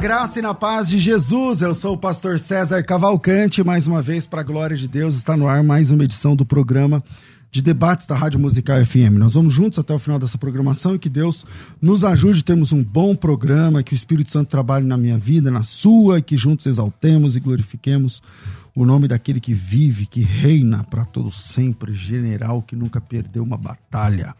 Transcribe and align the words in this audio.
Graça 0.00 0.38
e 0.38 0.42
na 0.42 0.54
paz 0.54 0.88
de 0.88 0.98
Jesus. 0.98 1.60
Eu 1.60 1.74
sou 1.74 1.92
o 1.92 1.98
pastor 1.98 2.38
César 2.38 2.82
Cavalcante. 2.82 3.62
Mais 3.62 3.86
uma 3.86 4.00
vez, 4.00 4.26
para 4.26 4.40
a 4.40 4.44
glória 4.44 4.74
de 4.74 4.88
Deus, 4.88 5.14
está 5.14 5.36
no 5.36 5.46
ar 5.46 5.62
mais 5.62 5.90
uma 5.90 6.02
edição 6.02 6.34
do 6.34 6.42
programa 6.42 7.04
de 7.50 7.60
debates 7.60 8.06
da 8.06 8.16
Rádio 8.16 8.40
Musical 8.40 8.82
FM. 8.82 9.18
Nós 9.18 9.34
vamos 9.34 9.52
juntos 9.52 9.78
até 9.78 9.92
o 9.92 9.98
final 9.98 10.18
dessa 10.18 10.38
programação 10.38 10.94
e 10.94 10.98
que 10.98 11.10
Deus 11.10 11.44
nos 11.82 12.02
ajude 12.02 12.40
a 12.40 12.42
termos 12.42 12.72
um 12.72 12.82
bom 12.82 13.14
programa, 13.14 13.82
que 13.82 13.92
o 13.92 13.94
Espírito 13.94 14.30
Santo 14.30 14.48
trabalhe 14.48 14.86
na 14.86 14.96
minha 14.96 15.18
vida, 15.18 15.50
na 15.50 15.64
sua, 15.64 16.18
e 16.18 16.22
que 16.22 16.38
juntos 16.38 16.64
exaltemos 16.64 17.36
e 17.36 17.40
glorifiquemos 17.40 18.22
o 18.74 18.86
nome 18.86 19.06
daquele 19.06 19.38
que 19.38 19.52
vive, 19.52 20.06
que 20.06 20.22
reina 20.22 20.82
para 20.82 21.04
todo 21.04 21.30
sempre, 21.30 21.92
general 21.92 22.62
que 22.62 22.74
nunca 22.74 23.02
perdeu 23.02 23.42
uma 23.42 23.58
batalha. 23.58 24.34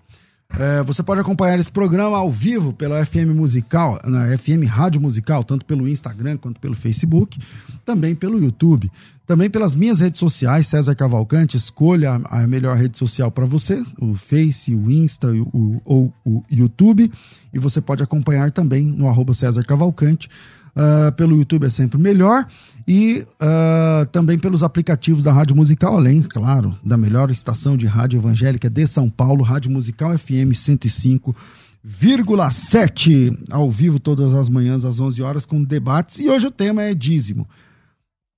É, 0.59 0.83
você 0.83 1.03
pode 1.03 1.21
acompanhar 1.21 1.59
esse 1.59 1.71
programa 1.71 2.19
ao 2.19 2.31
vivo 2.31 2.73
pela 2.73 3.05
FM 3.05 3.35
Musical, 3.35 4.01
na 4.05 4.37
FM 4.37 4.67
Rádio 4.67 5.01
Musical, 5.01 5.45
tanto 5.45 5.65
pelo 5.65 5.89
Instagram 5.89 6.37
quanto 6.37 6.61
pelo 6.61 6.75
Facebook, 6.75 7.39
também 7.85 8.15
pelo 8.15 8.39
YouTube, 8.39 8.91
também 9.27 9.49
pelas 9.49 9.77
minhas 9.77 10.01
redes 10.01 10.19
sociais, 10.19 10.67
César 10.67 10.95
Cavalcante, 10.95 11.57
escolha 11.57 12.21
a, 12.25 12.47
melhor 12.49 12.77
rede 12.77 12.99
social 12.99 13.31
para 13.31 13.47
você, 13.47 13.81
o 14.01 14.13
Face, 14.13 14.75
o 14.75 14.91
Insta 14.91 15.29
o, 15.33 15.81
ou 15.85 16.13
o 16.25 16.43
YouTube, 16.51 17.11
e 17.55 17.59
você 17.59 17.81
pode 17.81 18.03
acompanhar 18.03 18.51
também 18.51 18.85
no 18.85 19.09
arroba 19.09 19.33
César 19.33 19.63
Cavalcante. 19.63 20.29
Uh, 20.71 21.13
pelo 21.13 21.37
YouTube 21.37 21.67
é 21.67 21.69
sempre 21.69 21.99
melhor 21.99 22.47
e 22.87 23.27
uh, 23.41 24.07
também 24.11 24.39
pelos 24.39 24.63
aplicativos 24.63 25.23
da 25.23 25.33
Rádio 25.33 25.57
Musical, 25.57 25.97
além, 25.97 26.21
claro, 26.23 26.79
da 26.85 26.97
melhor 26.97 27.31
estação 27.31 27.77
de 27.77 27.87
rádio 27.87 28.19
evangélica 28.19 28.71
de 28.71 28.87
São 28.87 29.11
Paulo, 29.11 29.45
Rádio 29.45 29.71
Musical 29.71 30.19
FM 30.19 30.53
105,7, 30.53 33.39
ao 33.51 33.71
vivo 33.71 34.01
todas 34.01 34.33
as 34.35 34.49
manhãs 34.49 34.85
às 34.85 35.01
11 35.01 35.23
horas 35.23 35.45
com 35.45 35.63
debates. 35.63 36.19
E 36.19 36.29
hoje 36.29 36.47
o 36.47 36.51
tema 36.51 36.83
é 36.83 36.95
dízimo. 36.95 37.47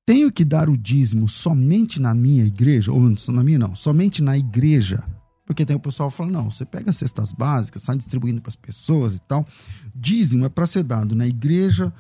Tenho 0.05 0.33
que 0.33 0.45
dar 0.45 0.69
o 0.69 0.77
dízimo 0.77 1.29
somente 1.29 2.01
na 2.01 2.13
minha 2.13 2.45
igreja? 2.45 2.91
Ou 2.93 3.15
na 3.29 3.45
minha 3.45 3.59
não, 3.59 3.77
somente 3.77 4.21
na 4.23 4.37
igreja. 4.37 5.05
Porque 5.47 5.65
tem 5.65 5.77
o 5.77 5.81
pessoal 5.81 6.11
falando, 6.11 6.35
não, 6.35 6.51
você 6.51 6.65
pega 6.65 6.93
cestas 6.93 7.33
básicas, 7.33 7.83
sai 7.83 7.97
distribuindo 7.97 8.41
para 8.41 8.51
as 8.51 8.57
pessoas 8.57 9.15
e 9.15 9.21
tal. 9.21 9.47
Dízimo 9.95 10.45
é 10.45 10.49
para 10.49 10.67
ser 10.67 10.83
dado 10.83 11.15
na 11.15 11.25
igreja, 11.27 11.93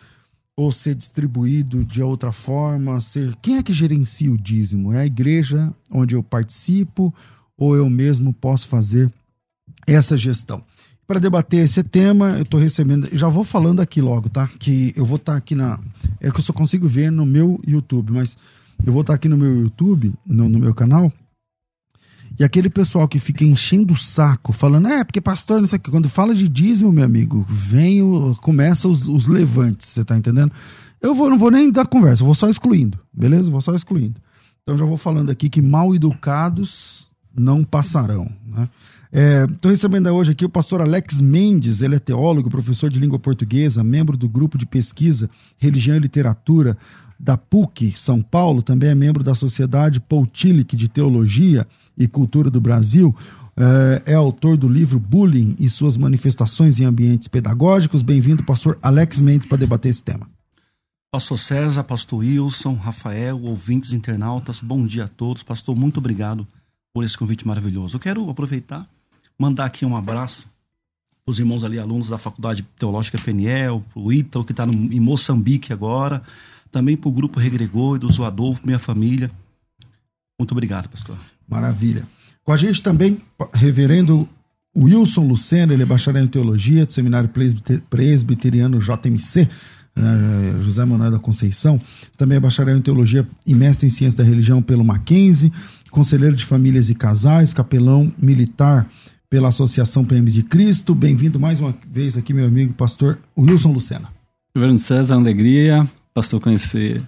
ou 0.57 0.71
ser 0.71 0.95
distribuído 0.95 1.85
de 1.85 2.03
outra 2.03 2.33
forma? 2.33 3.01
Ser... 3.01 3.35
Quem 3.43 3.57
é 3.57 3.63
que 3.63 3.73
gerencia 3.73 4.31
o 4.31 4.37
dízimo? 4.37 4.93
É 4.93 5.01
a 5.01 5.07
igreja 5.07 5.73
onde 5.91 6.15
eu 6.15 6.23
participo 6.23 7.13
ou 7.57 7.77
eu 7.77 7.89
mesmo 7.89 8.33
posso 8.33 8.69
fazer 8.69 9.13
essa 9.87 10.17
gestão? 10.17 10.63
Para 11.07 11.19
debater 11.19 11.65
esse 11.65 11.83
tema, 11.83 12.37
eu 12.37 12.43
estou 12.43 12.61
recebendo. 12.61 13.09
Já 13.13 13.29
vou 13.29 13.45
falando 13.45 13.81
aqui 13.81 14.01
logo, 14.01 14.29
tá? 14.29 14.49
Que 14.59 14.93
eu 14.97 15.05
vou 15.05 15.17
estar 15.17 15.33
tá 15.33 15.39
aqui 15.39 15.55
na. 15.55 15.79
É 16.21 16.31
que 16.31 16.39
eu 16.39 16.43
só 16.43 16.53
consigo 16.53 16.87
ver 16.87 17.11
no 17.11 17.27
meu 17.27 17.61
YouTube, 17.67 18.13
mas 18.13 18.37
eu 18.87 18.93
vou 18.93 19.03
estar 19.03 19.13
tá 19.13 19.17
aqui 19.17 19.29
no 19.29 19.37
meu 19.37 19.61
YouTube, 19.61 20.15
no, 20.25 20.49
no 20.49 20.59
meu 20.59 20.75
canal, 20.75 21.13
e 22.39 22.45
aquele 22.45 22.71
pessoal 22.71 23.07
que 23.07 23.19
fica 23.19 23.45
enchendo 23.45 23.93
o 23.95 23.97
saco, 23.97 24.53
falando, 24.53 24.89
é, 24.89 25.05
porque 25.05 25.21
pastor, 25.21 25.61
não 25.61 25.67
sei 25.67 25.79
o 25.79 25.81
que. 25.81 25.91
Quando 25.91 26.09
fala 26.09 26.35
de 26.35 26.49
dízimo, 26.49 26.93
meu 26.93 27.05
amigo, 27.05 27.45
vem, 27.49 28.03
o, 28.03 28.37
começa 28.41 28.89
os, 28.89 29.09
os 29.09 29.27
levantes, 29.27 29.89
você 29.89 30.05
tá 30.05 30.17
entendendo? 30.17 30.53
Eu 31.01 31.15
vou, 31.15 31.29
não 31.29 31.39
vou 31.39 31.51
nem 31.51 31.71
dar 31.71 31.87
conversa, 31.87 32.25
vou 32.25 32.35
só 32.35 32.49
excluindo, 32.49 32.99
beleza? 33.13 33.51
Vou 33.51 33.61
só 33.61 33.75
excluindo. 33.75 34.21
Então 34.63 34.79
já 34.79 34.85
vou 34.85 34.97
falando 34.97 35.31
aqui 35.31 35.49
que 35.49 35.61
mal 35.61 35.95
educados 35.95 37.11
não 37.35 37.65
passarão, 37.65 38.31
né? 38.47 38.69
Estou 39.53 39.71
é, 39.71 39.75
recebendo 39.75 40.09
hoje 40.09 40.33
aqui 40.33 40.43
o 40.43 40.49
pastor 40.49 40.81
Alex 40.81 41.21
Mendes, 41.21 41.83
ele 41.83 41.97
é 41.97 41.99
teólogo, 41.99 42.49
professor 42.49 42.89
de 42.89 42.99
língua 42.99 43.19
portuguesa, 43.19 43.85
membro 43.85 44.17
do 44.17 44.27
grupo 44.27 44.57
de 44.57 44.65
pesquisa 44.65 45.29
Religião 45.59 45.97
e 45.97 46.01
Literatura 46.01 46.79
da 47.21 47.37
PUC 47.37 47.93
São 47.95 48.23
Paulo, 48.23 48.63
também 48.63 48.89
é 48.89 48.95
membro 48.95 49.23
da 49.23 49.35
Sociedade 49.35 50.01
Paul 50.01 50.25
Tillich 50.27 50.75
de 50.75 50.89
Teologia, 50.89 51.67
e 51.97 52.07
Cultura 52.07 52.51
do 52.51 52.61
Brasil. 52.61 53.15
É, 53.57 54.13
é 54.13 54.15
autor 54.15 54.57
do 54.57 54.69
livro 54.69 54.99
Bullying 54.99 55.55
e 55.59 55.69
suas 55.69 55.97
manifestações 55.97 56.81
em 56.81 56.85
ambientes 56.85 57.29
pedagógicos. 57.29 58.03
Bem-vindo, 58.03 58.45
pastor 58.45 58.79
Alex 58.83 59.21
Mendes, 59.21 59.47
para 59.47 59.59
debater 59.59 59.91
esse 59.91 60.03
tema. 60.03 60.29
Pastor 61.11 61.39
César, 61.39 61.85
pastor 61.85 62.21
Wilson, 62.21 62.75
Rafael, 62.75 63.43
ouvintes 63.43 63.93
internautas, 63.93 64.61
bom 64.61 64.87
dia 64.87 65.05
a 65.05 65.09
todos. 65.09 65.43
Pastor, 65.43 65.77
muito 65.77 65.99
obrigado 65.99 66.47
por 66.93 67.05
esse 67.05 67.19
convite 67.19 67.47
maravilhoso. 67.47 67.97
Eu 67.97 68.01
quero 68.01 68.31
aproveitar, 68.31 68.89
mandar 69.39 69.67
aqui 69.67 69.85
um 69.85 69.95
abraço 69.95 70.51
os 71.27 71.39
irmãos 71.39 71.63
ali, 71.63 71.79
alunos 71.79 72.09
da 72.09 72.19
Faculdade 72.19 72.63
Teológica 72.79 73.19
Peniel, 73.19 73.83
o 73.95 74.13
Ítalo, 74.13 74.45
que 74.45 74.53
está 74.53 74.65
em 74.65 75.01
Moçambique 75.01 75.73
agora, 75.73 76.23
também 76.71 76.97
para 76.97 77.09
o 77.09 77.13
Grupo 77.13 77.39
Regregor, 77.39 77.99
do 77.99 78.25
Adolfo, 78.25 78.63
minha 78.65 78.79
família. 78.79 79.31
Muito 80.39 80.53
obrigado, 80.53 80.89
pastor. 80.89 81.17
Maravilha. 81.53 82.05
Com 82.43 82.51
a 82.51 82.57
gente 82.57 82.83
também, 82.83 83.19
reverendo 83.53 84.27
Wilson 84.75 85.27
Lucena, 85.27 85.75
ele 85.75 85.83
é 85.83 85.87
bacharel 85.87 86.25
em 86.25 86.27
teologia 86.27 86.87
do 86.87 86.93
Seminário 86.95 87.31
Presbiteriano 87.91 88.81
JMC, 88.81 89.47
né, 89.95 90.59
José 90.65 90.83
Manuel 90.87 91.11
da 91.11 91.19
Conceição. 91.19 91.79
Também 92.17 92.39
é 92.39 92.41
bacharel 92.41 92.79
em 92.79 92.81
teologia 92.81 93.29
e 93.47 93.55
mestre 93.55 93.87
em 93.87 93.91
ciência 93.91 94.17
da 94.17 94.25
religião 94.25 94.63
pelo 94.63 94.83
Mackenzie, 94.83 95.53
conselheiro 95.91 96.35
de 96.35 96.47
famílias 96.47 96.89
e 96.89 96.95
casais, 96.95 97.53
capelão 97.53 98.11
militar 98.17 98.89
pela 99.29 99.49
Associação 99.49 100.07
PM 100.07 100.31
de 100.31 100.43
Cristo. 100.43 100.95
Bem-vindo 100.95 101.39
mais 101.39 101.61
uma 101.61 101.75
vez 101.87 102.17
aqui, 102.17 102.33
meu 102.33 102.47
amigo 102.47 102.73
pastor 102.73 103.19
Wilson 103.37 103.73
Lucena. 103.73 104.09
Governo 104.57 104.79
César, 104.79 105.17
alegria, 105.17 105.87
pastor 106.15 106.41
conhecer, 106.41 107.03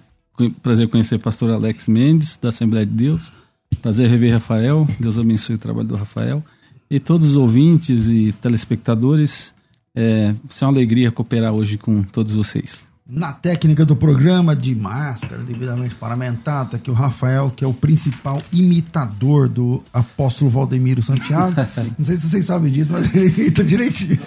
prazer 0.61 0.87
conhecer 0.87 1.17
pastor 1.17 1.49
Alex 1.49 1.87
Mendes, 1.87 2.37
da 2.39 2.49
Assembleia 2.49 2.85
de 2.85 2.93
Deus 2.93 3.31
Prazer 3.81 4.09
rever 4.09 4.33
Rafael. 4.33 4.87
Deus 4.99 5.17
abençoe 5.17 5.55
o 5.55 5.59
trabalho 5.59 5.87
do 5.87 5.95
Rafael. 5.95 6.43
E 6.89 6.99
todos 6.99 7.29
os 7.29 7.35
ouvintes 7.35 8.07
e 8.07 8.31
telespectadores, 8.41 9.53
é, 9.95 10.33
é 10.33 10.65
uma 10.65 10.71
alegria 10.71 11.11
cooperar 11.11 11.53
hoje 11.53 11.77
com 11.77 12.03
todos 12.03 12.33
vocês. 12.33 12.83
Na 13.07 13.31
técnica 13.31 13.85
do 13.85 13.95
programa, 13.95 14.55
de 14.55 14.73
máscara 14.73 15.43
devidamente 15.43 15.93
paramentada, 15.93 16.79
que 16.79 16.89
o 16.89 16.93
Rafael, 16.93 17.51
que 17.55 17.63
é 17.63 17.67
o 17.67 17.73
principal 17.73 18.41
imitador 18.51 19.47
do 19.47 19.83
apóstolo 19.93 20.49
Valdemiro 20.49 21.03
Santiago. 21.03 21.53
Não 21.99 22.03
sei 22.03 22.17
se 22.17 22.27
vocês 22.27 22.45
sabem 22.45 22.71
disso, 22.71 22.91
mas 22.91 23.13
ele 23.13 23.29
imita 23.29 23.63
direitinho. 23.63 24.19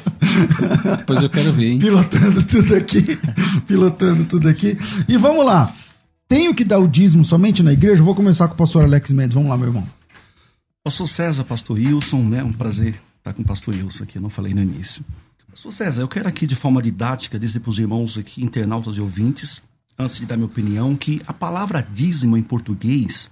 Depois 0.96 1.20
eu 1.20 1.28
quero 1.28 1.52
ver, 1.52 1.72
hein? 1.72 1.78
Pilotando 1.80 2.40
tudo 2.44 2.76
aqui. 2.76 3.18
Pilotando 3.66 4.24
tudo 4.24 4.48
aqui. 4.48 4.78
E 5.08 5.16
vamos 5.16 5.44
lá. 5.44 5.74
Tenho 6.28 6.54
que 6.54 6.62
dar 6.62 6.78
o 6.78 6.86
dízimo 6.86 7.24
somente 7.24 7.62
na 7.62 7.72
igreja? 7.72 8.02
Vou 8.02 8.14
começar 8.14 8.48
com 8.48 8.54
o 8.54 8.56
pastor 8.58 8.84
Alex 8.84 9.10
Mendes. 9.12 9.32
Vamos 9.32 9.48
lá, 9.48 9.56
meu 9.56 9.68
irmão. 9.68 9.88
Pastor 10.84 11.08
César, 11.08 11.42
pastor 11.42 11.78
Wilson, 11.78 12.22
né? 12.22 12.44
Um 12.44 12.52
prazer 12.52 13.00
estar 13.16 13.32
com 13.32 13.40
o 13.40 13.44
pastor 13.46 13.74
Wilson 13.74 14.04
aqui, 14.04 14.18
eu 14.18 14.22
não 14.22 14.28
falei 14.28 14.52
no 14.52 14.60
início. 14.60 15.02
Pastor 15.50 15.72
César, 15.72 16.02
eu 16.02 16.08
quero 16.08 16.28
aqui 16.28 16.46
de 16.46 16.54
forma 16.54 16.82
didática 16.82 17.38
dizer 17.38 17.60
para 17.60 17.70
os 17.70 17.78
irmãos 17.78 18.18
aqui, 18.18 18.44
internautas 18.44 18.96
e 18.96 19.00
ouvintes, 19.00 19.62
antes 19.98 20.18
de 20.18 20.26
dar 20.26 20.36
minha 20.36 20.46
opinião, 20.46 20.94
que 20.94 21.22
a 21.26 21.32
palavra 21.32 21.80
dízimo 21.80 22.36
em 22.36 22.42
português 22.42 23.30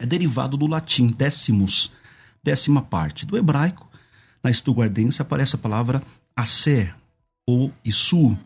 é 0.00 0.06
derivado 0.06 0.56
do 0.56 0.66
latim 0.66 1.08
décimos, 1.08 1.92
décima 2.42 2.80
parte. 2.80 3.26
Do 3.26 3.36
hebraico, 3.36 3.86
na 4.42 4.50
estuguardense, 4.50 5.20
aparece 5.20 5.54
a 5.54 5.58
palavra 5.58 6.02
Acer 6.34 6.94
ou 7.46 7.70
Isu, 7.84 8.38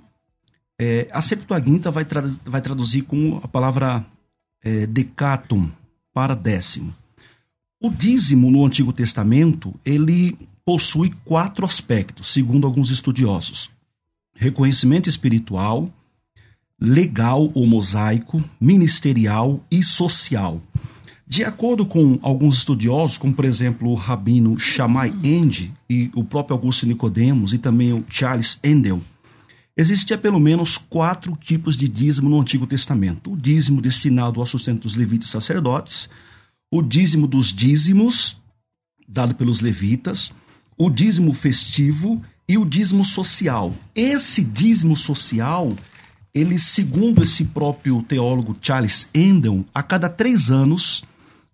é, 0.79 1.09
a 1.11 1.23
Septuaginta 1.23 1.91
vai, 1.91 2.05
tra 2.05 2.23
vai 2.45 2.61
traduzir 2.61 3.03
com 3.03 3.41
a 3.43 3.49
palavra 3.49 4.05
é, 4.63 4.87
decatum, 4.87 5.71
para 6.13 6.35
décimo. 6.35 6.95
O 7.81 7.91
dízimo 7.91 8.51
no 8.51 8.65
Antigo 8.65 8.93
Testamento, 8.93 9.75
ele 9.85 10.37
possui 10.65 11.13
quatro 11.25 11.65
aspectos, 11.65 12.33
segundo 12.33 12.67
alguns 12.67 12.91
estudiosos. 12.91 13.71
Reconhecimento 14.35 15.09
espiritual, 15.09 15.91
legal 16.81 17.51
ou 17.55 17.67
mosaico, 17.67 18.43
ministerial 18.61 19.63
e 19.71 19.83
social. 19.83 20.61
De 21.29 21.45
acordo 21.45 21.85
com 21.85 22.19
alguns 22.23 22.59
estudiosos, 22.59 23.19
como 23.19 23.35
por 23.35 23.45
exemplo 23.45 23.91
o 23.91 23.95
rabino 23.95 24.59
Shammai 24.59 25.13
End 25.23 25.73
e 25.89 26.11
o 26.15 26.23
próprio 26.23 26.55
Augusto 26.55 26.87
Nicodemos 26.87 27.53
e 27.53 27.59
também 27.59 27.93
o 27.93 28.05
Charles 28.09 28.59
Endel, 28.63 29.03
existia 29.77 30.17
pelo 30.17 30.41
menos 30.41 30.79
quatro 30.79 31.37
tipos 31.37 31.77
de 31.77 31.87
dízimo 31.87 32.31
no 32.31 32.41
Antigo 32.41 32.67
Testamento. 32.67 33.33
O 33.33 33.37
dízimo 33.37 33.83
destinado 33.83 34.41
ao 34.41 34.47
sustento 34.47 34.83
dos 34.83 34.97
levitas 34.97 35.29
sacerdotes, 35.29 36.09
o 36.71 36.81
dízimo 36.81 37.27
dos 37.27 37.53
dízimos, 37.53 38.41
dado 39.07 39.35
pelos 39.35 39.61
levitas, 39.61 40.33
o 40.79 40.89
dízimo 40.89 41.33
festivo 41.35 42.23
e 42.49 42.57
o 42.57 42.65
dízimo 42.65 43.05
social. 43.05 43.75
Esse 43.95 44.43
dízimo 44.43 44.97
social, 44.97 45.75
ele, 46.35 46.59
segundo 46.59 47.23
esse 47.23 47.45
próprio 47.45 48.03
teólogo 48.03 48.57
Charles 48.61 49.09
Endel, 49.15 49.65
a 49.75 49.83
cada 49.83 50.09
três 50.09 50.51
anos 50.51 51.05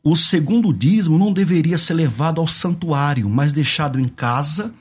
o 0.05 0.17
segundo 0.17 0.73
dízimo 0.73 1.17
não 1.17 1.33
deveria 1.33 1.79
ser 1.79 1.95
levado 1.95 2.41
ao 2.41 2.49
santuário, 2.49 3.31
mas 3.31 3.53
deixado 3.53 4.01
em 4.01 4.09
casa, 4.09 4.75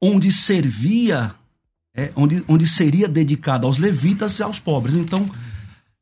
onde 0.00 0.30
servia, 0.30 1.34
é, 1.94 2.12
onde, 2.16 2.44
onde 2.48 2.66
seria 2.66 3.08
dedicado 3.08 3.66
aos 3.66 3.78
levitas 3.78 4.38
e 4.38 4.42
aos 4.42 4.58
pobres. 4.58 4.94
Então, 4.94 5.28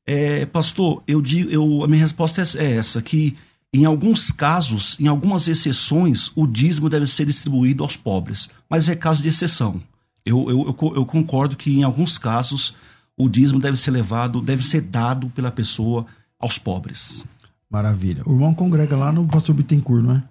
é, 0.06 0.46
pastor, 0.46 1.02
eu 1.06 1.20
digo, 1.20 1.50
eu, 1.50 1.84
a 1.84 1.86
minha 1.86 2.00
resposta 2.02 2.42
é, 2.42 2.64
é 2.64 2.76
essa, 2.76 3.02
que 3.02 3.36
em 3.72 3.84
alguns 3.84 4.30
casos, 4.30 4.98
em 4.98 5.06
algumas 5.06 5.46
exceções, 5.46 6.32
o 6.34 6.46
dízimo 6.46 6.88
deve 6.88 7.06
ser 7.06 7.26
distribuído 7.26 7.82
aos 7.82 7.96
pobres, 7.96 8.48
mas 8.68 8.88
é 8.88 8.96
caso 8.96 9.22
de 9.22 9.28
exceção. 9.28 9.82
Eu, 10.24 10.48
eu, 10.48 10.76
eu, 10.80 10.94
eu 10.96 11.06
concordo 11.06 11.56
que 11.56 11.70
em 11.78 11.82
alguns 11.82 12.16
casos 12.16 12.74
o 13.16 13.28
dízimo 13.28 13.60
deve 13.60 13.76
ser 13.76 13.90
levado, 13.90 14.40
deve 14.40 14.64
ser 14.64 14.80
dado 14.80 15.28
pela 15.30 15.50
pessoa 15.50 16.06
aos 16.38 16.58
pobres. 16.58 17.24
Maravilha. 17.70 18.22
O 18.24 18.32
irmão 18.32 18.54
congrega 18.54 18.96
lá 18.96 19.12
no 19.12 19.26
Pastor 19.26 19.54
Bittencourt, 19.54 20.02
não 20.02 20.16
é? 20.16 20.22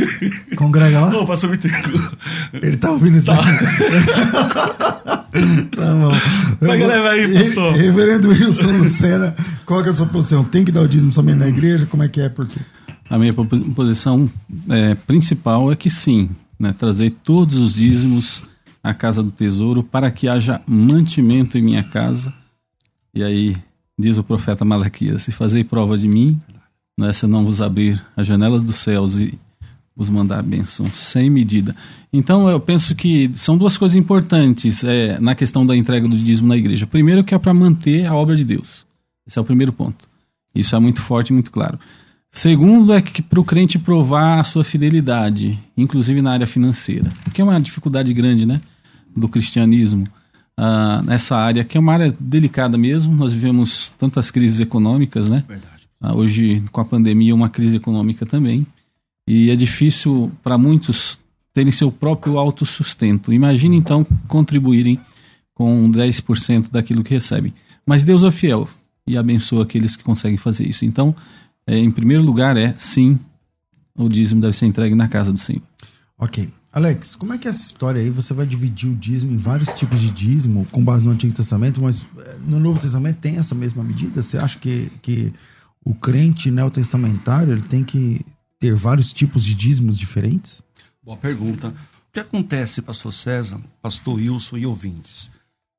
congrega 0.56 1.00
lá? 1.00 1.10
Não, 1.10 1.26
Pastor 1.26 1.50
Bittencourt. 1.50 2.14
Ele 2.54 2.76
tá 2.78 2.90
ouvindo 2.90 3.18
isso 3.18 3.26
tá. 3.26 3.36
tá 5.76 5.94
bom. 5.94 6.10
Pega 6.58 6.86
leve 6.86 7.08
aí, 7.08 7.34
pastor. 7.34 7.74
Reverendo 7.74 8.30
Wilson 8.30 8.78
Lucena, 8.78 9.34
qual 9.66 9.84
é 9.84 9.90
a 9.90 9.92
sua 9.92 10.06
posição? 10.06 10.42
Tem 10.42 10.64
que 10.64 10.72
dar 10.72 10.80
o 10.80 10.88
dízimo 10.88 11.12
somente 11.12 11.36
na 11.38 11.48
igreja? 11.48 11.84
Como 11.84 12.02
é 12.02 12.08
que 12.08 12.20
é? 12.22 12.30
Por 12.30 12.46
quê? 12.46 12.60
A 13.10 13.18
minha 13.18 13.34
posição 13.34 14.30
é, 14.68 14.94
principal 14.94 15.70
é 15.70 15.76
que 15.76 15.90
sim, 15.90 16.30
né, 16.58 16.72
trazer 16.72 17.10
todos 17.22 17.56
os 17.56 17.74
dízimos 17.74 18.42
à 18.82 18.94
casa 18.94 19.22
do 19.22 19.30
tesouro 19.30 19.82
para 19.82 20.10
que 20.10 20.28
haja 20.28 20.62
mantimento 20.66 21.58
em 21.58 21.62
minha 21.62 21.84
casa. 21.84 22.32
E 23.12 23.22
aí, 23.22 23.54
diz 23.98 24.16
o 24.16 24.24
profeta 24.24 24.64
Malaquias, 24.64 25.22
se 25.22 25.32
fazer 25.32 25.64
prova 25.64 25.98
de 25.98 26.08
mim, 26.08 26.40
né, 27.00 27.12
se 27.12 27.26
não 27.26 27.44
vos 27.44 27.62
abrir 27.62 28.00
as 28.14 28.26
janelas 28.26 28.62
dos 28.62 28.76
céus 28.76 29.18
e 29.18 29.38
vos 29.96 30.08
mandar 30.08 30.42
bênção 30.42 30.86
sem 30.92 31.30
medida. 31.30 31.74
Então 32.12 32.48
eu 32.48 32.60
penso 32.60 32.94
que 32.94 33.30
são 33.34 33.56
duas 33.56 33.76
coisas 33.76 33.96
importantes 33.96 34.84
é, 34.84 35.18
na 35.18 35.34
questão 35.34 35.64
da 35.64 35.76
entrega 35.76 36.06
do 36.06 36.16
dízimo 36.16 36.48
na 36.48 36.56
igreja. 36.56 36.86
Primeiro 36.86 37.24
que 37.24 37.34
é 37.34 37.38
para 37.38 37.54
manter 37.54 38.06
a 38.06 38.14
obra 38.14 38.36
de 38.36 38.44
Deus. 38.44 38.86
Esse 39.26 39.38
é 39.38 39.42
o 39.42 39.44
primeiro 39.44 39.72
ponto. 39.72 40.08
Isso 40.54 40.76
é 40.76 40.78
muito 40.78 41.00
forte 41.00 41.30
e 41.30 41.32
muito 41.32 41.50
claro. 41.50 41.78
Segundo 42.30 42.92
é 42.92 43.00
que 43.00 43.22
para 43.22 43.40
o 43.40 43.44
crente 43.44 43.78
provar 43.78 44.38
a 44.38 44.44
sua 44.44 44.62
fidelidade, 44.62 45.58
inclusive 45.76 46.22
na 46.22 46.32
área 46.32 46.46
financeira, 46.46 47.08
que 47.32 47.40
é 47.40 47.44
uma 47.44 47.60
dificuldade 47.60 48.12
grande, 48.12 48.46
né, 48.46 48.60
do 49.16 49.28
cristianismo 49.28 50.04
uh, 50.58 51.02
nessa 51.04 51.36
área, 51.36 51.64
que 51.64 51.76
é 51.76 51.80
uma 51.80 51.92
área 51.92 52.14
delicada 52.20 52.78
mesmo. 52.78 53.14
Nós 53.14 53.32
vivemos 53.32 53.92
tantas 53.98 54.30
crises 54.30 54.60
econômicas, 54.60 55.28
né? 55.28 55.44
Verdade. 55.48 55.69
Uh, 56.02 56.16
hoje 56.16 56.62
com 56.72 56.80
a 56.80 56.84
pandemia 56.84 57.34
uma 57.34 57.50
crise 57.50 57.76
econômica 57.76 58.24
também 58.24 58.66
e 59.26 59.50
é 59.50 59.56
difícil 59.56 60.32
para 60.42 60.56
muitos 60.56 61.20
terem 61.52 61.70
seu 61.70 61.92
próprio 61.92 62.38
autossustento. 62.38 63.32
Imagine 63.32 63.76
então 63.76 64.04
contribuírem 64.26 64.98
com 65.54 65.90
10% 65.90 66.70
daquilo 66.70 67.04
que 67.04 67.14
recebem. 67.14 67.52
Mas 67.84 68.02
Deus 68.02 68.24
é 68.24 68.30
fiel 68.30 68.68
e 69.06 69.16
abençoa 69.16 69.64
aqueles 69.64 69.96
que 69.96 70.02
conseguem 70.02 70.38
fazer 70.38 70.66
isso. 70.68 70.84
Então, 70.84 71.14
é, 71.66 71.76
em 71.78 71.90
primeiro 71.90 72.22
lugar, 72.22 72.56
é 72.56 72.74
sim, 72.78 73.18
o 73.94 74.08
dízimo 74.08 74.40
deve 74.40 74.56
ser 74.56 74.66
entregue 74.66 74.94
na 74.94 75.08
casa 75.08 75.32
do 75.32 75.38
Senhor. 75.38 75.62
Ok. 76.18 76.48
Alex, 76.72 77.16
como 77.16 77.32
é 77.32 77.38
que 77.38 77.48
é 77.48 77.50
essa 77.50 77.66
história 77.66 78.00
aí? 78.00 78.10
Você 78.10 78.32
vai 78.32 78.46
dividir 78.46 78.88
o 78.88 78.94
dízimo 78.94 79.32
em 79.32 79.36
vários 79.36 79.68
tipos 79.74 80.00
de 80.00 80.08
dízimo 80.10 80.66
com 80.70 80.84
base 80.84 81.04
no 81.04 81.12
Antigo 81.12 81.32
Testamento, 81.32 81.80
mas 81.80 82.06
é, 82.18 82.36
no 82.46 82.60
Novo 82.60 82.80
Testamento 82.80 83.16
tem 83.16 83.38
essa 83.38 83.54
mesma 83.54 83.82
medida? 83.82 84.22
Você 84.22 84.38
acha 84.38 84.58
que, 84.58 84.90
que 85.02 85.32
o 85.84 85.94
crente 85.94 86.50
neotestamentário 86.50 87.52
ele 87.52 87.62
tem 87.62 87.82
que 87.84 88.24
ter 88.58 88.74
vários 88.74 89.12
tipos 89.12 89.44
de 89.44 89.54
dízimos 89.54 89.98
diferentes? 89.98 90.62
Boa 91.02 91.16
pergunta. 91.16 91.68
O 91.68 92.12
que 92.12 92.20
acontece, 92.20 92.82
pastor 92.82 93.12
César, 93.12 93.60
pastor 93.80 94.16
Wilson 94.16 94.58
e 94.58 94.66
ouvintes? 94.66 95.30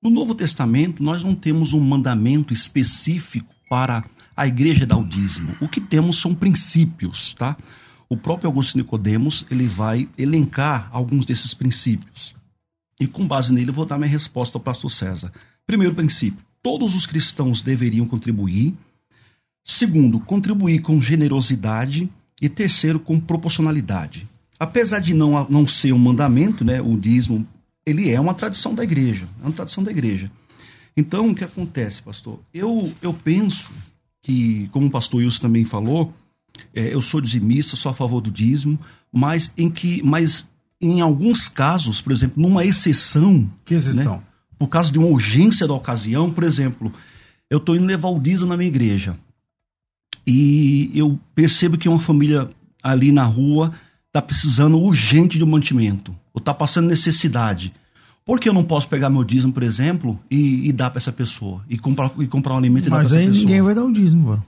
No 0.02 0.10
Novo 0.10 0.34
Testamento, 0.34 1.04
nós 1.04 1.24
não 1.24 1.36
temos 1.36 1.74
um 1.74 1.80
mandamento 1.80 2.54
específico 2.54 3.54
para 3.70 4.04
a 4.36 4.48
igreja 4.48 4.86
dar 4.86 4.98
o 4.98 5.06
dízimo. 5.06 5.56
O 5.62 5.68
que 5.68 5.80
temos 5.80 6.20
são 6.20 6.34
princípios, 6.34 7.34
tá? 7.36 7.56
O 8.10 8.18
próprio 8.18 8.48
Augusto 8.48 8.78
Nicodemos, 8.78 9.46
ele 9.52 9.68
vai 9.68 10.10
elencar 10.18 10.90
alguns 10.92 11.26
desses 11.26 11.54
princípios. 11.54 12.36
E 13.00 13.08
com 13.08 13.28
base 13.28 13.54
nele, 13.54 13.70
eu 13.70 13.74
vou 13.74 13.86
dar 13.86 13.98
minha 13.98 14.10
resposta 14.10 14.58
ao 14.58 14.62
pastor 14.62 14.92
César. 14.92 15.32
Primeiro 15.66 15.94
princípio, 15.94 16.44
todos 16.62 16.96
os 16.96 17.06
cristãos 17.06 17.62
deveriam 17.62 18.08
contribuir. 18.08 18.76
Segundo, 19.64 20.20
contribuir 20.20 20.82
com 20.82 21.02
generosidade. 21.02 22.10
E 22.42 22.50
terceiro, 22.50 23.00
com 23.00 23.20
proporcionalidade. 23.20 24.28
Apesar 24.60 24.98
de 24.98 25.14
não, 25.14 25.48
não 25.48 25.68
ser 25.68 25.94
um 25.94 26.00
mandamento, 26.00 26.66
né, 26.66 26.82
o 26.82 26.98
dízimo, 26.98 27.46
ele 27.86 28.10
é 28.10 28.20
uma 28.20 28.34
tradição 28.34 28.74
da 28.74 28.84
igreja. 28.84 29.28
É 29.40 29.46
uma 29.46 29.52
tradição 29.52 29.84
da 29.84 29.92
igreja. 29.92 30.32
Então, 30.98 31.30
o 31.30 31.36
que 31.36 31.44
acontece, 31.44 32.02
pastor? 32.02 32.40
Eu, 32.52 32.92
eu 33.00 33.14
penso 33.14 33.70
que, 34.22 34.68
como 34.72 34.88
o 34.88 34.92
pastor 34.92 35.20
Wilson 35.20 35.42
também 35.42 35.64
falou, 35.64 36.14
é, 36.74 36.94
eu 36.94 37.02
sou 37.02 37.22
dizimista, 37.22 37.76
sou 37.76 37.92
a 37.92 37.94
favor 37.94 38.22
do 38.22 38.32
dízimo, 38.32 38.80
mas 39.12 39.54
em 39.58 39.70
que, 39.70 40.02
mas 40.04 40.50
em 40.82 41.00
alguns 41.00 41.48
casos, 41.48 42.02
por 42.02 42.12
exemplo, 42.12 42.42
numa 42.42 42.66
exceção. 42.66 43.50
Que 43.64 43.76
exceção? 43.76 44.18
Né, 44.18 44.24
por 44.58 44.68
causa 44.68 44.92
de 44.92 45.00
uma 45.00 45.08
urgência 45.08 45.68
da 45.68 45.74
ocasião, 45.74 46.32
por 46.32 46.44
exemplo, 46.44 46.94
eu 47.50 47.58
estou 47.58 47.76
indo 47.76 47.86
levar 47.86 48.10
o 48.10 48.20
dízimo 48.20 48.50
na 48.50 48.58
minha 48.58 48.68
igreja. 48.68 49.18
E 50.32 50.92
eu 50.98 51.20
percebo 51.36 51.78
que 51.78 51.90
uma 51.90 52.00
família 52.00 52.48
ali 52.82 53.12
na 53.12 53.24
rua 53.24 53.74
está 54.08 54.22
precisando 54.22 54.80
urgente 54.80 55.38
de 55.38 55.44
um 55.44 55.48
mantimento, 55.48 56.16
ou 56.34 56.40
está 56.40 56.54
passando 56.54 56.88
necessidade. 56.88 57.74
Por 58.26 58.40
que 58.40 58.48
eu 58.48 58.54
não 58.54 58.64
posso 58.64 58.88
pegar 58.88 59.10
meu 59.10 59.24
dízimo, 59.24 59.52
por 59.52 59.64
exemplo, 59.64 60.18
e, 60.30 60.70
e 60.70 60.72
dar 60.72 60.90
para 60.90 61.00
essa 61.00 61.12
pessoa? 61.12 61.62
E 61.70 61.78
comprar, 61.78 62.12
e 62.20 62.28
comprar 62.28 62.54
um 62.54 62.58
alimento 62.58 62.88
e 62.88 62.90
Mas 62.90 63.10
dar 63.10 63.10
para 63.10 63.18
essa 63.18 63.18
aí 63.18 63.28
pessoa? 63.28 63.46
ninguém 63.46 63.62
vai 63.62 63.76
dar 63.76 63.84
o 63.84 63.92
dízimo, 63.92 64.28
mano. 64.28 64.46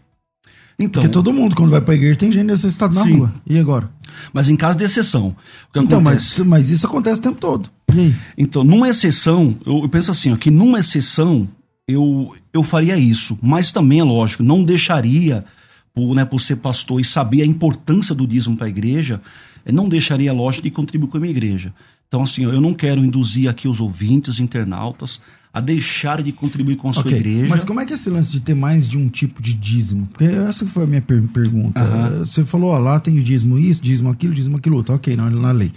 Então, 0.80 1.02
Porque 1.04 1.14
todo 1.14 1.32
mundo, 1.34 1.56
quando 1.56 1.70
vai 1.70 1.82
pra 1.82 1.94
igreja, 1.94 2.18
tem 2.18 2.32
gente 2.32 2.46
necessitada 2.46 2.96
na 2.96 3.04
Sim. 3.04 3.18
rua. 3.18 3.34
E 3.46 3.60
agora? 3.60 3.90
Mas 4.32 4.50
em 4.50 4.56
caso 4.56 4.78
de 4.78 4.84
exceção. 4.84 5.36
Então, 5.70 5.84
acontece? 5.84 6.40
mas, 6.40 6.48
mas 6.48 6.70
isso 6.70 6.88
acontece 6.88 7.20
o 7.20 7.24
tempo 7.24 7.38
todo. 7.40 7.70
Aí? 7.92 8.16
Então, 8.38 8.64
numa 8.64 8.90
exceção, 8.90 9.56
eu, 9.66 9.82
eu 9.84 9.90
penso 9.90 10.12
assim, 10.12 10.32
ó, 10.32 10.38
que 10.38 10.50
numa 10.50 10.80
exceção 10.80 11.48
eu, 11.88 12.34
eu 12.54 12.64
faria 12.64 12.98
isso. 12.98 13.38
Mas 13.42 13.72
também, 13.72 14.00
é 14.00 14.04
lógico, 14.04 14.44
não 14.44 14.64
deixaria, 14.64 15.46
por, 15.94 16.16
né, 16.16 16.26
por 16.26 16.40
ser 16.42 16.58
pastor 16.58 17.00
e 17.00 17.06
saber 17.06 17.42
a 17.42 17.46
importância 17.46 18.16
do 18.16 18.26
dízimo 18.26 18.58
para 18.58 18.66
a 18.66 18.70
igreja, 18.70 19.22
eh, 19.66 19.72
não 19.72 19.88
deixaria, 19.88 20.34
lógico, 20.34 20.64
de 20.64 20.72
contribuir 20.72 21.10
com 21.10 21.18
a 21.18 21.20
minha 21.20 21.32
igreja. 21.32 21.74
Então, 22.08 22.24
assim, 22.24 22.44
eu 22.44 22.62
não 22.62 22.74
quero 22.74 23.04
induzir 23.04 23.50
aqui 23.50 23.68
os 23.68 23.80
ouvintes, 23.80 24.36
os 24.36 24.40
internautas, 24.40 25.20
a 25.52 25.62
deixarem 25.62 26.26
de 26.26 26.32
contribuir 26.32 26.76
com 26.78 26.90
a 26.90 26.94
sua 26.94 27.04
Ok, 27.04 27.16
igreja. 27.18 27.48
Mas 27.48 27.64
como 27.64 27.80
é 27.80 27.86
que 27.86 27.94
é 27.94 27.96
esse 27.96 28.10
lance 28.10 28.32
de 28.32 28.40
ter 28.40 28.56
mais 28.56 28.88
de 28.90 28.98
um 28.98 29.08
tipo 29.08 29.42
de 29.42 29.54
dízimo? 29.54 30.08
Porque 30.08 30.24
essa 30.26 30.66
foi 30.66 30.84
a 30.84 30.88
minha 30.88 31.02
per- 31.02 31.28
pergunta. 31.28 31.80
Aham. 31.80 32.20
Você 32.26 32.44
falou, 32.44 32.72
ó, 32.72 32.78
lá 32.80 33.00
tem 33.00 33.18
o 33.20 33.22
dízimo 33.24 33.58
isso, 33.60 33.82
dízimo 33.82 34.10
aquilo, 34.10 34.34
dízimo 34.34 34.58
aquilo 34.58 34.76
outro. 34.78 34.96
Ok, 34.96 35.16
na, 35.16 35.30
na 35.30 35.52
lei. 35.52 35.72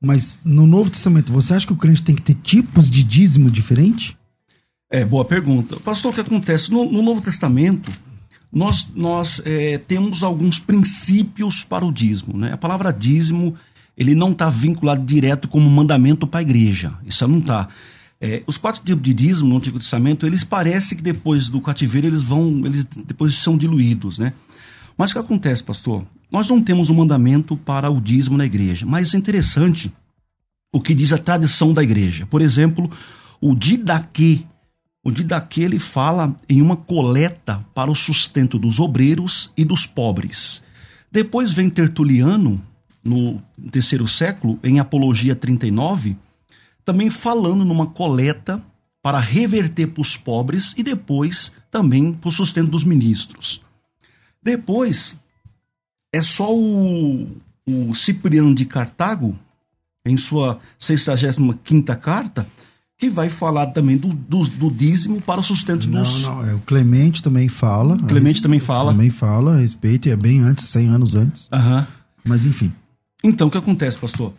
Mas 0.00 0.38
no 0.44 0.66
Novo 0.66 0.90
Testamento, 0.90 1.32
você 1.32 1.54
acha 1.54 1.66
que 1.66 1.72
o 1.72 1.76
crente 1.76 2.02
tem 2.02 2.14
que 2.14 2.22
ter 2.22 2.34
tipos 2.34 2.88
de 2.88 3.02
dízimo 3.02 3.50
diferente? 3.50 4.16
É, 4.90 5.04
boa 5.04 5.24
pergunta. 5.24 5.76
Pastor, 5.80 6.12
o 6.12 6.14
que 6.14 6.20
acontece? 6.20 6.70
No, 6.70 6.90
no 6.90 7.02
Novo 7.02 7.20
Testamento, 7.20 7.90
nós, 8.56 8.88
nós 8.94 9.42
é, 9.44 9.76
temos 9.76 10.22
alguns 10.22 10.58
princípios 10.58 11.62
para 11.62 11.84
o 11.84 11.92
dízimo. 11.92 12.38
Né? 12.38 12.54
A 12.54 12.56
palavra 12.56 12.90
dízimo 12.90 13.54
ele 13.94 14.14
não 14.14 14.32
está 14.32 14.48
vinculado 14.48 15.04
direto 15.04 15.46
como 15.46 15.68
mandamento 15.68 16.26
para 16.26 16.40
a 16.40 16.42
igreja. 16.42 16.94
Isso 17.04 17.28
não 17.28 17.38
está. 17.38 17.68
É, 18.18 18.42
os 18.46 18.56
quatro 18.56 18.82
tipos 18.82 19.02
de 19.02 19.12
dízimo 19.12 19.50
no 19.50 19.58
Antigo 19.58 19.78
Testamento, 19.78 20.26
eles 20.26 20.42
parecem 20.42 20.96
que 20.96 21.04
depois 21.04 21.50
do 21.50 21.60
cativeiro 21.60 22.06
eles 22.06 22.22
vão, 22.22 22.64
eles 22.64 22.86
depois 23.06 23.34
são 23.34 23.58
diluídos, 23.58 24.18
né? 24.18 24.32
Mas 24.96 25.10
o 25.10 25.14
que 25.14 25.20
acontece, 25.20 25.62
pastor? 25.62 26.06
Nós 26.32 26.48
não 26.48 26.62
temos 26.62 26.88
um 26.88 26.94
mandamento 26.94 27.58
para 27.58 27.90
o 27.90 28.00
dízimo 28.00 28.38
na 28.38 28.46
igreja, 28.46 28.86
mas 28.86 29.12
é 29.12 29.18
interessante 29.18 29.92
o 30.72 30.80
que 30.80 30.94
diz 30.94 31.12
a 31.12 31.18
tradição 31.18 31.74
da 31.74 31.82
igreja. 31.82 32.24
Por 32.24 32.40
exemplo, 32.40 32.90
o 33.38 33.54
Didaquê. 33.54 34.40
O 35.06 35.12
Didaquê 35.12 35.60
ele 35.60 35.78
fala 35.78 36.34
em 36.48 36.60
uma 36.60 36.76
coleta 36.76 37.64
para 37.72 37.88
o 37.88 37.94
sustento 37.94 38.58
dos 38.58 38.80
obreiros 38.80 39.52
e 39.56 39.64
dos 39.64 39.86
pobres. 39.86 40.64
Depois 41.12 41.52
vem 41.52 41.70
Tertuliano, 41.70 42.60
no 43.04 43.40
terceiro 43.70 44.08
século, 44.08 44.58
em 44.64 44.80
Apologia 44.80 45.36
39, 45.36 46.16
também 46.84 47.08
falando 47.08 47.64
numa 47.64 47.86
coleta 47.86 48.60
para 49.00 49.20
reverter 49.20 49.86
para 49.86 50.00
os 50.00 50.16
pobres 50.16 50.74
e 50.76 50.82
depois 50.82 51.52
também 51.70 52.12
para 52.12 52.28
o 52.28 52.32
sustento 52.32 52.72
dos 52.72 52.82
ministros. 52.82 53.62
Depois, 54.42 55.16
é 56.12 56.20
só 56.20 56.52
o, 56.52 57.28
o 57.64 57.94
Cipriano 57.94 58.52
de 58.52 58.64
Cartago, 58.64 59.38
em 60.04 60.16
sua 60.16 60.58
65 60.80 61.96
carta, 61.96 62.44
que 62.98 63.10
vai 63.10 63.28
falar 63.28 63.66
também 63.68 63.96
do, 63.96 64.08
do, 64.08 64.44
do, 64.48 64.70
dízimo 64.70 65.20
para 65.20 65.40
o 65.40 65.44
sustento 65.44 65.88
não, 65.88 66.00
dos... 66.00 66.22
Não, 66.22 66.46
é, 66.46 66.54
o 66.54 66.58
Clemente 66.60 67.22
também 67.22 67.46
fala. 67.46 67.94
O 67.94 68.04
Clemente 68.04 68.42
também 68.42 68.58
fala. 68.58 68.92
Também 68.92 69.10
fala 69.10 69.54
a 69.54 69.58
respeito, 69.58 70.08
é 70.08 70.16
bem 70.16 70.40
antes, 70.40 70.64
100 70.68 70.88
anos 70.88 71.14
antes. 71.14 71.48
Uhum. 71.52 71.84
Mas 72.24 72.44
enfim. 72.44 72.72
Então, 73.22 73.48
o 73.48 73.50
que 73.50 73.58
acontece, 73.58 73.98
pastor? 73.98 74.32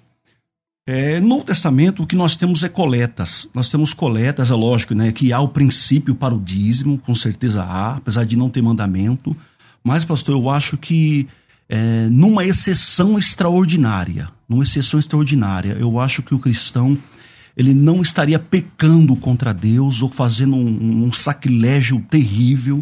É, 0.87 1.19
no 1.19 1.43
Testamento, 1.43 2.01
o 2.01 2.07
que 2.07 2.15
nós 2.15 2.35
temos 2.35 2.63
é 2.63 2.69
coletas. 2.69 3.47
Nós 3.53 3.69
temos 3.69 3.93
coletas, 3.93 4.49
é 4.49 4.53
lógico, 4.53 4.95
né, 4.95 5.11
que 5.11 5.33
há 5.33 5.39
o 5.39 5.49
princípio 5.49 6.15
para 6.15 6.33
o 6.33 6.39
dízimo, 6.39 6.97
com 6.97 7.13
certeza 7.13 7.61
há, 7.61 7.97
apesar 7.97 8.25
de 8.25 8.37
não 8.37 8.49
ter 8.49 8.61
mandamento. 8.61 9.35
Mas, 9.83 10.03
pastor, 10.03 10.35
eu 10.35 10.49
acho 10.49 10.77
que 10.77 11.27
é, 11.69 12.07
numa 12.09 12.45
exceção 12.45 13.19
extraordinária, 13.19 14.29
numa 14.47 14.63
exceção 14.63 14.99
extraordinária, 14.99 15.77
eu 15.79 15.99
acho 15.99 16.23
que 16.23 16.33
o 16.33 16.39
cristão 16.39 16.97
ele 17.57 17.73
não 17.73 18.01
estaria 18.01 18.37
pecando 18.37 19.15
contra 19.15 19.51
Deus 19.51 20.03
ou 20.03 20.09
fazendo 20.09 20.55
um, 20.55 21.05
um 21.05 21.11
sacrilégio 21.11 21.99
terrível 22.09 22.81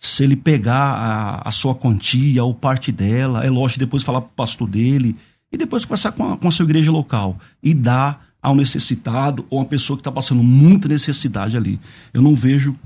se 0.00 0.24
ele 0.24 0.36
pegar 0.36 0.92
a, 0.92 1.48
a, 1.48 1.52
sua 1.52 1.74
quantia 1.74 2.44
ou 2.44 2.54
parte 2.54 2.92
dela, 2.92 3.44
é 3.44 3.50
lógico, 3.50 3.80
depois 3.80 4.02
falar 4.02 4.20
para 4.20 4.30
o 4.30 4.34
pastor 4.34 4.68
dele 4.68 5.16
e 5.50 5.56
depois 5.56 5.84
conversar 5.84 6.12
com 6.12 6.32
a, 6.32 6.36
com 6.36 6.48
a 6.48 6.50
sua 6.50 6.64
igreja 6.64 6.90
local 6.90 7.38
e 7.62 7.72
dar 7.74 8.28
ao 8.40 8.54
necessitado 8.54 9.44
ou 9.50 9.60
a 9.60 9.64
pessoa 9.64 9.96
que 9.96 10.00
está 10.00 10.12
passando 10.12 10.42
muita 10.42 10.88
necessidade 10.88 11.56
ali. 11.56 11.80
Eu 12.12 12.22
não 12.22 12.34
vejo, 12.34 12.76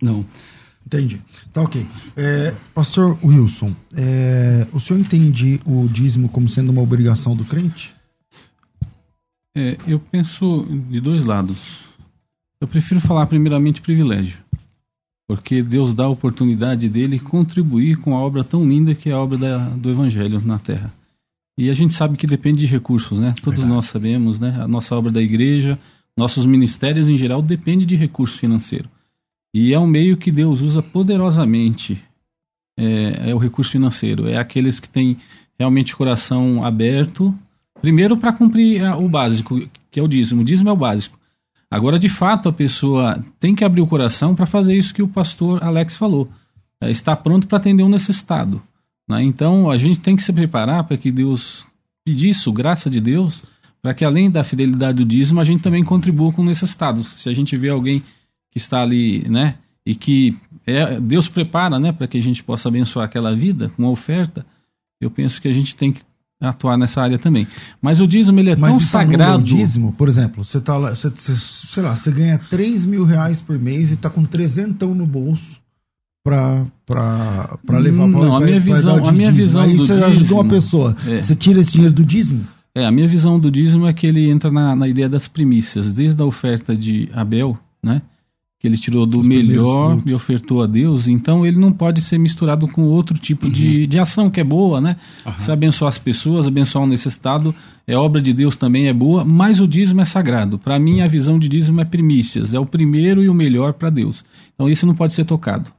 não. 0.00 0.24
Entendi. 0.84 1.20
Tá 1.52 1.62
ok. 1.62 1.84
É, 2.16 2.54
Pastor 2.72 3.18
Wilson, 3.24 3.74
é, 3.92 4.66
o 4.72 4.78
senhor 4.78 5.00
entende 5.00 5.60
o 5.64 5.88
dízimo 5.88 6.28
como 6.28 6.48
sendo 6.48 6.70
uma 6.70 6.80
obrigação 6.80 7.34
do 7.34 7.44
crente? 7.44 7.95
É, 9.56 9.78
eu 9.88 9.98
penso 9.98 10.66
de 10.90 11.00
dois 11.00 11.24
lados. 11.24 11.80
Eu 12.60 12.68
prefiro 12.68 13.00
falar 13.00 13.26
primeiramente 13.26 13.80
privilégio, 13.80 14.36
porque 15.26 15.62
Deus 15.62 15.94
dá 15.94 16.04
a 16.04 16.10
oportunidade 16.10 16.90
dele 16.90 17.18
contribuir 17.18 17.96
com 17.96 18.14
a 18.14 18.20
obra 18.20 18.44
tão 18.44 18.68
linda 18.68 18.94
que 18.94 19.08
é 19.08 19.12
a 19.14 19.18
obra 19.18 19.38
da, 19.38 19.68
do 19.70 19.90
Evangelho 19.90 20.42
na 20.44 20.58
Terra. 20.58 20.92
E 21.56 21.70
a 21.70 21.74
gente 21.74 21.94
sabe 21.94 22.18
que 22.18 22.26
depende 22.26 22.58
de 22.58 22.66
recursos, 22.66 23.18
né? 23.18 23.34
Todos 23.42 23.60
Verdade. 23.60 23.74
nós 23.74 23.86
sabemos, 23.86 24.38
né? 24.38 24.60
A 24.60 24.68
nossa 24.68 24.94
obra 24.94 25.10
da 25.10 25.22
igreja, 25.22 25.78
nossos 26.14 26.44
ministérios 26.44 27.08
em 27.08 27.16
geral 27.16 27.40
depende 27.40 27.86
de 27.86 27.96
recurso 27.96 28.38
financeiro. 28.38 28.90
E 29.54 29.72
é 29.72 29.78
um 29.78 29.86
meio 29.86 30.18
que 30.18 30.30
Deus 30.30 30.60
usa 30.60 30.82
poderosamente. 30.82 31.98
É, 32.78 33.30
é 33.30 33.34
o 33.34 33.38
recurso 33.38 33.72
financeiro. 33.72 34.28
É 34.28 34.36
aqueles 34.36 34.78
que 34.78 34.88
têm 34.88 35.16
realmente 35.58 35.94
o 35.94 35.96
coração 35.96 36.62
aberto, 36.62 37.34
primeiro 37.80 38.16
para 38.16 38.32
cumprir 38.32 38.82
o 38.98 39.08
básico, 39.08 39.60
que 39.90 40.00
é 40.00 40.02
o 40.02 40.08
dízimo. 40.08 40.42
O 40.42 40.44
dízimo 40.44 40.68
é 40.68 40.72
o 40.72 40.76
básico. 40.76 41.18
Agora, 41.70 41.98
de 41.98 42.08
fato, 42.08 42.48
a 42.48 42.52
pessoa 42.52 43.24
tem 43.40 43.54
que 43.54 43.64
abrir 43.64 43.80
o 43.80 43.86
coração 43.86 44.34
para 44.34 44.46
fazer 44.46 44.74
isso 44.74 44.94
que 44.94 45.02
o 45.02 45.08
pastor 45.08 45.62
Alex 45.62 45.96
falou. 45.96 46.28
É, 46.80 46.90
está 46.90 47.16
pronto 47.16 47.46
para 47.46 47.58
atender 47.58 47.82
um 47.82 47.88
necessitado. 47.88 48.62
Né? 49.08 49.22
Então, 49.22 49.70
a 49.70 49.76
gente 49.76 49.98
tem 49.98 50.14
que 50.14 50.22
se 50.22 50.32
preparar 50.32 50.84
para 50.84 50.96
que 50.96 51.10
Deus 51.10 51.66
pedir 52.04 52.28
isso, 52.28 52.52
graça 52.52 52.88
de 52.88 53.00
Deus, 53.00 53.44
para 53.82 53.94
que 53.94 54.04
além 54.04 54.30
da 54.30 54.44
fidelidade 54.44 54.98
do 54.98 55.04
dízimo, 55.04 55.40
a 55.40 55.44
gente 55.44 55.62
também 55.62 55.82
contribua 55.82 56.32
com 56.32 56.42
o 56.42 56.44
necessitado. 56.44 57.02
Se 57.04 57.28
a 57.28 57.32
gente 57.32 57.56
vê 57.56 57.68
alguém 57.68 58.02
que 58.50 58.58
está 58.58 58.82
ali, 58.82 59.28
né? 59.28 59.56
E 59.84 59.94
que 59.94 60.36
é, 60.66 61.00
Deus 61.00 61.28
prepara, 61.28 61.78
né, 61.78 61.92
para 61.92 62.08
que 62.08 62.18
a 62.18 62.22
gente 62.22 62.42
possa 62.42 62.68
abençoar 62.68 63.04
aquela 63.04 63.34
vida 63.34 63.70
com 63.70 63.82
uma 63.82 63.90
oferta. 63.90 64.44
Eu 65.00 65.10
penso 65.10 65.40
que 65.40 65.46
a 65.46 65.52
gente 65.52 65.76
tem 65.76 65.92
que 65.92 66.02
atuar 66.40 66.76
nessa 66.76 67.00
área 67.00 67.18
também. 67.18 67.46
Mas 67.80 68.00
o 68.00 68.06
dízimo 68.06 68.38
ele 68.40 68.50
é 68.50 68.56
Mas 68.56 68.70
tão 68.72 68.80
sagrado. 68.80 69.38
O 69.38 69.42
dízimo, 69.42 69.92
por 69.92 70.08
exemplo, 70.08 70.44
você 70.44 70.60
tá 70.60 70.76
lá, 70.76 70.94
você, 70.94 71.10
você, 71.10 71.34
sei 71.34 71.82
lá, 71.82 71.96
você 71.96 72.10
ganha 72.10 72.38
3 72.38 72.84
mil 72.86 73.04
reais 73.04 73.40
por 73.40 73.58
mês 73.58 73.90
e 73.90 73.96
tá 73.96 74.10
com 74.10 74.24
trezentão 74.24 74.94
no 74.94 75.06
bolso 75.06 75.60
para 76.24 76.66
para 76.84 77.78
levar 77.78 78.08
para 78.10 78.20
Não, 78.20 78.36
a 78.36 78.40
minha 78.40 78.60
visão, 78.60 79.06
a 79.06 79.12
minha 79.12 79.32
visão 79.32 79.62
Aí 79.62 79.76
do 79.76 79.86
você 79.86 79.94
dízimo, 79.94 80.06
ajudou 80.06 80.40
uma 80.40 80.48
pessoa. 80.48 80.96
É. 81.06 81.22
Você 81.22 81.34
tira 81.34 81.60
esse 81.60 81.72
dinheiro 81.72 81.94
do 81.94 82.04
dízimo? 82.04 82.44
É, 82.74 82.84
a 82.84 82.90
minha 82.90 83.08
visão 83.08 83.40
do 83.40 83.50
dízimo 83.50 83.86
é 83.86 83.92
que 83.92 84.06
ele 84.06 84.28
entra 84.28 84.50
na, 84.50 84.76
na 84.76 84.86
ideia 84.86 85.08
das 85.08 85.26
primícias, 85.26 85.92
desde 85.94 86.20
a 86.22 86.26
oferta 86.26 86.76
de 86.76 87.08
Abel, 87.14 87.58
né? 87.82 88.02
Que 88.66 88.68
ele 88.68 88.76
tirou 88.76 89.06
do 89.06 89.20
Os 89.20 89.26
melhor 89.26 90.02
e 90.04 90.12
ofertou 90.12 90.60
a 90.60 90.66
Deus, 90.66 91.06
então 91.06 91.46
ele 91.46 91.56
não 91.56 91.72
pode 91.72 92.02
ser 92.02 92.18
misturado 92.18 92.66
com 92.66 92.82
outro 92.82 93.16
tipo 93.16 93.46
uhum. 93.46 93.52
de, 93.52 93.86
de 93.86 93.98
ação 93.98 94.28
que 94.28 94.40
é 94.40 94.44
boa, 94.44 94.80
né? 94.80 94.96
Uhum. 95.24 95.32
Se 95.38 95.52
abençoar 95.52 95.88
as 95.88 95.98
pessoas, 95.98 96.48
abençoar 96.48 96.84
o 96.84 96.86
necessitado, 96.88 97.54
é 97.86 97.96
obra 97.96 98.20
de 98.20 98.32
Deus 98.32 98.56
também, 98.56 98.88
é 98.88 98.92
boa, 98.92 99.24
mas 99.24 99.60
o 99.60 99.68
dízimo 99.68 100.00
é 100.00 100.04
sagrado. 100.04 100.58
Para 100.58 100.78
mim, 100.80 101.00
a 101.00 101.06
visão 101.06 101.38
de 101.38 101.48
dízimo 101.48 101.80
é 101.80 101.84
primícias, 101.84 102.52
é 102.52 102.58
o 102.58 102.66
primeiro 102.66 103.22
e 103.22 103.28
o 103.28 103.34
melhor 103.34 103.72
para 103.74 103.88
Deus. 103.88 104.24
Então, 104.54 104.68
isso 104.68 104.84
não 104.84 104.94
pode 104.94 105.12
ser 105.12 105.24
tocado. 105.24 105.70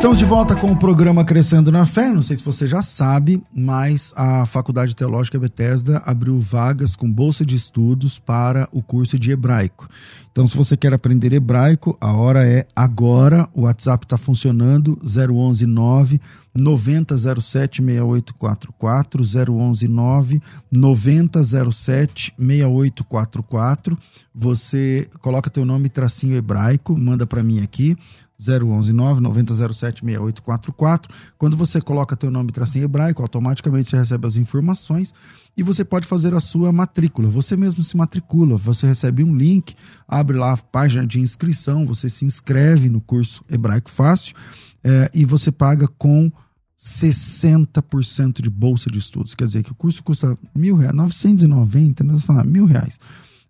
Estamos 0.00 0.18
de 0.18 0.24
volta 0.24 0.56
com 0.56 0.72
o 0.72 0.76
programa 0.78 1.26
Crescendo 1.26 1.70
na 1.70 1.84
Fé. 1.84 2.08
Não 2.08 2.22
sei 2.22 2.34
se 2.34 2.42
você 2.42 2.66
já 2.66 2.80
sabe, 2.80 3.42
mas 3.54 4.14
a 4.16 4.46
Faculdade 4.46 4.96
Teológica 4.96 5.38
Bethesda 5.38 5.98
abriu 6.06 6.38
vagas 6.38 6.96
com 6.96 7.12
bolsa 7.12 7.44
de 7.44 7.54
estudos 7.54 8.18
para 8.18 8.66
o 8.72 8.80
curso 8.82 9.18
de 9.18 9.30
hebraico. 9.30 9.90
Então, 10.32 10.46
se 10.46 10.56
você 10.56 10.74
quer 10.74 10.94
aprender 10.94 11.34
hebraico, 11.34 11.98
a 12.00 12.14
hora 12.14 12.48
é 12.48 12.66
agora. 12.74 13.46
O 13.52 13.64
WhatsApp 13.64 14.06
está 14.06 14.16
funcionando 14.16 14.98
011 15.04 15.66
9 15.66 16.18
9007 16.54 17.82
6844 17.82 19.22
011 19.52 19.86
9 19.86 20.42
9007 20.72 22.34
6844. 22.38 23.98
Você 24.34 25.10
coloca 25.20 25.50
teu 25.50 25.66
nome 25.66 25.90
tracinho 25.90 26.36
hebraico, 26.36 26.96
manda 26.96 27.26
para 27.26 27.42
mim 27.42 27.62
aqui. 27.62 27.98
011 28.40 28.92
9 28.92 29.20
9007 29.20 30.04
6844. 30.04 31.12
Quando 31.36 31.56
você 31.56 31.80
coloca 31.80 32.16
teu 32.16 32.30
nome 32.30 32.52
tracinho 32.52 32.84
hebraico, 32.84 33.22
automaticamente 33.22 33.90
você 33.90 33.96
recebe 33.96 34.26
as 34.26 34.36
informações 34.36 35.12
e 35.56 35.62
você 35.62 35.84
pode 35.84 36.06
fazer 36.06 36.34
a 36.34 36.40
sua 36.40 36.72
matrícula. 36.72 37.28
Você 37.28 37.56
mesmo 37.56 37.82
se 37.82 37.96
matricula, 37.96 38.56
você 38.56 38.86
recebe 38.86 39.22
um 39.22 39.36
link, 39.36 39.74
abre 40.08 40.36
lá 40.36 40.52
a 40.52 40.56
página 40.56 41.06
de 41.06 41.20
inscrição, 41.20 41.84
você 41.84 42.08
se 42.08 42.24
inscreve 42.24 42.88
no 42.88 43.00
curso 43.00 43.44
Hebraico 43.50 43.90
Fácil 43.90 44.34
é, 44.82 45.10
e 45.12 45.24
você 45.24 45.52
paga 45.52 45.86
com 45.86 46.32
60% 46.78 48.40
de 48.40 48.48
bolsa 48.48 48.88
de 48.90 48.98
estudos. 48.98 49.34
Quer 49.34 49.46
dizer 49.46 49.62
que 49.62 49.72
o 49.72 49.74
curso 49.74 50.02
custa 50.02 50.38
mil 50.54 50.76
reais, 50.76 50.94
990, 50.94 52.04
mil 52.44 52.64
reais. 52.64 52.98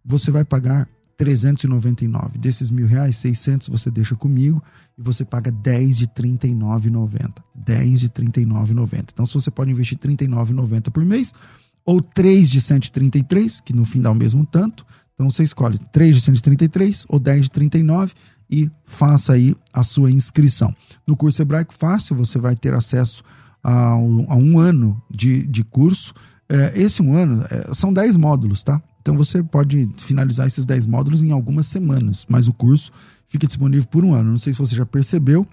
Você 0.04 0.32
vai 0.32 0.44
pagar 0.44 0.88
399. 1.20 2.38
Desses 2.38 2.70
mil 2.70 2.86
reais, 2.86 3.18
600 3.18 3.68
você 3.68 3.90
deixa 3.90 4.16
comigo 4.16 4.62
e 4.96 5.02
você 5.02 5.22
paga 5.22 5.50
10 5.50 5.98
de 5.98 6.06
39,90. 6.06 7.30
10 7.54 8.00
de 8.00 8.08
39,90. 8.08 9.10
Então, 9.12 9.26
se 9.26 9.34
você 9.34 9.50
pode 9.50 9.70
investir 9.70 9.98
39,90 9.98 10.90
por 10.90 11.04
mês 11.04 11.34
ou 11.84 12.00
3 12.00 12.50
de 12.50 12.62
133, 12.62 13.60
que 13.60 13.74
no 13.74 13.84
fim 13.84 14.00
dá 14.00 14.10
o 14.10 14.14
mesmo 14.14 14.46
tanto. 14.46 14.86
Então, 15.14 15.28
você 15.28 15.42
escolhe 15.42 15.78
3 15.92 16.16
de 16.16 16.22
133 16.22 17.04
ou 17.06 17.18
10 17.18 17.42
de 17.42 17.50
39 17.50 18.14
e 18.50 18.70
faça 18.86 19.34
aí 19.34 19.54
a 19.74 19.82
sua 19.82 20.10
inscrição. 20.10 20.74
No 21.06 21.14
curso 21.14 21.42
Hebraico 21.42 21.74
Fácil, 21.74 22.16
você 22.16 22.38
vai 22.38 22.56
ter 22.56 22.72
acesso 22.72 23.22
a 23.62 23.94
um, 23.94 24.24
a 24.26 24.36
um 24.36 24.58
ano 24.58 25.00
de, 25.10 25.46
de 25.46 25.62
curso. 25.64 26.14
É, 26.48 26.80
esse 26.80 27.02
um 27.02 27.14
ano 27.14 27.44
é, 27.50 27.74
são 27.74 27.92
10 27.92 28.16
módulos, 28.16 28.62
tá? 28.62 28.82
Então 29.00 29.16
você 29.16 29.42
pode 29.42 29.88
finalizar 29.98 30.46
esses 30.46 30.64
10 30.64 30.86
módulos 30.86 31.22
em 31.22 31.30
algumas 31.30 31.66
semanas, 31.66 32.26
mas 32.28 32.48
o 32.48 32.52
curso 32.52 32.92
fica 33.26 33.46
disponível 33.46 33.86
por 33.88 34.04
um 34.04 34.14
ano. 34.14 34.30
Não 34.30 34.38
sei 34.38 34.52
se 34.52 34.58
você 34.58 34.76
já 34.76 34.84
percebeu, 34.84 35.46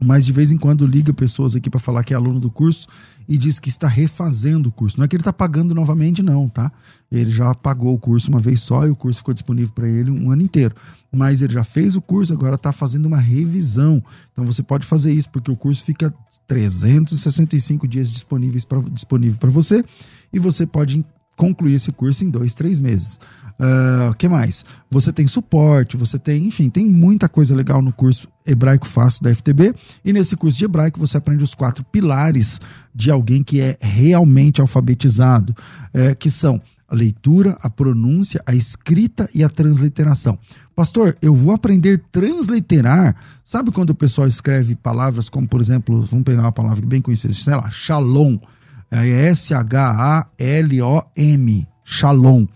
mas 0.00 0.24
de 0.24 0.32
vez 0.32 0.52
em 0.52 0.56
quando 0.56 0.86
liga 0.86 1.12
pessoas 1.12 1.56
aqui 1.56 1.68
para 1.68 1.80
falar 1.80 2.04
que 2.04 2.14
é 2.14 2.16
aluno 2.16 2.38
do 2.38 2.50
curso 2.50 2.86
e 3.28 3.36
diz 3.36 3.58
que 3.58 3.68
está 3.68 3.88
refazendo 3.88 4.68
o 4.68 4.72
curso. 4.72 4.96
Não 4.96 5.04
é 5.04 5.08
que 5.08 5.16
ele 5.16 5.20
está 5.20 5.32
pagando 5.32 5.74
novamente, 5.74 6.22
não, 6.22 6.48
tá? 6.48 6.70
Ele 7.10 7.30
já 7.30 7.54
pagou 7.54 7.94
o 7.94 7.98
curso 7.98 8.30
uma 8.30 8.38
vez 8.38 8.60
só 8.60 8.86
e 8.86 8.90
o 8.90 8.96
curso 8.96 9.18
ficou 9.18 9.34
disponível 9.34 9.72
para 9.74 9.88
ele 9.88 10.10
um 10.10 10.30
ano 10.30 10.42
inteiro. 10.42 10.74
Mas 11.12 11.42
ele 11.42 11.52
já 11.52 11.64
fez 11.64 11.96
o 11.96 12.00
curso, 12.00 12.32
agora 12.32 12.54
está 12.54 12.70
fazendo 12.70 13.06
uma 13.06 13.18
revisão. 13.18 14.02
Então 14.32 14.46
você 14.46 14.62
pode 14.62 14.86
fazer 14.86 15.12
isso, 15.12 15.28
porque 15.28 15.50
o 15.50 15.56
curso 15.56 15.84
fica 15.84 16.14
365 16.46 17.86
dias 17.86 18.10
disponíveis 18.10 18.64
pra, 18.64 18.80
disponível 18.80 19.38
para 19.38 19.50
você 19.50 19.84
e 20.32 20.38
você 20.38 20.64
pode 20.64 21.04
concluir 21.38 21.74
esse 21.74 21.90
curso 21.90 22.24
em 22.24 22.28
dois, 22.28 22.52
três 22.52 22.78
meses. 22.78 23.18
O 23.58 24.10
uh, 24.10 24.14
que 24.14 24.28
mais? 24.28 24.64
Você 24.88 25.12
tem 25.12 25.26
suporte, 25.26 25.96
você 25.96 26.16
tem, 26.16 26.46
enfim, 26.46 26.70
tem 26.70 26.86
muita 26.86 27.28
coisa 27.28 27.54
legal 27.54 27.82
no 27.82 27.92
curso 27.92 28.28
Hebraico 28.46 28.86
Fácil 28.86 29.24
da 29.24 29.34
FTB. 29.34 29.74
E 30.04 30.12
nesse 30.12 30.36
curso 30.36 30.56
de 30.56 30.64
hebraico 30.64 31.00
você 31.00 31.16
aprende 31.16 31.42
os 31.42 31.54
quatro 31.54 31.82
pilares 31.84 32.60
de 32.94 33.10
alguém 33.10 33.42
que 33.42 33.60
é 33.60 33.76
realmente 33.80 34.60
alfabetizado, 34.60 35.56
é, 35.92 36.14
que 36.14 36.30
são 36.30 36.60
a 36.88 36.94
leitura, 36.94 37.58
a 37.60 37.68
pronúncia, 37.68 38.40
a 38.46 38.54
escrita 38.54 39.28
e 39.34 39.42
a 39.42 39.48
transliteração. 39.48 40.38
Pastor, 40.74 41.16
eu 41.20 41.34
vou 41.34 41.52
aprender 41.52 42.00
transliterar. 42.12 43.16
Sabe 43.42 43.72
quando 43.72 43.90
o 43.90 43.94
pessoal 43.94 44.28
escreve 44.28 44.76
palavras 44.76 45.28
como, 45.28 45.48
por 45.48 45.60
exemplo, 45.60 46.00
vamos 46.02 46.24
pegar 46.24 46.42
uma 46.42 46.52
palavra 46.52 46.86
bem 46.86 47.02
conhecida, 47.02 47.34
sei 47.34 47.56
lá, 47.56 47.68
shalom. 47.68 48.38
É 48.90 49.06
S-H-A-L-O-M, 49.28 50.28
shalom. 51.84 52.46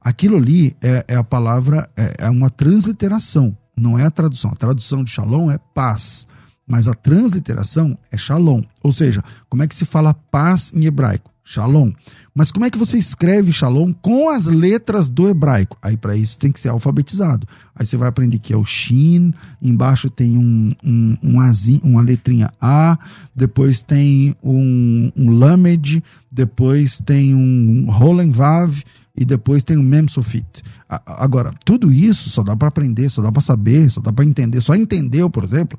Aquilo 0.00 0.36
ali 0.36 0.76
é, 0.80 1.04
é 1.08 1.16
a 1.16 1.24
palavra, 1.24 1.88
é, 1.96 2.14
é, 2.20 2.30
uma 2.30 2.48
transliteração, 2.48 3.56
não 3.76 3.98
é 3.98 4.06
a 4.06 4.10
tradução. 4.10 4.50
A 4.50 4.56
tradução 4.56 5.04
de 5.04 5.10
shalom 5.10 5.50
é 5.50 5.58
paz, 5.74 6.26
mas 6.66 6.88
a 6.88 6.94
transliteração 6.94 7.98
é 8.10 8.16
shalom. 8.16 8.62
Ou 8.82 8.92
seja, 8.92 9.22
como 9.48 9.62
é 9.62 9.68
que 9.68 9.74
se 9.74 9.84
fala 9.84 10.14
paz 10.14 10.72
em 10.74 10.84
hebraico? 10.84 11.29
Shalom. 11.52 11.90
Mas 12.32 12.52
como 12.52 12.64
é 12.64 12.70
que 12.70 12.78
você 12.78 12.96
escreve 12.96 13.52
shalom 13.52 13.92
com 13.92 14.30
as 14.30 14.46
letras 14.46 15.10
do 15.10 15.28
hebraico? 15.28 15.76
Aí 15.82 15.96
para 15.96 16.14
isso 16.14 16.38
tem 16.38 16.52
que 16.52 16.60
ser 16.60 16.68
alfabetizado. 16.68 17.44
Aí 17.74 17.84
você 17.84 17.96
vai 17.96 18.08
aprender 18.08 18.38
que 18.38 18.52
é 18.52 18.56
o 18.56 18.64
shin, 18.64 19.34
embaixo 19.60 20.08
tem 20.08 20.38
um, 20.38 20.68
um, 20.80 21.16
um 21.20 21.38
uma 21.82 22.02
letrinha 22.02 22.52
A, 22.60 22.96
depois 23.34 23.82
tem 23.82 24.36
um, 24.40 25.10
um 25.16 25.30
lamed, 25.40 26.00
depois 26.30 27.00
tem 27.00 27.34
um, 27.34 27.86
um 27.88 27.90
rolen 27.90 28.30
vav 28.30 28.80
e 29.16 29.24
depois 29.24 29.64
tem 29.64 29.76
o 29.76 29.82
mem 29.82 30.06
sofit. 30.06 30.62
Agora, 30.88 31.52
tudo 31.64 31.90
isso 31.92 32.30
só 32.30 32.44
dá 32.44 32.54
para 32.54 32.68
aprender, 32.68 33.10
só 33.10 33.22
dá 33.22 33.32
para 33.32 33.42
saber, 33.42 33.90
só 33.90 34.00
dá 34.00 34.12
para 34.12 34.24
entender. 34.24 34.60
Só 34.60 34.76
entendeu, 34.76 35.28
por 35.28 35.42
exemplo, 35.42 35.76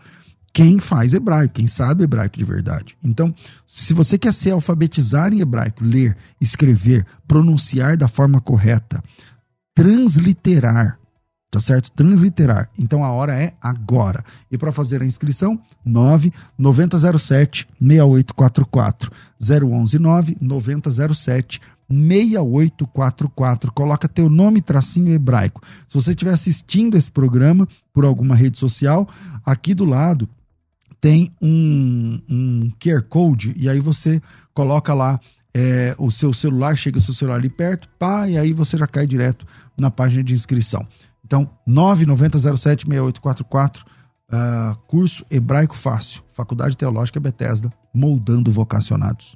quem 0.54 0.80
faz 0.80 1.14
hebraico, 1.14 1.56
quem 1.56 1.68
sabe 1.68 2.04
hebraico 2.04 2.38
de 2.38 2.44
verdade. 2.44 2.98
Então, 3.04 3.34
se 3.66 3.94
você 3.94 4.18
quer 4.18 4.34
ser 4.34 4.52
alfabetizar 4.52 5.34
em 5.34 5.40
hebraico, 5.40 5.84
ler, 5.84 6.18
escrever, 6.40 7.06
pronunciar 7.28 7.96
da 7.96 8.08
forma 8.08 8.42
correta, 8.42 9.02
transliterar, 9.74 11.00
tá 11.50 11.60
certo? 11.60 11.90
Transliterar. 11.92 12.70
Então 12.78 13.04
a 13.04 13.12
hora 13.12 13.34
é 13.34 13.54
agora. 13.62 14.24
E 14.52 14.58
para 14.58 14.72
fazer 14.72 15.02
a 15.02 15.06
inscrição, 15.06 15.60
9 15.86 16.34
9007 16.58 17.68
6844 17.80 19.12
011 19.40 20.00
9 20.00 20.38
9007 20.42 21.62
6844. 21.90 23.72
Coloca 23.74 24.08
teu 24.08 24.30
nome, 24.30 24.62
tracinho 24.62 25.14
hebraico. 25.14 25.62
Se 25.88 25.96
você 25.96 26.12
estiver 26.12 26.34
assistindo 26.34 26.98
esse 26.98 27.12
programa 27.12 27.68
por 27.94 28.06
alguma 28.06 28.36
rede 28.36 28.58
social, 28.58 29.08
aqui 29.46 29.74
do 29.74 29.86
lado 29.86 30.28
tem 31.02 31.36
um, 31.42 32.22
um 32.30 32.72
QR 32.80 33.02
Code 33.02 33.54
e 33.58 33.68
aí 33.68 33.80
você 33.80 34.22
coloca 34.54 34.94
lá 34.94 35.20
é, 35.54 35.94
o 35.98 36.10
seu 36.12 36.32
celular, 36.32 36.78
chega 36.78 37.00
o 37.00 37.02
seu 37.02 37.14
celular 37.14 37.36
ali 37.38 37.50
perto, 37.50 37.90
pá, 38.00 38.30
e 38.30 38.38
aí 38.38 38.54
você 38.54 38.78
já 38.78 38.88
cai 38.88 39.06
direto 39.08 39.46
na 39.78 39.92
página 39.92 40.24
de 40.24 40.34
inscrição. 40.34 40.88
Então, 41.26 41.50
990076844, 41.68 43.80
uh, 43.80 43.84
ah, 44.32 44.78
curso 44.88 45.26
Hebraico 45.30 45.76
Fácil, 45.76 46.24
Faculdade 46.32 46.78
Teológica 46.78 47.20
Bethesda, 47.20 47.70
moldando 47.94 48.50
vocacionados. 48.52 49.36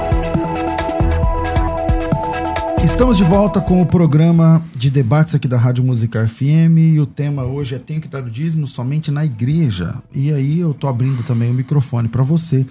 Estamos 2.83 3.15
de 3.15 3.23
volta 3.23 3.61
com 3.61 3.79
o 3.81 3.85
programa 3.85 4.61
de 4.75 4.89
debates 4.89 5.35
aqui 5.35 5.47
da 5.47 5.57
Rádio 5.57 5.83
Musical 5.83 6.27
FM 6.27 6.79
e 6.93 6.99
o 6.99 7.05
tema 7.05 7.43
hoje 7.43 7.75
é 7.75 7.79
Tenho 7.79 8.01
que 8.01 8.07
dar 8.07 8.23
o 8.23 8.29
dízimo 8.29 8.65
somente 8.67 9.11
na 9.11 9.23
igreja. 9.23 10.01
E 10.11 10.33
aí 10.33 10.59
eu 10.59 10.73
tô 10.73 10.87
abrindo 10.87 11.21
também 11.23 11.51
o 11.51 11.53
microfone 11.53 12.07
para 12.07 12.23
você 12.23 12.65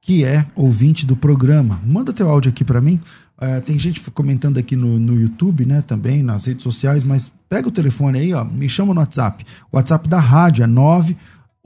que 0.00 0.22
é 0.22 0.44
ouvinte 0.54 1.06
do 1.06 1.16
programa. 1.16 1.80
Manda 1.82 2.12
teu 2.12 2.28
áudio 2.28 2.50
aqui 2.50 2.62
para 2.62 2.78
mim. 2.78 3.00
Uh, 3.38 3.62
tem 3.62 3.78
gente 3.78 4.02
comentando 4.10 4.58
aqui 4.58 4.76
no, 4.76 4.98
no 4.98 5.18
YouTube, 5.18 5.64
né, 5.64 5.80
também, 5.82 6.22
nas 6.22 6.44
redes 6.44 6.62
sociais, 6.62 7.02
mas 7.02 7.32
pega 7.48 7.68
o 7.68 7.72
telefone 7.72 8.18
aí, 8.18 8.34
ó, 8.34 8.44
me 8.44 8.68
chama 8.68 8.92
no 8.92 9.00
WhatsApp. 9.00 9.46
O 9.72 9.76
WhatsApp 9.76 10.06
da 10.08 10.20
rádio 10.20 10.62
é 10.62 10.66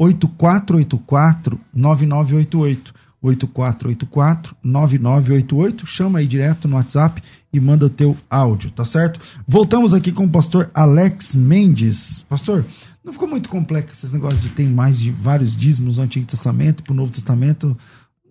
98484-9988. 0.01 2.93
8484-9988. 3.23 5.87
Chama 5.87 6.21
aí 6.21 6.27
direto 6.27 6.69
no 6.69 6.77
WhatsApp 6.77 7.23
e 7.53 7.61
manda 7.61 7.85
o 7.87 7.91
teu 7.91 8.17
áudio, 8.29 8.71
tá 8.71 8.85
certo? 8.85 9.19
Voltamos 9.47 9.95
aqui 9.95 10.13
com 10.13 10.25
o 10.25 10.31
pastor 10.31 10.71
Alex 10.75 11.35
Mendes. 11.35 12.25
Pastor, 12.29 12.65
não 13.05 13.13
ficou 13.13 13.29
muito 13.29 13.49
complexo 13.49 13.95
esses 13.95 14.13
negócios 14.13 14.43
de 14.43 14.51
ter 14.51 14.69
mais 14.69 15.01
de 15.01 15.11
vários 15.11 15.57
dízimos 15.57 15.97
no 15.97 16.03
Antigo 16.03 16.27
Testamento 16.27 16.83
para 16.83 16.93
o 16.93 16.97
Novo 16.97 17.11
Testamento? 17.11 17.75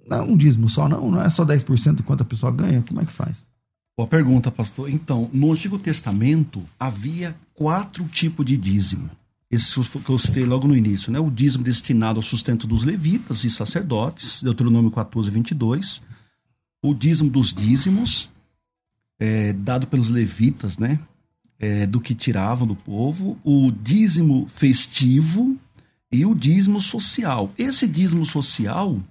Não, 0.07 0.29
um 0.29 0.37
dízimo 0.37 0.69
só, 0.69 0.87
não. 0.87 1.09
Não 1.11 1.21
é 1.21 1.29
só 1.29 1.45
10% 1.45 1.95
do 1.95 2.03
quanto 2.03 2.21
a 2.21 2.25
pessoa 2.25 2.51
ganha. 2.51 2.83
Como 2.87 3.01
é 3.01 3.05
que 3.05 3.11
faz? 3.11 3.43
Boa 3.97 4.07
pergunta, 4.07 4.51
pastor. 4.51 4.91
Então, 4.91 5.27
no 5.33 5.51
Antigo 5.51 5.79
Testamento 5.79 6.61
havia 6.79 7.35
quatro 7.55 8.03
tipos 8.05 8.45
de 8.45 8.55
dízimo. 8.55 9.09
Esse 9.49 9.81
que 9.81 10.09
eu 10.09 10.19
citei 10.19 10.45
logo 10.45 10.67
no 10.67 10.75
início, 10.75 11.11
né? 11.11 11.19
O 11.19 11.31
dízimo 11.31 11.63
destinado 11.63 12.19
ao 12.19 12.23
sustento 12.23 12.67
dos 12.67 12.83
levitas 12.83 13.43
e 13.43 13.49
sacerdotes, 13.49 14.43
Deuteronômio 14.43 14.91
14, 14.91 15.29
22. 15.31 16.01
O 16.81 16.93
dízimo 16.93 17.29
dos 17.29 17.53
dízimos, 17.53 18.29
é, 19.19 19.53
dado 19.53 19.87
pelos 19.87 20.09
levitas, 20.09 20.77
né? 20.77 20.99
É, 21.59 21.87
do 21.87 22.01
que 22.01 22.13
tiravam 22.13 22.67
do 22.67 22.75
povo. 22.75 23.39
O 23.43 23.71
dízimo 23.71 24.47
festivo 24.49 25.57
e 26.11 26.25
o 26.25 26.35
dízimo 26.35 26.81
social. 26.81 27.51
Esse 27.57 27.87
dízimo 27.87 28.25
social 28.25 29.01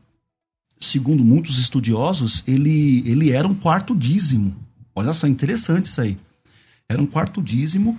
segundo 0.78 1.24
muitos 1.24 1.58
estudiosos, 1.58 2.42
ele, 2.46 3.02
ele 3.06 3.30
era 3.30 3.46
um 3.46 3.54
quarto 3.54 3.94
dízimo. 3.94 4.54
Olha 4.94 5.12
só, 5.12 5.26
interessante 5.26 5.86
isso 5.86 6.00
aí. 6.00 6.18
Era 6.88 7.00
um 7.00 7.06
quarto 7.06 7.42
dízimo 7.42 7.98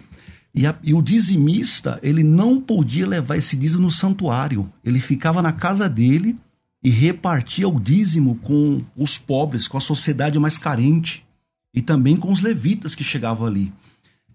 e, 0.58 0.66
a, 0.66 0.76
e, 0.84 0.94
o 0.94 1.04
dizimista, 1.04 2.00
ele 2.02 2.24
não 2.24 2.60
podia 2.60 3.08
levar 3.08 3.38
esse 3.38 3.56
dízimo 3.56 3.84
no 3.84 3.92
santuário. 3.92 4.68
Ele 4.84 5.00
ficava 5.00 5.40
na 5.40 5.52
casa 5.52 5.88
dele 5.88 6.36
e 6.84 6.90
repartia 6.90 7.70
o 7.70 7.80
dízimo 7.80 8.36
com 8.38 8.82
os 8.96 9.20
pobres, 9.20 9.68
com 9.68 9.78
a 9.78 9.82
sociedade 9.82 10.40
mais 10.40 10.58
carente 10.58 11.24
e 11.72 11.82
também 11.82 12.18
com 12.18 12.32
os 12.32 12.42
levitas 12.42 12.96
que 12.96 13.04
chegavam 13.04 13.46
ali. 13.46 13.72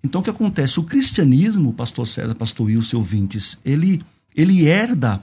Então 0.04 0.20
o 0.20 0.24
que 0.24 0.30
acontece? 0.30 0.78
O 0.78 0.85
cristianismo, 0.85 1.72
pastor 1.72 2.06
César, 2.06 2.37
pastor 2.37 2.68
Wilson, 2.68 2.98
ouvintes, 2.98 3.58
ele, 3.64 4.00
ele 4.37 4.64
herda 4.64 5.22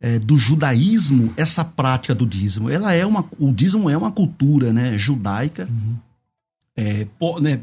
é, 0.00 0.18
do 0.18 0.36
judaísmo 0.36 1.32
essa 1.36 1.64
prática 1.64 2.16
do 2.16 2.26
dízimo. 2.26 2.68
Ela 2.68 2.92
é 2.92 3.06
uma, 3.06 3.24
o 3.38 3.52
dízimo 3.52 3.88
é 3.88 3.96
uma 3.96 4.10
cultura 4.10 4.72
né, 4.72 4.98
judaica, 4.98 5.68
uhum. 5.70 5.96
é, 6.76 7.06
né, 7.40 7.60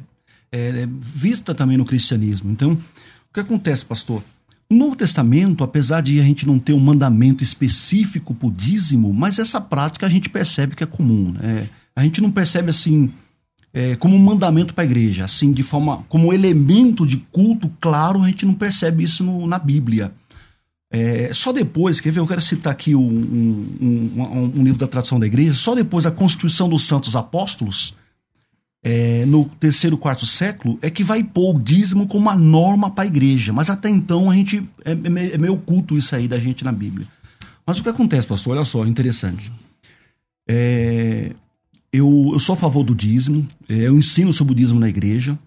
é, 0.52 0.88
vista 1.00 1.54
também 1.54 1.78
no 1.78 1.86
cristianismo. 1.86 2.52
Então, 2.52 2.74
o 2.74 3.34
que 3.34 3.40
acontece, 3.40 3.86
pastor? 3.86 4.24
No 4.70 4.78
Novo 4.78 4.96
Testamento, 4.96 5.64
apesar 5.64 6.02
de 6.02 6.20
a 6.20 6.24
gente 6.24 6.46
não 6.46 6.60
ter 6.60 6.74
um 6.74 6.80
mandamento 6.80 7.44
específico 7.44 8.36
para 8.36 8.48
o 8.48 8.52
dízimo, 8.52 9.12
mas 9.14 9.40
essa 9.40 9.60
prática 9.60 10.06
a 10.06 10.10
gente 10.10 10.30
percebe 10.30 10.76
que 10.76 10.84
é 10.84 10.88
comum. 10.88 11.32
Né? 11.32 11.68
A 11.96 12.04
gente 12.04 12.22
não 12.22 12.32
percebe 12.32 12.70
assim 12.70 13.12
é, 13.74 13.96
como 13.96 14.16
um 14.16 14.20
mandamento 14.20 14.74
para 14.74 14.84
a 14.84 14.86
igreja, 14.86 15.26
assim 15.26 15.52
de 15.52 15.64
forma 15.64 16.06
como 16.08 16.34
elemento 16.34 17.06
de 17.06 17.18
culto 17.18 17.72
claro, 17.82 18.22
a 18.22 18.28
gente 18.28 18.46
não 18.46 18.54
percebe 18.54 19.04
isso 19.04 19.24
no, 19.24 19.48
na 19.48 19.58
Bíblia. 19.58 20.12
É, 20.92 21.32
só 21.34 21.52
depois, 21.52 22.00
quer 22.00 22.12
ver, 22.12 22.20
eu 22.20 22.28
quero 22.28 22.42
citar 22.42 22.72
aqui 22.72 22.96
um, 22.96 23.02
um, 23.02 24.12
um, 24.18 24.52
um, 24.60 24.64
livro 24.64 24.80
da 24.80 24.88
tradição 24.88 25.20
da 25.20 25.28
igreja, 25.28 25.54
só 25.54 25.76
depois 25.76 26.06
da 26.06 26.12
Constituição 26.12 26.68
dos 26.68 26.86
Santos 26.86 27.16
Apóstolos, 27.16 27.96
é, 28.82 29.26
no 29.26 29.46
terceiro, 29.46 29.98
quarto 29.98 30.26
século, 30.26 30.80
é 30.82 30.90
que 30.90 31.04
vai 31.04 31.24
pôr 31.24 31.56
o 31.56 31.60
dízimo 31.60 32.08
como 32.08 32.22
uma 32.22 32.36
norma 32.36 32.90
para 32.90 33.04
a 33.04 33.08
igreja. 33.08 33.52
Mas 33.52 33.70
até 33.70 33.90
então 33.90 34.30
a 34.30 34.34
gente 34.34 34.64
é, 34.86 34.92
é, 34.92 35.38
meio 35.38 35.54
oculto 35.54 35.98
isso 35.98 36.16
aí 36.16 36.28
da 36.28 36.40
gente 36.40 36.64
na 36.64 36.72
Bíblia. 36.72 37.08
Mas 37.66 37.80
o 37.80 37.84
que 37.84 37.90
acontece, 37.90 38.28
pastor? 38.28 38.56
Olha 38.56 38.66
só, 38.66 38.86
interessante. 38.86 39.52
É, 40.48 41.34
eu, 41.92 42.30
eu 42.34 42.40
sou 42.40 42.54
a 42.54 42.58
favor 42.58 42.84
do 42.84 42.96
dízimo, 42.96 43.48
é, 43.68 43.76
eu 43.76 43.98
ensino 43.98 44.32
sobre 44.32 44.54
o 44.54 44.56
dízimo 44.56 44.80
na 44.80 44.90
igreja. 44.90 45.38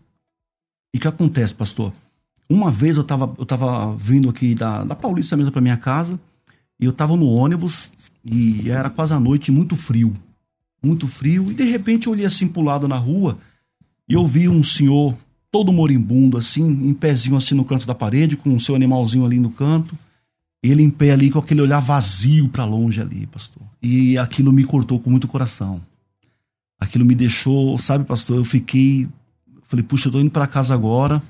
E 0.94 0.98
o 0.98 1.00
que 1.00 1.08
acontece, 1.08 1.54
pastor? 1.54 1.92
Uma 2.48 2.70
vez 2.70 2.96
eu 2.96 3.04
tava, 3.04 3.34
eu 3.38 3.46
tava 3.46 3.96
vindo 3.96 4.28
aqui 4.28 4.54
da, 4.54 4.84
da 4.84 4.94
Paulista 4.94 5.36
mesmo 5.36 5.50
para 5.50 5.62
minha 5.62 5.76
casa, 5.76 6.20
e 6.78 6.84
eu 6.84 6.92
tava 6.92 7.16
no 7.16 7.26
ônibus, 7.26 7.92
e 8.24 8.68
era 8.68 8.90
quase 8.90 9.14
a 9.14 9.20
noite, 9.20 9.50
muito 9.50 9.74
frio. 9.74 10.12
Muito 10.82 11.06
frio, 11.06 11.50
e 11.50 11.54
de 11.54 11.64
repente 11.64 12.06
eu 12.06 12.12
olhei 12.12 12.26
assim 12.26 12.48
pro 12.48 12.62
lado 12.62 12.88
na 12.88 12.96
rua, 12.96 13.38
e 14.08 14.14
eu 14.14 14.26
vi 14.26 14.48
um 14.48 14.62
senhor 14.62 15.16
todo 15.50 15.72
moribundo, 15.72 16.36
assim, 16.36 16.64
em 16.64 16.94
pezinho 16.94 17.36
assim 17.36 17.54
no 17.54 17.64
canto 17.64 17.86
da 17.86 17.94
parede, 17.94 18.36
com 18.36 18.54
o 18.54 18.60
seu 18.60 18.74
animalzinho 18.74 19.24
ali 19.24 19.38
no 19.38 19.50
canto. 19.50 19.96
Ele 20.62 20.82
em 20.82 20.90
pé 20.90 21.10
ali 21.10 21.30
com 21.30 21.38
aquele 21.38 21.60
olhar 21.60 21.80
vazio 21.80 22.48
para 22.48 22.64
longe 22.64 23.00
ali, 23.00 23.26
pastor. 23.26 23.62
E 23.82 24.16
aquilo 24.16 24.52
me 24.52 24.64
cortou 24.64 24.98
com 24.98 25.10
muito 25.10 25.28
coração. 25.28 25.82
Aquilo 26.78 27.04
me 27.04 27.14
deixou, 27.14 27.76
sabe, 27.78 28.04
pastor, 28.04 28.36
eu 28.36 28.44
fiquei, 28.44 29.08
falei, 29.68 29.84
puxa, 29.84 30.08
eu 30.08 30.12
tô 30.12 30.20
indo 30.20 30.30
para 30.30 30.46
casa 30.46 30.72
agora 30.72 31.22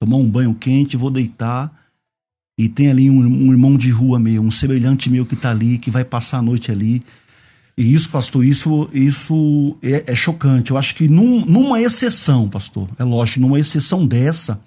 tomar 0.00 0.16
um 0.16 0.28
banho 0.28 0.54
quente, 0.54 0.96
vou 0.96 1.10
deitar. 1.10 1.70
E 2.58 2.68
tem 2.68 2.88
ali 2.88 3.10
um, 3.10 3.20
um, 3.20 3.52
irmão 3.52 3.76
de 3.76 3.90
rua 3.90 4.18
meu, 4.18 4.42
um 4.42 4.50
semelhante 4.50 5.10
meu 5.10 5.24
que 5.26 5.34
está 5.34 5.50
ali, 5.50 5.78
que 5.78 5.90
vai 5.90 6.04
passar 6.04 6.38
a 6.38 6.42
noite 6.42 6.72
ali. 6.72 7.04
E 7.80 7.94
isso, 7.94 8.10
pastor, 8.10 8.44
isso, 8.44 8.90
isso 8.92 9.74
é, 9.82 10.12
é 10.12 10.14
chocante. 10.14 10.70
Eu 10.70 10.76
acho 10.76 10.94
que 10.94 11.08
num, 11.08 11.46
numa 11.46 11.80
exceção, 11.80 12.46
pastor, 12.46 12.86
é 12.98 13.04
lógico, 13.04 13.40
numa 13.40 13.58
exceção 13.58 14.06
dessa, 14.06 14.60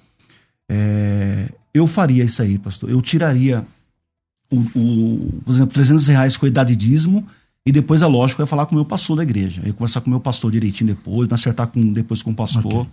é, 0.68 1.54
eu 1.72 1.86
faria 1.86 2.24
isso 2.24 2.42
aí, 2.42 2.58
pastor. 2.58 2.90
Eu 2.90 3.00
tiraria, 3.04 3.64
o, 4.52 4.58
o, 4.58 5.42
por 5.46 5.54
exemplo, 5.54 5.76
300 5.76 6.08
reais 6.08 6.36
com 6.36 6.48
a 6.48 6.50
idade 6.50 6.76
dízimo, 6.76 7.24
e 7.64 7.72
depois, 7.72 8.02
é 8.02 8.08
lógico, 8.08 8.42
eu 8.42 8.46
ia 8.46 8.48
falar 8.48 8.66
com 8.66 8.72
o 8.72 8.80
meu 8.80 8.86
pastor 8.86 9.16
da 9.16 9.22
igreja. 9.22 9.62
Eu 9.62 9.68
ia 9.68 9.74
conversar 9.74 10.02
com 10.02 10.08
o 10.08 10.10
meu 10.10 10.20
pastor 10.20 10.52
direitinho 10.52 10.96
depois, 10.96 11.32
acertar 11.32 11.68
com, 11.68 11.94
depois 11.94 12.24
com 12.24 12.32
o 12.32 12.36
pastor. 12.36 12.66
Okay. 12.66 12.92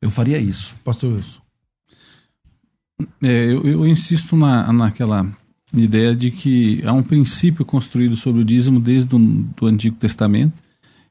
Eu 0.00 0.10
faria 0.12 0.38
isso. 0.38 0.76
Pastor 0.84 1.14
Wilson. 1.14 1.40
É, 3.20 3.52
eu, 3.52 3.66
eu, 3.66 3.86
insisto 3.88 4.36
na, 4.36 4.72
naquela 4.72 5.28
ideia 5.74 6.14
de 6.14 6.30
que 6.30 6.82
há 6.84 6.92
um 6.92 7.02
princípio 7.02 7.64
construído 7.64 8.16
sobre 8.16 8.40
o 8.40 8.44
dízimo 8.44 8.80
desde 8.80 9.14
o 9.14 9.66
Antigo 9.66 9.96
Testamento. 9.96 10.52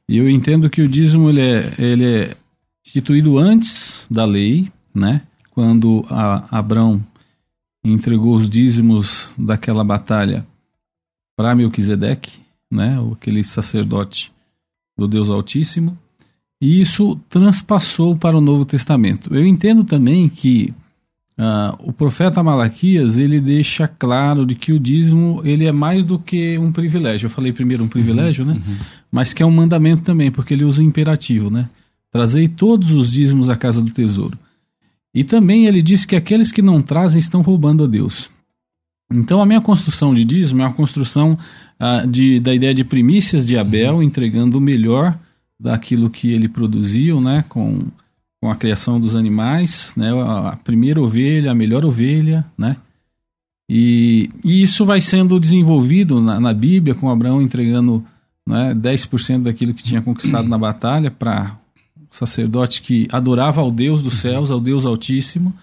E 0.09 0.17
eu 0.17 0.29
entendo 0.29 0.69
que 0.69 0.81
o 0.81 0.87
dízimo 0.87 1.29
ele 1.29 1.41
é, 1.41 1.73
ele 1.77 2.05
é 2.05 2.37
instituído 2.85 3.37
antes 3.37 4.05
da 4.09 4.25
lei, 4.25 4.71
né? 4.93 5.21
quando 5.51 6.05
a, 6.09 6.59
Abrão 6.59 7.03
entregou 7.83 8.35
os 8.35 8.49
dízimos 8.49 9.31
daquela 9.37 9.83
batalha 9.83 10.45
para 11.35 11.55
Melquisedeque, 11.55 12.39
né? 12.71 12.97
aquele 13.11 13.43
sacerdote 13.43 14.31
do 14.97 15.07
Deus 15.07 15.29
Altíssimo. 15.29 15.97
E 16.59 16.81
isso 16.81 17.19
transpassou 17.29 18.15
para 18.15 18.37
o 18.37 18.41
Novo 18.41 18.65
Testamento. 18.65 19.33
Eu 19.33 19.45
entendo 19.45 19.83
também 19.83 20.27
que 20.27 20.73
Uh, 21.37 21.89
o 21.89 21.93
profeta 21.93 22.41
Malaquias 22.41 23.19
ele 23.19 23.39
deixa 23.39 23.87
claro 23.87 24.43
de 24.43 24.55
que 24.55 24.73
o 24.73 24.79
dízimo 24.79 25.39
ele 25.43 25.67
é 25.67 25.71
mais 25.71 26.03
do 26.03 26.17
que 26.17 26.57
um 26.57 26.71
privilégio. 26.71 27.27
Eu 27.27 27.29
falei 27.29 27.53
primeiro 27.53 27.83
um 27.83 27.87
privilégio, 27.87 28.43
uhum, 28.43 28.53
né? 28.53 28.61
Uhum. 28.65 28.75
Mas 29.11 29.33
que 29.33 29.43
é 29.43 29.45
um 29.45 29.51
mandamento 29.51 30.01
também, 30.01 30.31
porque 30.31 30.55
ele 30.55 30.63
usa 30.63 30.81
o 30.81 30.85
imperativo, 30.85 31.51
né? 31.51 31.69
Trazei 32.11 32.47
todos 32.47 32.91
os 32.91 33.11
dízimos 33.11 33.49
à 33.49 33.55
casa 33.55 33.81
do 33.81 33.91
tesouro. 33.91 34.37
E 35.13 35.23
também 35.23 35.67
ele 35.67 35.81
diz 35.81 36.05
que 36.05 36.15
aqueles 36.15 36.51
que 36.51 36.61
não 36.61 36.81
trazem 36.81 37.19
estão 37.19 37.41
roubando 37.41 37.83
a 37.83 37.87
Deus. 37.87 38.31
Então 39.11 39.41
a 39.41 39.45
minha 39.45 39.61
construção 39.61 40.13
de 40.13 40.25
dízimo 40.25 40.63
é 40.63 40.65
uma 40.65 40.73
construção 40.73 41.37
ah, 41.79 42.03
de, 42.05 42.39
da 42.39 42.53
ideia 42.53 42.73
de 42.73 42.83
primícias 42.83 43.45
de 43.45 43.57
Abel, 43.57 44.01
entregando 44.01 44.57
o 44.57 44.61
melhor 44.61 45.17
daquilo 45.59 46.09
que 46.09 46.31
ele 46.31 46.47
produziu, 46.47 47.21
né, 47.21 47.43
com, 47.47 47.79
com 48.41 48.51
a 48.51 48.55
criação 48.55 48.99
dos 48.99 49.15
animais, 49.15 49.93
né, 49.97 50.11
a, 50.11 50.57
primeira 50.63 51.01
ovelha, 51.01 51.51
a 51.51 51.55
melhor 51.55 51.83
ovelha, 51.85 52.45
né, 52.57 52.77
e, 53.69 54.29
e 54.43 54.61
isso 54.61 54.85
vai 54.85 55.01
sendo 55.01 55.39
desenvolvido 55.39 56.21
na, 56.21 56.39
na 56.39 56.53
Bíblia, 56.53 56.95
com 56.95 57.09
Abraão 57.09 57.41
entregando 57.41 58.03
né, 58.45 58.73
10% 58.73 59.43
daquilo 59.43 59.73
que 59.73 59.83
tinha 59.83 60.01
conquistado 60.01 60.47
na 60.47 60.57
batalha 60.57 61.11
para 61.11 61.57
o 62.09 62.15
sacerdote 62.15 62.81
que 62.81 63.07
adorava 63.11 63.59
ao 63.59 63.69
Deus 63.69 64.01
dos 64.01 64.19
céus, 64.19 64.49
ao 64.49 64.61
Deus 64.61 64.85
Altíssimo. 64.85 65.53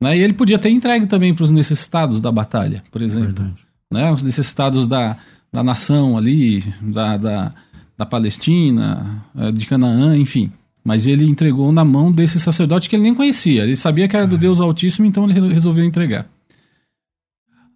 Né, 0.00 0.16
e 0.16 0.22
ele 0.22 0.32
podia 0.32 0.58
ter 0.58 0.70
entregue 0.70 1.06
também 1.06 1.34
para 1.34 1.42
os 1.42 1.50
necessitados 1.50 2.20
da 2.20 2.30
batalha, 2.30 2.84
por 2.92 3.02
exemplo. 3.02 3.52
Né, 3.90 4.12
os 4.12 4.22
necessitados 4.22 4.86
da, 4.86 5.16
da 5.52 5.64
nação 5.64 6.16
ali, 6.16 6.62
da, 6.80 7.16
da, 7.16 7.54
da 7.96 8.06
Palestina, 8.06 9.24
eh, 9.36 9.50
de 9.50 9.66
Canaã, 9.66 10.16
enfim. 10.16 10.52
Mas 10.84 11.06
ele 11.06 11.24
entregou 11.24 11.70
na 11.72 11.84
mão 11.84 12.10
desse 12.10 12.40
sacerdote 12.40 12.88
que 12.88 12.96
ele 12.96 13.02
nem 13.02 13.14
conhecia. 13.14 13.62
Ele 13.62 13.76
sabia 13.76 14.08
que 14.08 14.16
era 14.16 14.26
do 14.26 14.38
Deus 14.38 14.60
Altíssimo, 14.60 15.06
então 15.06 15.24
ele 15.28 15.52
resolveu 15.52 15.84
entregar. 15.84 16.26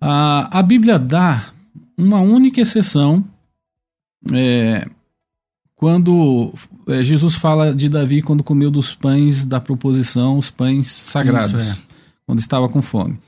A, 0.00 0.58
a 0.58 0.62
Bíblia 0.62 0.98
dá 0.98 1.52
uma 1.96 2.20
única 2.20 2.60
exceção 2.60 3.24
é, 4.32 4.88
quando 5.74 6.52
é, 6.88 7.02
Jesus 7.02 7.34
fala 7.34 7.74
de 7.74 7.88
Davi 7.88 8.22
quando 8.22 8.44
comeu 8.44 8.70
dos 8.70 8.94
pães 8.94 9.44
da 9.44 9.60
proposição, 9.60 10.38
os 10.38 10.50
pães 10.50 10.86
sagrados, 10.86 11.60
isso, 11.60 11.78
é. 11.78 11.82
quando 12.26 12.38
estava 12.38 12.68
com 12.68 12.80
fome. 12.80 13.18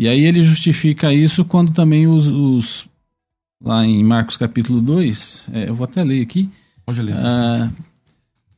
E 0.00 0.08
aí 0.08 0.24
ele 0.24 0.42
justifica 0.42 1.12
isso 1.12 1.44
quando 1.44 1.72
também 1.72 2.06
os, 2.06 2.26
os 2.26 2.88
lá 3.62 3.84
em 3.84 4.04
Marcos 4.04 4.36
capítulo 4.36 4.80
2, 4.80 5.48
é, 5.52 5.68
eu 5.68 5.74
vou 5.74 5.84
até 5.84 6.02
ler 6.02 6.22
aqui. 6.22 6.50
Pode 6.84 7.00
ler. 7.00 7.14
Ah, 7.16 7.70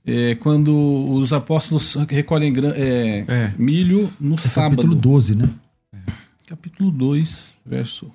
é, 0.06 0.36
quando 0.36 0.72
os 1.12 1.32
apóstolos 1.32 1.96
recolhem 2.08 2.54
é, 2.76 3.24
é. 3.26 3.54
milho 3.58 4.12
no 4.20 4.34
é 4.34 4.38
sábado. 4.38 4.76
Capítulo 4.76 4.94
12, 4.94 5.34
né? 5.34 5.50
Capítulo 6.46 6.90
2, 6.92 7.54
verso. 7.66 8.06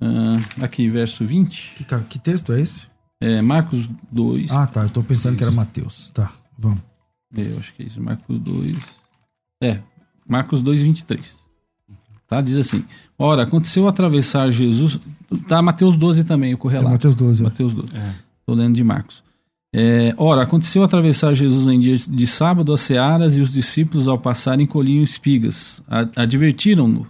Uh, 0.00 0.62
aqui, 0.62 0.88
verso 0.88 1.24
20. 1.24 1.74
Que, 1.74 1.84
que, 1.84 2.18
texto 2.20 2.52
é 2.52 2.60
esse? 2.60 2.86
É 3.20 3.42
Marcos 3.42 3.88
2. 4.12 4.52
Ah, 4.52 4.68
tá. 4.68 4.82
Eu 4.82 4.90
tô 4.90 5.02
pensando 5.02 5.32
isso. 5.32 5.38
que 5.38 5.44
era 5.44 5.52
Mateus. 5.52 6.10
Tá, 6.10 6.32
vamos. 6.56 6.80
É, 7.36 7.40
eu 7.40 7.58
acho 7.58 7.74
que 7.74 7.82
é 7.82 7.86
isso. 7.86 8.00
Marcos 8.00 8.38
2. 8.38 8.76
É, 9.60 9.80
Marcos 10.28 10.62
2, 10.62 10.80
23. 10.80 11.38
Tá? 12.28 12.40
Diz 12.40 12.56
assim: 12.56 12.84
Ora, 13.18 13.42
aconteceu 13.42 13.88
atravessar 13.88 14.48
Jesus. 14.52 15.00
Tá, 15.48 15.60
Mateus 15.60 15.96
12 15.96 16.22
também, 16.22 16.54
o 16.54 16.58
correlato. 16.58 16.88
É 16.88 16.92
Mateus 16.92 17.16
12. 17.16 17.42
Mateus 17.42 17.74
12. 17.74 17.96
É. 17.96 18.14
Tô 18.44 18.54
lendo 18.54 18.76
de 18.76 18.84
Marcos. 18.84 19.25
É, 19.74 20.14
ora, 20.16 20.42
aconteceu 20.42 20.82
atravessar 20.82 21.34
Jesus 21.34 21.66
em 21.66 21.78
dia 21.78 21.96
de 21.96 22.26
sábado 22.26 22.72
as 22.72 22.80
searas 22.80 23.36
e 23.36 23.40
os 23.40 23.52
discípulos, 23.52 24.08
ao 24.08 24.18
passarem, 24.18 24.66
colhiam 24.66 25.02
espigas. 25.02 25.82
Advertiram-no 26.14 27.06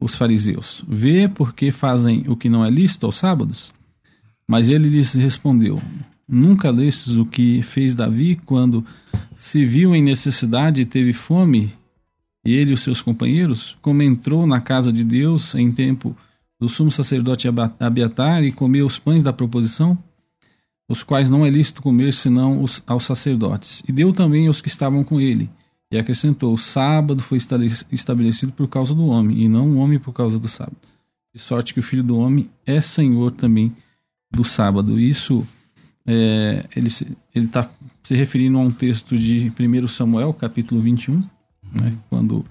os 0.00 0.14
fariseus: 0.14 0.84
Vê 0.86 1.28
porque 1.28 1.70
fazem 1.70 2.24
o 2.28 2.36
que 2.36 2.48
não 2.48 2.64
é 2.64 2.68
lícito 2.68 3.06
aos 3.06 3.16
sábados? 3.16 3.72
Mas 4.46 4.68
ele 4.68 4.88
lhes 4.88 5.14
respondeu: 5.14 5.80
Nunca 6.28 6.70
lestes 6.70 7.16
o 7.16 7.24
que 7.24 7.62
fez 7.62 7.94
Davi 7.94 8.40
quando 8.44 8.84
se 9.36 9.64
viu 9.64 9.94
em 9.94 10.02
necessidade 10.02 10.82
e 10.82 10.84
teve 10.84 11.12
fome, 11.12 11.72
ele 12.44 12.70
e 12.70 12.74
os 12.74 12.80
seus 12.80 13.00
companheiros? 13.00 13.76
Como 13.80 14.02
entrou 14.02 14.46
na 14.46 14.60
casa 14.60 14.92
de 14.92 15.04
Deus 15.04 15.54
em 15.54 15.72
tempo 15.72 16.16
do 16.60 16.68
sumo 16.68 16.90
sacerdote 16.90 17.48
Abiatar 17.80 18.42
e 18.44 18.52
comeu 18.52 18.86
os 18.86 18.98
pães 18.98 19.22
da 19.22 19.32
proposição? 19.32 19.98
Os 20.88 21.02
quais 21.02 21.30
não 21.30 21.44
é 21.44 21.50
lícito 21.50 21.82
comer 21.82 22.12
senão 22.12 22.62
os, 22.62 22.82
aos 22.86 23.04
sacerdotes. 23.04 23.82
E 23.88 23.92
deu 23.92 24.12
também 24.12 24.46
aos 24.46 24.60
que 24.60 24.68
estavam 24.68 25.02
com 25.02 25.20
ele. 25.20 25.50
E 25.90 25.98
acrescentou: 25.98 26.52
O 26.52 26.58
sábado 26.58 27.22
foi 27.22 27.38
estabelecido 27.90 28.52
por 28.52 28.68
causa 28.68 28.94
do 28.94 29.06
homem, 29.06 29.42
e 29.42 29.48
não 29.48 29.70
o 29.70 29.76
homem 29.76 29.98
por 29.98 30.12
causa 30.12 30.38
do 30.38 30.48
sábado. 30.48 30.76
De 31.34 31.40
sorte 31.40 31.74
que 31.74 31.80
o 31.80 31.82
filho 31.82 32.02
do 32.02 32.16
homem 32.16 32.48
é 32.66 32.80
senhor 32.80 33.30
também 33.30 33.72
do 34.30 34.44
sábado. 34.44 34.98
Isso 34.98 35.46
é, 36.06 36.64
ele 36.76 36.88
está 37.34 37.68
se 38.02 38.14
referindo 38.14 38.58
a 38.58 38.60
um 38.60 38.70
texto 38.70 39.16
de 39.16 39.52
1 39.58 39.88
Samuel, 39.88 40.34
capítulo 40.34 40.80
21, 40.80 41.20
né, 41.80 41.96
quando 42.10 42.44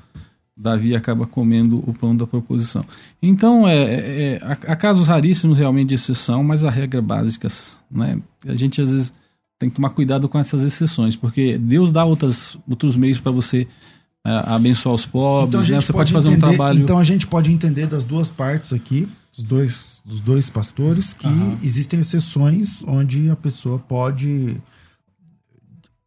Davi 0.64 0.96
acaba 0.96 1.28
comendo 1.28 1.84
o 1.86 1.94
pão 1.94 2.16
da 2.16 2.26
proposição. 2.26 2.86
Então, 3.22 3.68
é, 3.68 3.76
é, 3.76 4.34
é 4.36 4.42
há 4.44 4.76
casos 4.76 5.08
raríssimos 5.08 5.58
realmente 5.58 5.90
de 5.90 5.96
exceção, 5.96 6.42
mas 6.42 6.64
a 6.64 6.70
regra 6.70 7.02
básica, 7.02 7.50
né? 7.92 8.18
A 8.48 8.56
gente 8.56 8.82
às 8.82 8.90
vezes 8.90 9.14
tem 9.60 9.70
que 9.70 9.76
tomar 9.76 9.90
cuidado 9.90 10.30
com 10.30 10.40
essas 10.40 10.64
exceções, 10.64 11.18
porque 11.18 11.58
Deus 11.58 11.92
dá 11.92 12.06
outras, 12.06 12.58
outros 12.68 12.96
meios 12.96 13.20
para 13.20 13.32
você 13.32 13.68
é, 14.26 14.44
abençoar 14.46 14.96
os 14.96 15.06
pobres, 15.06 15.50
então, 15.50 15.76
né? 15.76 15.82
Você 15.82 15.92
pode, 15.92 16.12
pode 16.12 16.14
fazer 16.14 16.30
entender, 16.30 16.46
um 16.46 16.50
trabalho. 16.50 16.82
Então 16.82 16.98
a 16.98 17.04
gente 17.04 17.28
pode 17.28 17.52
entender 17.52 17.88
das 17.88 18.06
duas 18.06 18.32
partes 18.32 18.72
aqui, 18.72 19.08
dos 19.36 19.44
dois, 19.44 20.02
dos 20.06 20.22
dois 20.22 20.50
pastores, 20.50 21.12
que 21.12 21.28
uhum. 21.28 21.58
existem 21.62 22.00
exceções 22.00 22.86
onde 22.88 23.30
a 23.30 23.36
pessoa 23.36 23.80
pode 23.80 24.56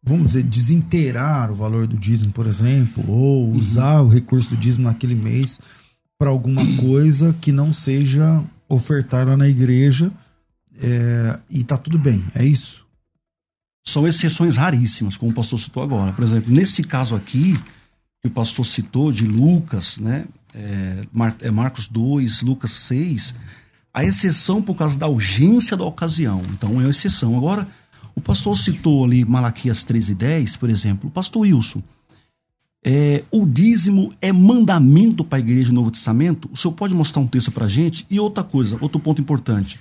vamos 0.07 0.27
dizer, 0.27 0.43
desinteirar 0.43 1.51
o 1.51 1.55
valor 1.55 1.85
do 1.85 1.97
dízimo, 1.97 2.31
por 2.31 2.47
exemplo, 2.47 3.03
ou 3.07 3.45
uhum. 3.45 3.57
usar 3.57 4.01
o 4.01 4.07
recurso 4.07 4.51
do 4.51 4.57
dízimo 4.57 4.85
naquele 4.85 5.15
mês 5.15 5.59
para 6.17 6.29
alguma 6.29 6.65
coisa 6.77 7.35
que 7.39 7.51
não 7.51 7.71
seja 7.71 8.43
ofertada 8.67 9.37
na 9.37 9.47
igreja 9.47 10.11
é, 10.79 11.39
e 11.49 11.63
tá 11.63 11.77
tudo 11.77 11.97
bem, 11.97 12.23
é 12.33 12.45
isso? 12.45 12.85
São 13.85 14.07
exceções 14.07 14.57
raríssimas, 14.57 15.15
como 15.15 15.31
o 15.31 15.35
pastor 15.35 15.59
citou 15.59 15.81
agora. 15.81 16.11
Por 16.11 16.23
exemplo, 16.23 16.53
nesse 16.53 16.83
caso 16.83 17.15
aqui, 17.15 17.57
que 18.21 18.27
o 18.27 18.31
pastor 18.31 18.65
citou, 18.65 19.11
de 19.11 19.25
Lucas, 19.25 19.97
né? 19.97 20.25
É, 20.53 21.07
Mar 21.11 21.35
é 21.39 21.51
Marcos 21.51 21.87
2, 21.87 22.41
Lucas 22.41 22.71
6, 22.71 23.35
a 23.93 24.03
exceção 24.03 24.61
por 24.61 24.75
causa 24.75 24.97
da 24.97 25.07
urgência 25.07 25.77
da 25.77 25.85
ocasião. 25.85 26.41
Então 26.51 26.71
é 26.71 26.83
uma 26.83 26.89
exceção. 26.89 27.37
Agora, 27.37 27.67
o 28.17 28.21
pastor 28.21 28.57
citou 28.57 29.05
ali 29.05 29.23
Malaquias 29.23 29.83
13 29.83 30.13
e 30.13 30.15
10, 30.15 30.55
por 30.55 30.71
exemplo. 30.71 31.07
O 31.07 31.11
pastor 31.11 31.43
Wilson, 31.43 31.83
é, 32.83 33.23
o 33.29 33.45
dízimo 33.45 34.11
é 34.19 34.33
mandamento 34.33 35.23
para 35.23 35.37
a 35.37 35.39
igreja 35.39 35.69
do 35.69 35.75
Novo 35.75 35.91
Testamento? 35.91 36.49
O 36.51 36.57
senhor 36.57 36.73
pode 36.73 36.95
mostrar 36.95 37.21
um 37.21 37.27
texto 37.27 37.51
para 37.51 37.65
a 37.65 37.69
gente? 37.69 38.07
E 38.09 38.19
outra 38.19 38.43
coisa, 38.43 38.75
outro 38.81 38.99
ponto 38.99 39.21
importante. 39.21 39.79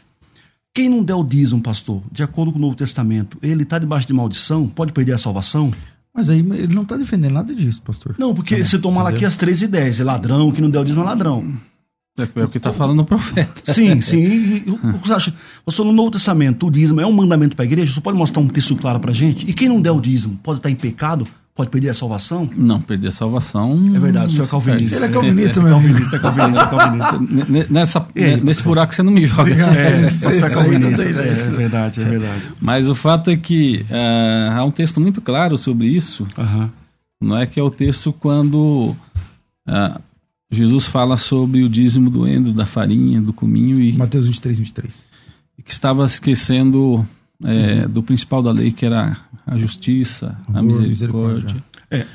Quem 0.75 0.87
não 0.87 1.03
der 1.03 1.15
o 1.15 1.25
dízimo, 1.25 1.63
pastor, 1.63 2.03
de 2.13 2.23
acordo 2.23 2.53
com 2.53 2.59
o 2.59 2.61
Novo 2.61 2.77
Testamento, 2.77 3.39
ele 3.41 3.63
está 3.63 3.79
debaixo 3.79 4.07
de 4.07 4.13
maldição? 4.13 4.69
Pode 4.69 4.93
perder 4.93 5.15
a 5.15 5.19
salvação? 5.19 5.73
Mas 6.13 6.29
aí 6.29 6.41
ele 6.41 6.75
não 6.75 6.83
está 6.83 6.99
defendendo 6.99 7.33
nada 7.33 7.55
disso, 7.55 7.81
pastor. 7.81 8.17
Não, 8.19 8.35
porque 8.35 8.57
é, 8.57 8.65
citou 8.65 8.93
Malaquias 8.93 9.35
13 9.35 9.65
e 9.65 9.69
10. 9.69 10.01
É 10.01 10.05
ladrão, 10.05 10.53
que 10.53 10.61
não 10.61 10.69
der 10.69 10.81
o 10.81 10.85
dízimo 10.85 11.01
é 11.01 11.07
ladrão. 11.07 11.55
É 12.19 12.45
o 12.45 12.49
que 12.49 12.57
está 12.57 12.73
falando 12.73 13.01
o 13.01 13.05
profeta. 13.05 13.73
Sim, 13.73 14.01
sim. 14.01 14.19
E, 14.19 14.65
e, 14.67 14.71
o 14.71 14.99
que 14.99 15.07
você 15.07 15.13
acha? 15.13 15.35
Você 15.67 15.85
no 15.85 15.93
Novo 15.93 16.11
Testamento, 16.11 16.67
o 16.67 16.71
dízimo 16.71 17.01
é 17.01 17.07
um 17.07 17.13
mandamento 17.13 17.55
para 17.55 17.65
a 17.65 17.67
igreja? 17.67 17.93
Você 17.93 18.01
pode 18.01 18.17
mostrar 18.17 18.41
um 18.41 18.49
texto 18.49 18.75
claro 18.77 18.99
para 18.99 19.13
gente? 19.13 19.49
E 19.49 19.53
quem 19.53 19.69
não 19.69 19.81
der 19.81 19.91
o 19.91 20.01
dízimo 20.01 20.39
pode 20.43 20.61
estar 20.61 20.71
em 20.71 20.75
pecado? 20.75 21.27
Pode 21.55 21.71
perder 21.71 21.89
a 21.89 21.95
salvação? 21.95 22.51
Não, 22.55 22.83
perder 22.83 23.09
a 23.09 23.13
salvação. 23.13 23.83
É 23.95 23.99
verdade, 23.99 24.27
o 24.27 24.31
senhor 24.31 24.45
é 24.45 24.49
calvinista. 24.49 24.97
Ele 24.97 25.05
é 25.07 25.09
calvinista, 25.09 25.61
meu 25.63 25.73
calvinista, 25.73 26.19
calvinista, 26.19 26.67
calvinista. 26.67 27.67
Nessa, 27.71 28.09
Ele, 28.15 28.41
nesse 28.43 28.63
buraco 28.63 28.95
você 28.95 29.03
não 29.03 29.11
me 29.11 29.27
joga. 29.27 29.55
É, 29.55 30.09
você 30.11 30.45
é 30.45 30.51
calvinista. 30.51 31.03
É, 31.03 31.09
é, 31.09 31.51
verdade, 31.51 32.03
é 32.03 32.05
verdade. 32.05 32.43
Mas 32.61 32.89
o 32.91 32.95
fato 32.95 33.31
é 33.31 33.37
que 33.39 33.87
uh, 33.91 34.53
há 34.53 34.65
um 34.65 34.71
texto 34.71 35.01
muito 35.01 35.23
claro 35.23 35.57
sobre 35.57 35.87
isso. 35.87 36.27
Uhum. 36.37 36.69
Não 37.23 37.39
é 37.39 37.47
que 37.47 37.59
é 37.59 37.63
o 37.63 37.71
texto 37.71 38.13
quando 38.13 38.95
uh, 39.67 40.01
Jesus 40.51 40.87
fala 40.87 41.17
sobre 41.17 41.63
o 41.63 41.69
dízimo 41.69 42.09
do 42.09 42.27
endo, 42.27 42.53
da 42.53 42.65
farinha, 42.65 43.21
do 43.21 43.33
cominho 43.33 43.81
e. 43.81 43.93
Mateus 43.93 44.27
23, 44.27 44.59
23. 44.59 45.05
E 45.59 45.63
que 45.63 45.73
estava 45.73 46.05
esquecendo 46.05 47.07
é, 47.43 47.83
uhum. 47.83 47.91
do 47.91 48.03
principal 48.03 48.43
da 48.43 48.53
lei, 48.53 48.71
que 48.71 48.87
era 48.87 49.17
a 49.47 49.57
justiça, 49.57 50.37
a 50.53 50.63
misericórdia. 50.63 50.89
misericórdia. 50.89 51.65
É. 51.91 52.07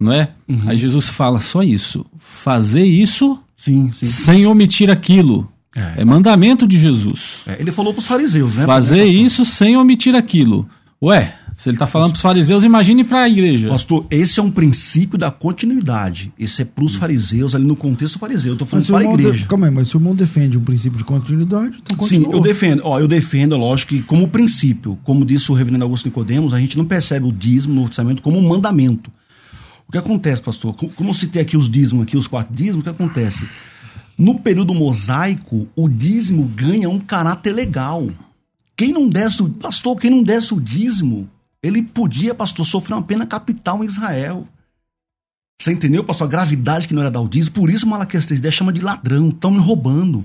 Não 0.00 0.12
é? 0.12 0.30
Uhum. 0.48 0.62
Aí 0.66 0.76
Jesus 0.76 1.08
fala 1.08 1.40
só 1.40 1.62
isso. 1.62 2.04
Fazer 2.18 2.84
isso 2.84 3.38
sim, 3.56 3.90
sim. 3.92 4.06
sem 4.06 4.46
omitir 4.46 4.90
aquilo. 4.90 5.50
É. 5.74 6.02
é 6.02 6.04
mandamento 6.04 6.66
de 6.66 6.78
Jesus. 6.78 7.42
É, 7.46 7.60
ele 7.60 7.70
falou 7.70 7.92
para 7.92 8.00
os 8.00 8.06
fariseus, 8.06 8.54
né? 8.54 8.64
Fazer 8.64 9.04
isso 9.04 9.44
sem 9.44 9.76
omitir 9.76 10.14
aquilo. 10.14 10.68
Ué, 11.02 11.36
se 11.58 11.68
ele 11.68 11.74
está 11.74 11.88
falando 11.88 12.10
para 12.10 12.16
os 12.18 12.22
fariseus, 12.22 12.62
imagine 12.62 13.02
para 13.02 13.22
a 13.22 13.28
igreja. 13.28 13.68
Pastor, 13.68 14.06
esse 14.12 14.38
é 14.38 14.42
um 14.44 14.48
princípio 14.50 15.18
da 15.18 15.28
continuidade. 15.28 16.32
Esse 16.38 16.62
é 16.62 16.64
para 16.64 16.84
os 16.84 16.94
fariseus, 16.94 17.52
ali 17.52 17.64
no 17.64 17.74
contexto 17.74 18.16
fariseu. 18.16 18.52
Eu 18.52 18.54
estou 18.54 18.68
falando 18.68 18.86
para 18.86 18.98
a 18.98 19.12
igreja. 19.12 19.38
De... 19.38 19.46
Calma 19.46 19.66
aí, 19.66 19.72
mas 19.72 19.88
se 19.88 19.96
o 19.96 19.98
irmão 19.98 20.14
defende 20.14 20.56
um 20.56 20.62
princípio 20.62 20.96
de 20.96 21.02
continuidade, 21.02 21.76
então 21.82 22.00
Sim, 22.06 22.28
eu 22.30 22.40
defendo. 22.40 22.82
Ó, 22.84 23.00
eu 23.00 23.08
defendo, 23.08 23.56
lógico, 23.56 23.92
que 23.94 24.02
como 24.04 24.28
princípio, 24.28 24.96
como 25.02 25.24
disse 25.24 25.50
o 25.50 25.54
reverendo 25.56 25.82
Augusto 25.82 26.06
Nicodemos, 26.06 26.54
a 26.54 26.60
gente 26.60 26.78
não 26.78 26.84
percebe 26.84 27.26
o 27.26 27.32
dízimo 27.32 27.74
no 27.74 27.80
Novo 27.80 27.88
Testamento 27.88 28.22
como 28.22 28.38
um 28.38 28.48
mandamento. 28.48 29.10
O 29.88 29.90
que 29.90 29.98
acontece, 29.98 30.40
pastor? 30.40 30.74
Co- 30.74 30.90
Como 30.90 31.10
eu 31.10 31.14
citei 31.14 31.42
aqui 31.42 31.56
os 31.56 31.68
dízimos, 31.68 32.04
aqui 32.04 32.16
os 32.16 32.28
quatro 32.28 32.54
dízimos, 32.54 32.80
o 32.80 32.82
que 32.84 32.90
acontece? 32.90 33.48
No 34.16 34.38
período 34.38 34.72
mosaico, 34.74 35.66
o 35.74 35.88
dízimo 35.88 36.44
ganha 36.54 36.88
um 36.88 37.00
caráter 37.00 37.52
legal. 37.52 38.08
Quem 38.76 38.92
não 38.92 39.08
desse 39.08 39.42
o, 39.42 39.48
pastor, 39.48 39.96
quem 39.96 40.08
não 40.10 40.22
desse 40.22 40.54
o 40.54 40.60
dízimo, 40.60 41.28
ele 41.62 41.82
podia, 41.82 42.34
pastor, 42.34 42.64
sofrer 42.66 42.94
uma 42.94 43.02
pena 43.02 43.26
capital 43.26 43.82
em 43.82 43.86
Israel. 43.86 44.46
Você 45.60 45.72
entendeu, 45.72 46.04
pastor? 46.04 46.26
A 46.26 46.30
gravidade 46.30 46.86
que 46.86 46.94
não 46.94 47.02
era 47.02 47.10
dar 47.10 47.20
o 47.20 47.28
dízimo. 47.28 47.54
Por 47.54 47.68
isso 47.70 47.86
Malaquias 47.86 48.26
3.10 48.26 48.50
chama 48.52 48.72
de 48.72 48.80
ladrão, 48.80 49.28
estão 49.28 49.50
me 49.50 49.58
roubando. 49.58 50.24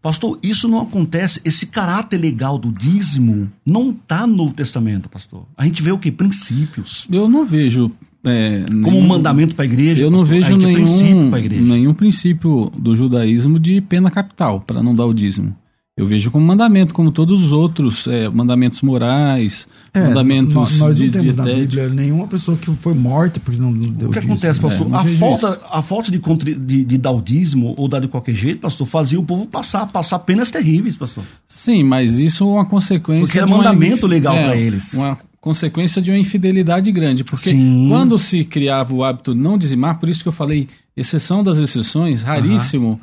Pastor, 0.00 0.36
isso 0.42 0.66
não 0.66 0.80
acontece. 0.80 1.40
Esse 1.44 1.66
caráter 1.68 2.18
legal 2.18 2.58
do 2.58 2.72
dízimo 2.72 3.48
não 3.64 3.90
está 3.90 4.26
no 4.26 4.34
Novo 4.34 4.52
Testamento, 4.52 5.08
pastor. 5.08 5.46
A 5.56 5.64
gente 5.64 5.80
vê 5.80 5.92
o 5.92 5.98
quê? 5.98 6.10
Princípios. 6.10 7.06
Eu 7.08 7.28
não 7.28 7.44
vejo. 7.46 7.92
é, 8.24 8.62
Como 8.64 8.88
um 8.88 8.90
nenhum- 8.90 9.06
mandamento 9.06 9.54
para 9.54 9.64
a 9.64 9.66
igreja. 9.66 10.02
Eu 10.02 10.10
não 10.10 10.18
pastor. 10.20 10.36
A 10.36 10.40
vejo 10.48 10.58
princípio 10.72 11.14
nenhum, 11.14 11.36
igreja. 11.36 11.62
nenhum 11.62 11.94
princípio 11.94 12.72
do 12.76 12.96
judaísmo 12.96 13.60
de 13.60 13.80
pena 13.80 14.10
capital 14.10 14.60
para 14.60 14.82
não 14.82 14.92
dar 14.92 15.06
o 15.06 15.14
dízimo. 15.14 15.56
Eu 15.94 16.06
vejo 16.06 16.30
como 16.30 16.46
mandamento, 16.46 16.94
como 16.94 17.12
todos 17.12 17.42
os 17.42 17.52
outros 17.52 18.06
é, 18.08 18.26
mandamentos 18.26 18.80
morais, 18.80 19.68
É, 19.92 20.00
mandamentos 20.08 20.54
nós, 20.54 20.78
nós 20.78 20.96
de, 20.96 21.04
não 21.04 21.10
temos 21.12 21.34
na. 21.34 21.44
Bíblia 21.44 21.88
nenhuma 21.90 22.26
pessoa 22.26 22.56
que 22.56 22.70
foi 22.76 22.94
morta 22.94 23.38
porque 23.38 23.60
não 23.60 23.70
não 23.70 23.90
deu 23.90 24.08
O 24.08 24.12
que 24.12 24.18
dízimo. 24.20 24.32
acontece, 24.32 24.58
pastor? 24.58 24.90
É, 24.90 24.96
a, 24.96 25.04
falta, 25.04 25.60
a 25.70 25.82
falta 25.82 26.10
de, 26.10 26.18
contri- 26.18 26.54
de, 26.54 26.82
de 26.82 26.96
dar 26.96 27.10
o 27.10 27.20
dízimo 27.20 27.74
ou 27.76 27.88
dar 27.88 28.00
de 28.00 28.08
qualquer 28.08 28.34
jeito, 28.34 28.60
pastor, 28.60 28.86
fazia 28.86 29.20
o 29.20 29.22
povo 29.22 29.44
passar, 29.46 29.86
passar 29.86 30.18
penas 30.20 30.50
terríveis, 30.50 30.96
pastor. 30.96 31.24
Sim, 31.46 31.84
mas 31.84 32.18
isso 32.18 32.42
é 32.42 32.46
uma 32.46 32.64
consequência. 32.64 33.26
Porque 33.26 33.36
era 33.36 33.46
de 33.46 33.52
uma 33.52 33.58
mandamento 33.58 34.06
inf- 34.06 34.10
legal 34.10 34.34
é, 34.34 34.44
pra 34.46 34.56
eles. 34.56 34.94
Uma 34.94 35.18
consequência 35.42 36.00
de 36.00 36.10
uma 36.10 36.18
infidelidade 36.18 36.90
grande. 36.90 37.22
Porque 37.22 37.50
Sim. 37.50 37.88
quando 37.90 38.18
se 38.18 38.44
criava 38.46 38.94
o 38.94 39.04
hábito 39.04 39.34
de 39.34 39.40
não 39.40 39.58
dizimar, 39.58 39.98
por 40.00 40.08
isso 40.08 40.22
que 40.22 40.28
eu 40.28 40.32
falei, 40.32 40.68
exceção 40.96 41.44
das 41.44 41.58
exceções, 41.58 42.22
raríssimo. 42.22 42.98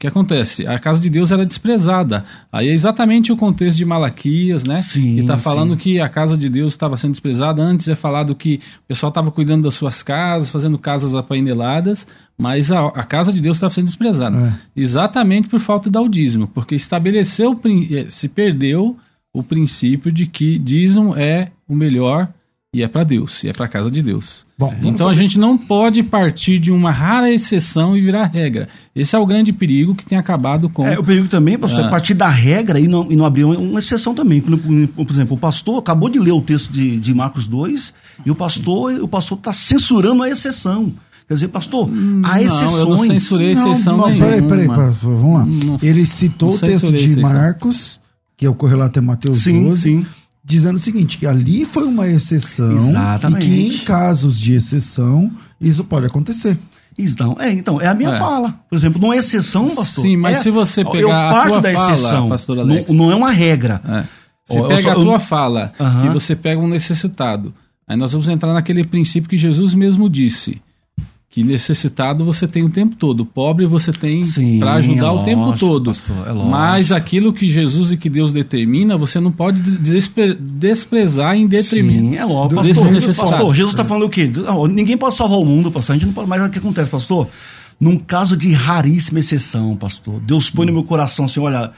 Que 0.00 0.06
acontece? 0.06 0.66
A 0.66 0.78
casa 0.78 0.98
de 0.98 1.10
Deus 1.10 1.30
era 1.30 1.44
desprezada. 1.44 2.24
Aí 2.50 2.68
é 2.68 2.72
exatamente 2.72 3.30
o 3.30 3.36
contexto 3.36 3.76
de 3.76 3.84
Malaquias, 3.84 4.64
né? 4.64 4.80
Sim, 4.80 5.16
que 5.16 5.20
está 5.20 5.36
sim. 5.36 5.42
falando 5.42 5.76
que 5.76 6.00
a 6.00 6.08
casa 6.08 6.38
de 6.38 6.48
Deus 6.48 6.72
estava 6.72 6.96
sendo 6.96 7.10
desprezada. 7.10 7.62
Antes 7.62 7.86
é 7.86 7.94
falado 7.94 8.34
que 8.34 8.60
o 8.82 8.88
pessoal 8.88 9.10
estava 9.10 9.30
cuidando 9.30 9.64
das 9.64 9.74
suas 9.74 10.02
casas, 10.02 10.48
fazendo 10.48 10.78
casas 10.78 11.14
apaineladas, 11.14 12.06
mas 12.38 12.72
a, 12.72 12.86
a 12.86 13.02
casa 13.02 13.30
de 13.30 13.42
Deus 13.42 13.58
estava 13.58 13.74
sendo 13.74 13.84
desprezada. 13.84 14.58
Exatamente 14.74 15.50
por 15.50 15.60
falta 15.60 15.90
de 15.90 15.92
dar 15.92 16.00
o 16.00 16.08
dízimo, 16.08 16.48
porque 16.48 16.74
estabeleceu, 16.74 17.60
eh, 17.90 18.06
se 18.08 18.30
perdeu 18.30 18.96
o 19.34 19.42
princípio 19.42 20.10
de 20.10 20.24
que 20.24 20.58
dízimo 20.58 21.14
é 21.14 21.52
o 21.68 21.74
melhor 21.74 22.26
e 22.72 22.82
é 22.82 22.88
para 22.88 23.04
Deus, 23.04 23.44
e 23.44 23.50
é 23.50 23.52
para 23.52 23.66
a 23.66 23.68
casa 23.68 23.90
de 23.90 24.00
Deus. 24.00 24.46
Bom, 24.60 24.74
Então 24.82 25.08
a 25.08 25.14
gente 25.14 25.38
não 25.38 25.56
pode 25.56 26.02
partir 26.02 26.58
de 26.58 26.70
uma 26.70 26.90
rara 26.90 27.32
exceção 27.32 27.96
e 27.96 28.00
virar 28.02 28.26
regra. 28.26 28.68
Esse 28.94 29.16
é 29.16 29.18
o 29.18 29.24
grande 29.24 29.54
perigo 29.54 29.94
que 29.94 30.04
tem 30.04 30.18
acabado 30.18 30.68
com. 30.68 30.86
É, 30.86 30.98
o 30.98 31.02
perigo 31.02 31.28
também, 31.28 31.56
pastor, 31.58 31.84
é 31.84 31.86
Ah. 31.86 31.88
partir 31.90 32.12
da 32.12 32.28
regra 32.28 32.78
e 32.78 32.86
não, 32.86 33.10
e 33.10 33.16
não 33.16 33.24
abrir 33.24 33.44
uma, 33.44 33.78
exceção 33.78 34.14
também. 34.14 34.38
Por, 34.38 34.58
por 34.58 35.10
exemplo, 35.10 35.34
o 35.34 35.38
pastor 35.38 35.78
acabou 35.78 36.10
de 36.10 36.18
ler 36.18 36.32
o 36.32 36.42
texto 36.42 36.70
de, 36.70 36.98
de 37.00 37.14
Marcos 37.14 37.48
2 37.48 37.94
e 38.26 38.30
o 38.30 38.34
pastor 38.34 38.92
o 39.02 39.08
pastor 39.08 39.38
está 39.38 39.52
censurando 39.54 40.22
a 40.22 40.28
exceção. 40.28 40.92
Quer 41.26 41.34
dizer, 41.34 41.48
pastor, 41.48 41.88
há 41.88 41.90
não, 41.92 42.36
exceções. 42.42 42.78
eu 42.80 42.86
não 42.88 43.06
censurei 43.06 43.54
Não, 43.54 43.72
exceção 43.72 43.96
não, 43.96 44.08
nenhuma. 44.08 44.26
peraí, 44.26 44.42
peraí, 44.42 44.66
pastor, 44.66 45.16
vamos 45.16 45.38
lá. 45.38 45.46
Não- 45.46 45.76
Ele 45.82 46.04
citou 46.04 46.50
não 46.50 46.56
o 46.56 46.58
texto 46.60 46.88
de 46.90 46.96
exceção. 46.96 47.22
Marcos, 47.22 48.00
que 48.36 48.44
é 48.44 48.50
o 48.50 48.54
correlato 48.54 48.98
em 48.98 49.02
Mateus 49.02 49.38
Sim, 49.38 49.64
12, 49.64 49.80
sim. 49.80 50.06
Dizendo 50.50 50.76
o 50.76 50.80
seguinte, 50.80 51.16
que 51.18 51.26
ali 51.26 51.64
foi 51.64 51.84
uma 51.84 52.08
exceção 52.08 52.72
Exatamente. 52.72 53.46
e 53.46 53.70
que 53.70 53.74
em 53.76 53.78
casos 53.84 54.38
de 54.38 54.54
exceção 54.54 55.30
isso 55.60 55.84
pode 55.84 56.06
acontecer. 56.06 56.58
Então, 56.98 57.36
é, 57.40 57.50
então, 57.52 57.80
é 57.80 57.86
a 57.86 57.94
minha 57.94 58.10
É. 58.10 58.18
fala. 58.18 58.54
Por 58.68 58.76
exemplo, 58.76 59.00
numa 59.00 59.16
exceção, 59.16 59.70
pastor. 59.74 60.02
Sim, 60.04 60.16
mas 60.16 60.38
é- 60.38 60.42
se 60.42 60.50
você 60.50 60.82
eu 60.82 60.90
pegar 60.90 61.28
a 61.28 61.32
parto 61.32 61.48
tua 61.52 61.60
da 61.62 61.72
fala, 61.72 61.92
exceção. 61.92 62.28
pastor 62.28 62.56
não, 62.56 62.62
Alex. 62.64 62.90
não 62.90 63.10
é 63.10 63.14
uma 63.14 63.30
regra. 63.30 63.80
É. 63.88 64.04
Você 64.44 64.58
Ó, 64.58 64.62
eu 64.64 64.68
pega 64.68 64.82
só- 64.82 64.88
a 64.90 64.92
eu- 64.94 65.04
tua 65.04 65.18
fala, 65.18 65.72
Aham. 65.80 66.02
que 66.02 66.08
você 66.08 66.34
pega 66.36 66.60
um 66.60 66.68
necessitado. 66.68 67.54
Aí 67.88 67.96
nós 67.96 68.12
vamos 68.12 68.28
entrar 68.28 68.52
naquele 68.52 68.84
princípio 68.84 69.30
que 69.30 69.36
Jesus 69.36 69.72
mesmo 69.74 70.10
disse. 70.10 70.60
Que 71.32 71.44
necessitado 71.44 72.24
você 72.24 72.48
tem 72.48 72.64
o 72.64 72.68
tempo 72.68 72.96
todo, 72.96 73.24
pobre 73.24 73.64
você 73.64 73.92
tem 73.92 74.20
para 74.58 74.72
ajudar 74.74 75.06
é 75.06 75.10
o 75.10 75.22
tempo 75.22 75.42
lógico, 75.42 75.58
todo. 75.68 75.84
pastor, 75.92 76.16
é 76.26 76.32
lógico. 76.32 76.50
Mas 76.50 76.90
aquilo 76.90 77.32
que 77.32 77.46
Jesus 77.46 77.92
e 77.92 77.96
que 77.96 78.10
Deus 78.10 78.32
determina, 78.32 78.96
você 78.96 79.20
não 79.20 79.30
pode 79.30 79.62
despre- 79.62 80.34
desprezar 80.34 81.36
em 81.36 81.46
detrimento. 81.46 82.00
Sim, 82.10 82.16
é 82.16 82.24
lógico. 82.24 82.56
Pastor, 82.56 83.14
pastor, 83.14 83.54
Jesus 83.54 83.72
está 83.74 83.84
falando 83.84 84.06
o 84.06 84.10
quê? 84.10 84.28
Ah, 84.44 84.56
Ninguém 84.68 84.96
pode 84.98 85.14
salvar 85.14 85.38
o 85.38 85.44
mundo, 85.44 85.70
pastor. 85.70 85.94
A 85.94 85.98
gente 86.00 86.06
não 86.08 86.12
pode. 86.14 86.28
Mas 86.28 86.42
o 86.42 86.50
que 86.50 86.58
acontece, 86.58 86.90
pastor? 86.90 87.28
Num 87.80 87.96
caso 87.96 88.36
de 88.36 88.52
raríssima 88.52 89.20
exceção, 89.20 89.76
pastor, 89.76 90.20
Deus 90.20 90.50
põe 90.50 90.66
no 90.66 90.72
meu 90.72 90.82
coração 90.82 91.26
assim: 91.26 91.38
olha, 91.38 91.70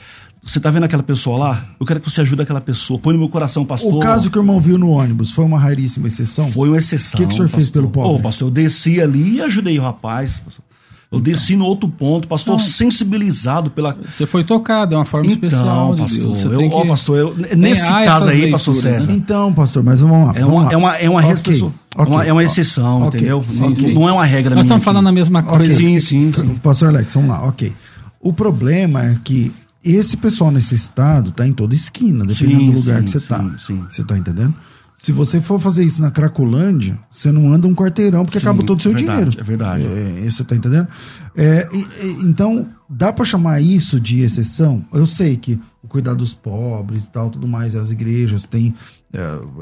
você 0.45 0.59
tá 0.59 0.71
vendo 0.71 0.85
aquela 0.85 1.03
pessoa 1.03 1.39
lá? 1.39 1.65
Eu 1.79 1.87
quero 1.87 2.01
que 2.01 2.11
você 2.11 2.21
ajude 2.21 2.43
aquela 2.43 2.61
pessoa. 2.61 2.99
Põe 2.99 3.13
no 3.15 3.21
meu 3.21 3.29
coração, 3.29 3.65
pastor. 3.65 3.95
O 3.95 4.01
caso 4.01 4.29
que 4.31 4.39
o 4.39 4.41
irmão 4.41 4.59
viu 4.61 4.77
no 4.77 4.91
ônibus 4.91 5.31
foi 5.31 5.45
uma 5.45 5.59
raríssima 5.59 6.09
exceção? 6.09 6.51
Foi 6.51 6.69
uma 6.69 6.79
exceção. 6.79 7.19
O 7.19 7.23
que 7.23 7.27
que 7.29 7.33
o 7.33 7.37
senhor 7.37 7.49
fez 7.49 7.65
pastor. 7.67 7.83
pelo 7.83 7.93
pobre? 7.93 8.19
Ô, 8.19 8.21
pastor, 8.23 8.49
eu 8.49 8.53
desci 8.53 9.01
ali 9.01 9.37
e 9.37 9.41
ajudei 9.41 9.79
o 9.79 9.83
rapaz. 9.83 10.41
pastor. 10.41 10.65
Eu 11.13 11.21
desci 11.21 11.57
no 11.57 11.67
outro 11.67 11.89
ponto, 11.91 12.27
pastor, 12.27 12.59
sensibilizado 12.59 13.71
pela. 13.71 13.95
Você 14.11 14.25
foi 14.27 14.45
tocado, 14.45 14.95
é 14.95 14.99
uma 14.99 15.05
forma 15.05 15.31
especial 15.31 15.93
Então, 15.93 15.95
de 15.95 16.01
pastor, 16.03 16.25
Deus. 16.25 16.39
Você 16.39 16.47
eu, 16.47 16.57
tem 16.59 16.73
ó, 16.73 16.81
que- 16.83 16.89
pastor, 16.89 17.19
eu, 17.19 17.37
nesse 17.55 17.87
caso 17.87 18.29
aí, 18.29 18.51
pastor 18.51 18.75
leituras, 18.75 18.97
César, 19.01 19.13
né? 19.13 19.19
Então, 19.19 19.53
pastor, 19.53 19.83
mas 19.85 20.01
vamos 20.01 20.29
lá. 20.29 20.33
é 20.35 20.45
uma, 20.47 20.65
lá. 20.65 20.73
é 20.73 20.77
uma, 20.77 20.97
é 20.97 21.11
uma, 21.11 21.19
Ok, 21.21 21.31
respeito- 21.31 21.75
é 21.97 22.01
ok. 22.03 22.15
uma, 22.15 22.25
é 22.27 22.33
uma 22.33 22.43
exceção, 22.43 23.03
Ok, 23.03 23.21
entendeu? 23.21 23.45
sim, 23.47 23.61
não, 23.61 23.77
sim. 23.77 23.93
não 23.93 24.09
é 24.09 24.13
uma 24.13 24.25
regra 24.25 24.55
Nós 24.55 24.65
minha 24.65 24.75
estamos 24.75 24.85
falando 24.85 25.07
aqui. 25.07 25.11
a 25.11 25.13
mesma 25.21 25.43
coisa. 25.43 25.77
Sim, 25.77 26.01
sim, 26.01 26.33
sim. 26.33 26.55
Pastor 26.63 26.89
Alex, 26.89 27.13
vamos 27.13 27.29
lá, 27.29 27.45
ok. 27.47 27.75
O 28.19 28.33
problema 28.33 29.05
é 29.05 29.17
que 29.23 29.53
esse 29.85 30.17
pessoal 30.17 30.51
necessitado 30.51 31.31
está 31.31 31.47
em 31.47 31.53
toda 31.53 31.75
esquina, 31.75 32.25
dependendo 32.25 32.61
Sim, 32.61 32.71
do 32.73 32.79
lugar 32.81 32.99
sim, 33.01 33.05
que 33.05 33.11
você 33.11 33.19
sim, 33.19 33.25
está. 33.25 33.59
sim. 33.59 33.85
Você 33.89 34.03
está 34.03 34.17
entendendo? 34.19 34.55
Se 34.95 35.11
você 35.11 35.41
for 35.41 35.59
fazer 35.59 35.83
isso 35.85 36.01
na 36.01 36.11
Cracolândia, 36.13 36.97
você 37.11 37.33
não 37.33 37.53
anda 37.53 37.67
um 37.67 37.75
quarteirão 37.75 38.25
porque 38.25 38.39
acaba 38.39 38.63
todo 38.63 38.79
o 38.79 38.83
seu 38.83 38.93
verdade, 38.93 39.19
dinheiro. 39.31 39.41
é 39.41 39.43
verdade. 39.43 39.85
É, 39.85 40.31
você 40.31 40.43
está 40.43 40.55
entendendo? 40.55 40.87
É, 41.35 41.69
e- 41.73 41.79
e- 42.07 42.25
então, 42.25 42.69
dá 42.89 43.13
para 43.13 43.25
chamar 43.25 43.61
isso 43.61 43.99
de 43.99 44.21
exceção? 44.21 44.85
Eu 44.93 45.07
sei 45.07 45.37
que 45.37 45.59
o 45.83 45.89
cuidar 45.89 46.15
dos 46.15 46.35
pobres 46.35 47.03
e 47.03 47.11
tal, 47.11 47.31
tudo 47.31 47.49
mais, 47.49 47.75
as 47.75 47.91
igrejas 47.91 48.45
têm. 48.45 48.75
é, 49.13 49.19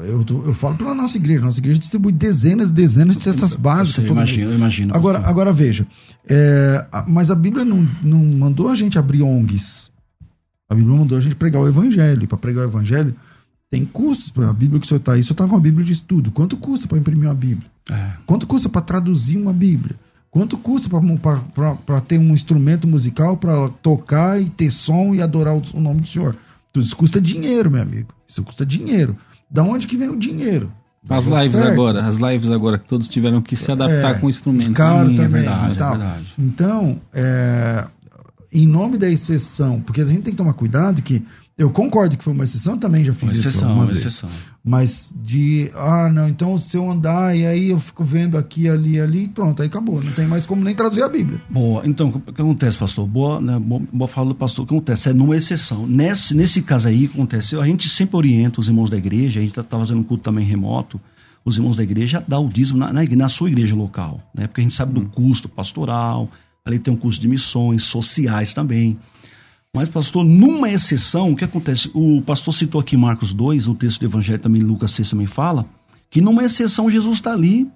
eu, 0.07 0.23
eu 0.45 0.53
falo 0.53 0.75
pela 0.75 0.93
nossa 0.93 1.17
igreja, 1.17 1.43
nossa 1.43 1.59
igreja 1.59 1.79
distribui 1.79 2.11
dezenas 2.11 2.69
e 2.69 2.73
dezenas 2.73 3.17
de 3.17 3.23
cestas 3.23 3.55
básicas. 3.55 4.05
Eu 4.05 4.11
imagino, 4.11 4.53
imagino. 4.53 4.93
Agora, 4.95 5.19
agora 5.25 5.51
veja, 5.51 5.87
é, 6.27 6.85
mas 7.07 7.31
a 7.31 7.35
Bíblia 7.35 7.65
não, 7.65 7.87
não 8.03 8.23
mandou 8.37 8.67
a 8.69 8.75
gente 8.75 8.99
abrir 8.99 9.23
ONGs. 9.23 9.89
A 10.71 10.75
Bíblia 10.75 10.95
mandou 10.97 11.17
a 11.17 11.21
gente 11.21 11.35
pregar 11.35 11.61
o 11.61 11.67
Evangelho. 11.67 12.25
Para 12.29 12.37
pregar 12.37 12.63
o 12.65 12.69
Evangelho 12.69 13.13
tem 13.69 13.83
custos. 13.83 14.31
A 14.41 14.53
Bíblia 14.53 14.79
que 14.79 14.85
o 14.85 14.87
senhor 14.87 14.99
está 14.99 15.11
aí, 15.11 15.19
o 15.19 15.23
senhor 15.23 15.33
está 15.33 15.45
com 15.45 15.53
uma 15.55 15.59
Bíblia 15.59 15.85
de 15.85 15.91
estudo. 15.91 16.31
Quanto 16.31 16.55
custa 16.55 16.87
para 16.87 16.97
imprimir 16.97 17.27
uma 17.27 17.35
Bíblia? 17.35 17.69
É. 17.91 18.11
Quanto 18.25 18.47
custa 18.47 18.69
para 18.69 18.79
traduzir 18.79 19.35
uma 19.37 19.51
Bíblia? 19.51 19.97
Quanto 20.29 20.57
custa 20.57 20.89
para 21.85 21.99
ter 21.99 22.17
um 22.17 22.31
instrumento 22.33 22.87
musical 22.87 23.35
para 23.35 23.67
tocar 23.81 24.41
e 24.41 24.49
ter 24.49 24.71
som 24.71 25.13
e 25.13 25.21
adorar 25.21 25.53
o, 25.57 25.61
o 25.73 25.81
nome 25.81 25.99
do 25.99 26.07
Senhor? 26.07 26.37
Tudo 26.71 26.85
isso 26.85 26.95
custa 26.95 27.19
dinheiro, 27.19 27.69
meu 27.69 27.81
amigo. 27.81 28.13
Isso 28.25 28.41
custa 28.41 28.65
dinheiro. 28.65 29.17
Da 29.49 29.63
onde 29.63 29.85
que 29.87 29.97
vem 29.97 30.07
o 30.07 30.15
dinheiro? 30.15 30.71
As 31.09 31.25
lives 31.25 31.55
ofertas. 31.55 31.71
agora, 31.73 32.05
as 32.05 32.15
lives 32.15 32.49
agora 32.49 32.77
que 32.79 32.87
todos 32.87 33.09
tiveram 33.09 33.41
que 33.41 33.57
se 33.57 33.69
adaptar 33.71 34.15
É, 34.15 34.19
com 34.19 34.29
instrumentos. 34.29 34.73
Caro 34.75 35.09
Sim, 35.09 35.15
é 35.15 35.17
também. 35.17 35.29
verdade, 35.41 35.73
e 35.73 35.77
tal. 35.77 35.95
é 35.95 35.97
verdade. 35.97 36.33
Então, 36.39 37.01
é, 37.11 37.87
em 38.53 38.67
nome 38.67 38.97
da 38.97 39.09
exceção, 39.09 39.79
porque 39.81 40.01
a 40.01 40.05
gente 40.05 40.21
tem 40.21 40.33
que 40.33 40.37
tomar 40.37 40.53
cuidado 40.53 41.01
que 41.01 41.23
eu 41.57 41.69
concordo 41.69 42.17
que 42.17 42.23
foi 42.23 42.33
uma 42.33 42.43
exceção, 42.43 42.75
também 42.75 43.05
já 43.05 43.13
fiz 43.13 43.23
Uma 43.23 43.33
isso 43.33 43.47
exceção, 43.49 43.69
algumas 43.69 43.89
uma 43.89 43.93
vezes. 43.95 44.07
exceção. 44.07 44.29
Mas 44.63 45.13
de, 45.21 45.69
ah, 45.75 46.09
não, 46.09 46.27
então 46.27 46.57
se 46.57 46.75
eu 46.75 46.89
andar 46.89 47.37
e 47.37 47.45
aí 47.45 47.69
eu 47.69 47.79
fico 47.79 48.03
vendo 48.03 48.35
aqui, 48.37 48.67
ali, 48.67 48.99
ali, 48.99 49.27
pronto, 49.27 49.61
aí 49.61 49.67
acabou. 49.67 50.01
Não 50.01 50.11
tem 50.13 50.25
mais 50.25 50.45
como 50.45 50.63
nem 50.63 50.73
traduzir 50.73 51.03
a 51.03 51.09
Bíblia. 51.09 51.39
Boa. 51.49 51.83
Então, 51.85 52.09
o 52.09 52.33
que 52.33 52.41
acontece, 52.41 52.77
pastor? 52.77 53.05
Boa, 53.05 53.39
né, 53.39 53.59
boa, 53.59 54.07
fala 54.07 54.29
do 54.29 54.35
pastor. 54.35 54.63
O 54.63 54.67
que 54.67 54.73
acontece? 54.73 55.09
É 55.09 55.13
numa 55.13 55.35
exceção. 55.35 55.85
Nesse, 55.85 56.33
nesse 56.33 56.61
caso 56.63 56.87
aí, 56.87 57.05
o 57.05 57.09
que 57.09 57.13
acontece? 57.15 57.55
A 57.55 57.65
gente 57.65 57.87
sempre 57.89 58.15
orienta 58.17 58.59
os 58.59 58.67
irmãos 58.67 58.89
da 58.89 58.97
igreja, 58.97 59.39
a 59.39 59.43
gente 59.43 59.57
está 59.57 59.77
fazendo 59.77 59.99
um 59.99 60.03
culto 60.03 60.23
também 60.23 60.45
remoto, 60.45 60.99
os 61.45 61.57
irmãos 61.57 61.77
da 61.77 61.83
igreja 61.83 62.23
dar 62.27 62.39
o 62.39 62.47
dízimo 62.49 62.79
na, 62.79 62.91
na, 62.91 63.03
na 63.03 63.29
sua 63.29 63.49
igreja 63.49 63.75
local, 63.75 64.19
né? 64.33 64.47
Porque 64.47 64.61
a 64.61 64.63
gente 64.63 64.75
sabe 64.75 64.93
do 64.93 65.05
custo 65.05 65.47
pastoral, 65.49 66.29
ali 66.65 66.79
tem 66.79 66.93
um 66.93 66.97
custo 66.97 67.21
de 67.21 67.27
missões, 67.27 67.83
sociais 67.83 68.53
também. 68.53 68.97
Mas, 69.73 69.87
pastor, 69.87 70.25
numa 70.25 70.69
exceção, 70.69 71.31
o 71.31 71.35
que 71.35 71.45
acontece? 71.45 71.89
O 71.93 72.21
pastor 72.21 72.53
citou 72.53 72.81
aqui 72.81 72.97
Marcos 72.97 73.33
2, 73.33 73.67
o 73.67 73.75
texto 73.75 74.01
do 74.01 74.05
Evangelho 74.05 74.39
também, 74.39 74.61
Lucas 74.61 74.91
6 74.91 75.11
também 75.11 75.27
fala, 75.27 75.65
que 76.09 76.19
numa 76.19 76.43
exceção 76.43 76.89
Jesus 76.89 77.17
está 77.17 77.31
ali, 77.31 77.69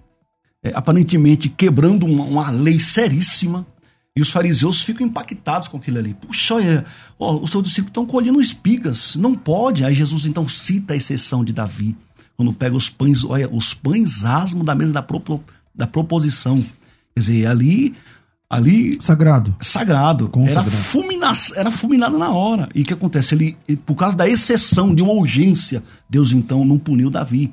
é, 0.61 0.71
aparentemente 0.75 1.47
quebrando 1.47 2.05
uma, 2.05 2.23
uma 2.25 2.49
lei 2.49 2.79
seríssima, 2.79 3.65
e 4.17 4.21
os 4.21 4.29
fariseus 4.29 4.81
ficam 4.81 5.07
impactados 5.07 5.67
com 5.67 5.77
aquilo 5.77 5.97
ali. 5.97 6.13
Puxa, 6.13 6.61
é, 6.61 6.85
ó, 7.19 7.37
os 7.37 7.51
seus 7.51 7.63
discípulos 7.63 7.91
estão 7.91 8.05
colhendo 8.05 8.41
espigas, 8.41 9.15
não 9.15 9.35
pode. 9.35 9.83
Aí 9.83 9.93
Jesus 9.93 10.25
então 10.25 10.47
cita 10.47 10.93
a 10.93 10.97
exceção 10.97 11.43
de 11.43 11.51
Davi, 11.51 11.97
quando 12.37 12.53
pega 12.53 12.75
os 12.75 12.89
pães, 12.89 13.23
olha, 13.23 13.49
os 13.49 13.73
pães 13.73 14.25
asmos 14.25 14.65
da 14.65 14.75
mesa 14.75 14.93
da 14.93 15.01
pró- 15.01 15.39
da 15.73 15.87
proposição. 15.87 16.61
Quer 17.13 17.19
dizer, 17.19 17.47
ali. 17.47 17.95
Ali. 18.49 18.97
Sagrado. 19.01 19.55
Sagrado. 19.59 20.29
Era, 20.47 20.63
fulmina, 20.63 21.33
era 21.55 21.71
fulminado 21.71 22.17
na 22.17 22.29
hora. 22.29 22.69
E 22.75 22.81
o 22.81 22.85
que 22.85 22.93
acontece? 22.93 23.33
Ele, 23.35 23.57
por 23.85 23.95
causa 23.95 24.15
da 24.15 24.27
exceção 24.29 24.93
de 24.93 25.01
uma 25.01 25.13
urgência, 25.13 25.83
Deus 26.09 26.31
então 26.31 26.63
não 26.63 26.77
puniu 26.77 27.09
Davi. 27.09 27.51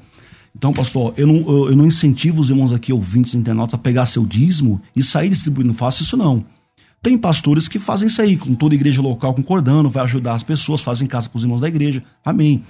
Então, 0.55 0.73
pastor, 0.73 1.15
eu 1.17 1.27
não, 1.27 1.37
eu, 1.37 1.71
eu 1.71 1.77
não 1.77 1.87
incentivo 1.87 2.41
os 2.41 2.51
irmãos 2.51 2.73
aqui, 2.73 2.93
ouvintes 2.93 3.35
internautas, 3.35 3.75
a 3.75 3.79
pegar 3.79 4.05
seu 4.07 4.27
dízimo 4.27 4.81
e 4.95 5.03
sair 5.03 5.31
distribuindo. 5.31 5.69
Não 5.69 5.75
faço 5.75 6.03
isso, 6.03 6.17
não. 6.17 6.45
Tem 7.03 7.19
pastores 7.19 7.67
que 7.67 7.79
fazem 7.79 8.07
isso 8.07 8.23
aí, 8.23 8.37
com 8.37 8.55
toda 8.55 8.75
a 8.75 8.77
igreja 8.77 9.03
local 9.03 9.35
concordando, 9.35 9.89
vai 9.89 10.05
ajudar 10.05 10.35
as 10.35 10.43
pessoas, 10.43 10.83
fazem 10.83 11.09
casa 11.09 11.29
para 11.29 11.37
os 11.37 11.43
irmãos 11.43 11.61
da 11.61 11.69
igreja. 11.69 12.05
Amém. 12.25 12.63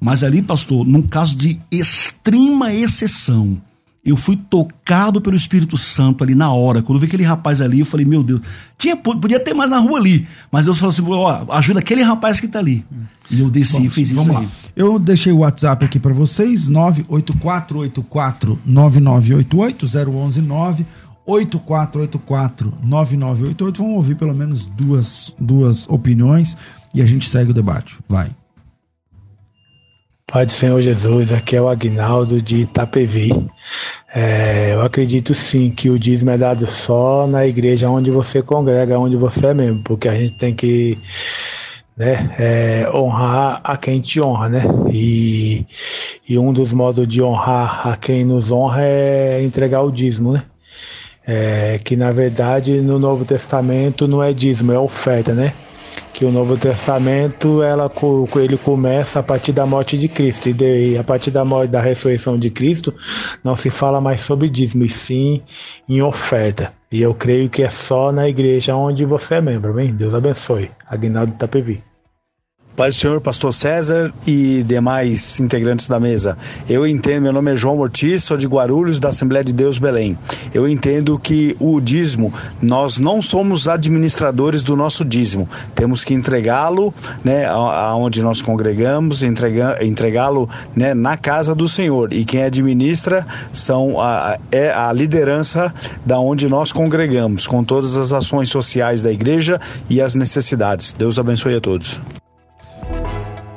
Mas 0.00 0.24
ali, 0.24 0.40
pastor, 0.40 0.86
num 0.86 1.02
caso 1.02 1.36
de 1.36 1.60
extrema 1.70 2.72
exceção, 2.72 3.60
eu 4.04 4.16
fui 4.16 4.36
tocado 4.36 5.20
pelo 5.20 5.34
Espírito 5.34 5.78
Santo 5.78 6.22
ali 6.22 6.34
na 6.34 6.52
hora. 6.52 6.82
Quando 6.82 6.96
eu 6.96 7.00
vi 7.00 7.06
aquele 7.06 7.22
rapaz 7.22 7.62
ali, 7.62 7.80
eu 7.80 7.86
falei, 7.86 8.04
meu 8.04 8.22
Deus, 8.22 8.40
tinha, 8.76 8.94
podia 8.96 9.40
ter 9.40 9.54
mais 9.54 9.70
na 9.70 9.78
rua 9.78 9.98
ali. 9.98 10.26
Mas 10.52 10.64
Deus 10.66 10.78
falou 10.78 10.90
assim: 10.90 11.02
ó, 11.08 11.52
ajuda 11.54 11.78
aquele 11.78 12.02
rapaz 12.02 12.38
que 12.38 12.46
tá 12.46 12.58
ali. 12.58 12.84
E 13.30 13.40
eu 13.40 13.48
desci 13.48 13.78
Bom, 13.78 13.84
e 13.84 13.88
fiz 13.88 14.10
isso. 14.10 14.16
Vamos 14.16 14.36
aí. 14.36 14.44
lá. 14.44 14.50
Eu 14.76 14.98
deixei 14.98 15.32
o 15.32 15.38
WhatsApp 15.38 15.86
aqui 15.86 15.98
para 15.98 16.12
vocês: 16.12 16.68
98484 16.68 18.58
9988 18.66 19.86
011 19.86 20.86
8484 21.26 22.74
9988. 22.82 23.82
Vamos 23.82 23.96
ouvir 23.96 24.16
pelo 24.16 24.34
menos 24.34 24.66
duas, 24.66 25.34
duas 25.40 25.88
opiniões 25.88 26.56
e 26.92 27.00
a 27.00 27.06
gente 27.06 27.28
segue 27.30 27.52
o 27.52 27.54
debate. 27.54 27.98
Vai. 28.06 28.30
Pai 30.26 30.46
do 30.46 30.52
Senhor 30.52 30.80
Jesus, 30.80 31.32
aqui 31.32 31.54
é 31.54 31.60
o 31.60 31.68
Agnaldo 31.68 32.40
de 32.40 32.62
Itapevi. 32.62 33.30
É, 34.12 34.72
eu 34.72 34.82
acredito 34.82 35.34
sim 35.34 35.70
que 35.70 35.90
o 35.90 35.98
dízimo 35.98 36.30
é 36.30 36.38
dado 36.38 36.66
só 36.66 37.26
na 37.26 37.46
igreja 37.46 37.88
onde 37.88 38.10
você 38.10 38.42
congrega, 38.42 38.98
onde 38.98 39.16
você 39.16 39.48
é 39.48 39.54
mesmo, 39.54 39.82
porque 39.84 40.08
a 40.08 40.14
gente 40.14 40.32
tem 40.32 40.54
que 40.54 40.98
né, 41.96 42.34
é, 42.38 42.90
honrar 42.92 43.60
a 43.62 43.76
quem 43.76 44.00
te 44.00 44.20
honra, 44.20 44.48
né? 44.48 44.62
E, 44.90 45.64
e 46.28 46.38
um 46.38 46.52
dos 46.52 46.72
modos 46.72 47.06
de 47.06 47.22
honrar 47.22 47.86
a 47.86 47.96
quem 47.96 48.24
nos 48.24 48.50
honra 48.50 48.82
é 48.82 49.42
entregar 49.42 49.82
o 49.82 49.92
dízimo, 49.92 50.32
né? 50.32 50.42
É, 51.26 51.78
que 51.84 51.96
na 51.96 52.10
verdade 52.10 52.80
no 52.80 52.98
Novo 52.98 53.24
Testamento 53.24 54.08
não 54.08 54.22
é 54.22 54.32
dízimo, 54.32 54.72
é 54.72 54.78
oferta, 54.78 55.32
né? 55.32 55.52
Que 56.14 56.24
o 56.24 56.30
Novo 56.30 56.56
Testamento 56.56 57.62
ela, 57.62 57.90
ele 58.36 58.56
começa 58.56 59.18
a 59.18 59.22
partir 59.22 59.52
da 59.52 59.66
morte 59.66 59.98
de 59.98 60.08
Cristo 60.08 60.48
e 60.48 60.96
a 60.96 61.02
partir 61.02 61.32
da 61.32 61.44
morte 61.44 61.70
da 61.70 61.80
ressurreição 61.80 62.38
de 62.38 62.50
Cristo 62.50 62.94
não 63.42 63.56
se 63.56 63.68
fala 63.68 64.00
mais 64.00 64.20
sobre 64.20 64.48
dízimo 64.48 64.84
e 64.84 64.88
sim 64.88 65.42
em 65.88 66.00
oferta 66.00 66.72
e 66.94 67.02
eu 67.02 67.12
creio 67.12 67.50
que 67.50 67.64
é 67.64 67.70
só 67.70 68.12
na 68.12 68.28
igreja 68.28 68.76
onde 68.76 69.04
você 69.04 69.34
é 69.34 69.40
membro, 69.40 69.74
bem? 69.74 69.92
Deus 69.92 70.14
abençoe. 70.14 70.70
Aguinaldo 70.86 71.34
Tapevi. 71.34 71.82
Paz 72.76 72.96
do 72.96 73.00
Senhor, 73.00 73.20
Pastor 73.20 73.54
César 73.54 74.12
e 74.26 74.64
demais 74.64 75.38
integrantes 75.38 75.86
da 75.86 76.00
mesa. 76.00 76.36
Eu 76.68 76.84
entendo, 76.84 77.22
meu 77.22 77.32
nome 77.32 77.52
é 77.52 77.56
João 77.56 77.78
Ortiz, 77.78 78.24
sou 78.24 78.36
de 78.36 78.48
Guarulhos, 78.48 78.98
da 78.98 79.10
Assembleia 79.10 79.44
de 79.44 79.52
Deus 79.52 79.78
Belém. 79.78 80.18
Eu 80.52 80.66
entendo 80.66 81.16
que 81.16 81.56
o 81.60 81.80
dízimo, 81.80 82.32
nós 82.60 82.98
não 82.98 83.22
somos 83.22 83.68
administradores 83.68 84.64
do 84.64 84.74
nosso 84.74 85.04
dízimo. 85.04 85.48
Temos 85.72 86.02
que 86.04 86.14
entregá-lo, 86.14 86.92
né, 87.22 87.46
aonde 87.46 88.20
nós 88.22 88.42
congregamos, 88.42 89.22
entregá-lo, 89.22 90.48
né, 90.74 90.94
na 90.94 91.16
casa 91.16 91.54
do 91.54 91.68
Senhor. 91.68 92.12
E 92.12 92.24
quem 92.24 92.42
administra 92.42 93.24
são 93.52 94.00
a, 94.00 94.36
é 94.50 94.72
a 94.72 94.92
liderança 94.92 95.72
da 96.04 96.18
onde 96.18 96.48
nós 96.48 96.72
congregamos, 96.72 97.46
com 97.46 97.62
todas 97.62 97.94
as 97.94 98.12
ações 98.12 98.48
sociais 98.48 99.00
da 99.00 99.12
igreja 99.12 99.60
e 99.88 100.00
as 100.00 100.16
necessidades. 100.16 100.92
Deus 100.92 101.20
abençoe 101.20 101.54
a 101.54 101.60
todos. 101.60 102.00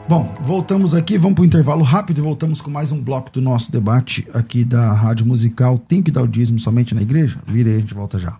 Bom, 0.07 0.33
voltamos 0.39 0.95
aqui, 0.95 1.17
vamos 1.17 1.35
para 1.35 1.41
o 1.41 1.45
intervalo 1.45 1.83
rápido 1.83 2.19
e 2.19 2.21
voltamos 2.21 2.61
com 2.61 2.71
mais 2.71 2.93
um 2.93 3.01
bloco 3.01 3.29
do 3.29 3.41
nosso 3.41 3.69
debate 3.69 4.25
aqui 4.33 4.63
da 4.63 4.93
Rádio 4.93 5.25
Musical. 5.25 5.77
Tem 5.77 6.01
que 6.01 6.09
dar 6.09 6.21
o 6.21 6.27
dízimo 6.27 6.57
somente 6.59 6.95
na 6.95 7.01
igreja? 7.01 7.37
Vira 7.45 7.69
aí, 7.69 7.75
a 7.75 7.79
gente 7.79 7.93
volta 7.93 8.17
já. 8.17 8.39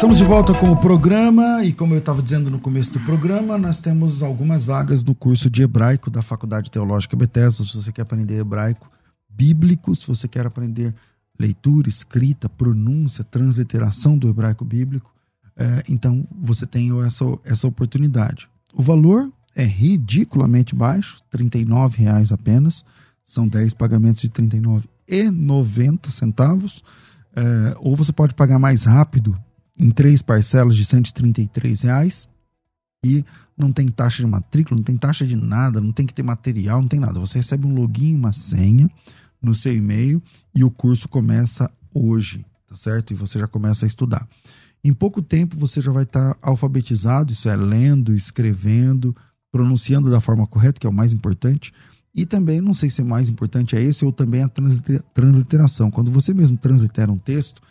Estamos 0.00 0.16
de 0.16 0.24
volta 0.24 0.54
com 0.54 0.70
o 0.70 0.80
programa 0.80 1.62
e 1.62 1.74
como 1.74 1.92
eu 1.92 1.98
estava 1.98 2.22
dizendo 2.22 2.50
no 2.50 2.58
começo 2.58 2.90
do 2.90 3.00
programa, 3.00 3.58
nós 3.58 3.80
temos 3.80 4.22
algumas 4.22 4.64
vagas 4.64 5.04
no 5.04 5.14
curso 5.14 5.50
de 5.50 5.60
hebraico 5.62 6.08
da 6.08 6.22
Faculdade 6.22 6.70
Teológica 6.70 7.14
Bethesda, 7.14 7.62
se 7.62 7.76
você 7.76 7.92
quer 7.92 8.00
aprender 8.00 8.38
hebraico 8.38 8.90
bíblico, 9.28 9.94
se 9.94 10.06
você 10.06 10.26
quer 10.26 10.46
aprender 10.46 10.94
leitura, 11.38 11.86
escrita, 11.86 12.48
pronúncia, 12.48 13.22
transliteração 13.22 14.16
do 14.16 14.26
hebraico 14.26 14.64
bíblico. 14.64 15.14
É, 15.54 15.82
então 15.86 16.26
você 16.40 16.64
tem 16.64 16.98
essa, 17.04 17.26
essa 17.44 17.68
oportunidade. 17.68 18.48
O 18.72 18.80
valor 18.80 19.30
é 19.54 19.64
ridiculamente 19.64 20.74
baixo, 20.74 21.18
R$ 21.30 21.46
reais 21.98 22.32
apenas. 22.32 22.86
São 23.22 23.46
10 23.46 23.74
pagamentos 23.74 24.22
de 24.22 24.28
R$ 24.28 24.48
39,90 24.48 26.08
centavos. 26.08 26.82
É, 27.36 27.76
ou 27.80 27.94
você 27.94 28.14
pode 28.14 28.34
pagar 28.34 28.58
mais 28.58 28.84
rápido 28.84 29.38
em 29.80 29.90
três 29.90 30.20
parcelas 30.20 30.76
de 30.76 30.82
R$ 30.82 31.50
reais 31.82 32.28
e 33.04 33.24
não 33.56 33.72
tem 33.72 33.88
taxa 33.88 34.22
de 34.22 34.30
matrícula, 34.30 34.76
não 34.76 34.84
tem 34.84 34.96
taxa 34.96 35.26
de 35.26 35.34
nada, 35.34 35.80
não 35.80 35.90
tem 35.90 36.06
que 36.06 36.12
ter 36.12 36.22
material, 36.22 36.82
não 36.82 36.88
tem 36.88 37.00
nada. 37.00 37.18
Você 37.18 37.38
recebe 37.38 37.66
um 37.66 37.74
login, 37.74 38.14
uma 38.14 38.32
senha 38.32 38.90
no 39.40 39.54
seu 39.54 39.74
e-mail 39.74 40.22
e 40.54 40.62
o 40.62 40.70
curso 40.70 41.08
começa 41.08 41.70
hoje, 41.94 42.44
tá 42.68 42.76
certo? 42.76 43.12
E 43.12 43.16
você 43.16 43.38
já 43.38 43.48
começa 43.48 43.86
a 43.86 43.88
estudar. 43.88 44.28
Em 44.84 44.92
pouco 44.92 45.22
tempo 45.22 45.56
você 45.56 45.80
já 45.80 45.90
vai 45.90 46.02
estar 46.02 46.36
alfabetizado, 46.42 47.32
isso 47.32 47.48
é, 47.48 47.56
lendo, 47.56 48.12
escrevendo, 48.14 49.16
pronunciando 49.50 50.10
da 50.10 50.20
forma 50.20 50.46
correta, 50.46 50.78
que 50.78 50.86
é 50.86 50.90
o 50.90 50.92
mais 50.92 51.14
importante. 51.14 51.72
E 52.14 52.26
também, 52.26 52.60
não 52.60 52.74
sei 52.74 52.90
se 52.90 53.00
o 53.00 53.06
mais 53.06 53.30
importante 53.30 53.76
é 53.76 53.82
esse 53.82 54.04
ou 54.04 54.12
também 54.12 54.42
a 54.42 54.48
transliteração. 55.14 55.90
Quando 55.90 56.10
você 56.10 56.34
mesmo 56.34 56.58
translitera 56.58 57.10
um 57.10 57.18
texto, 57.18 57.62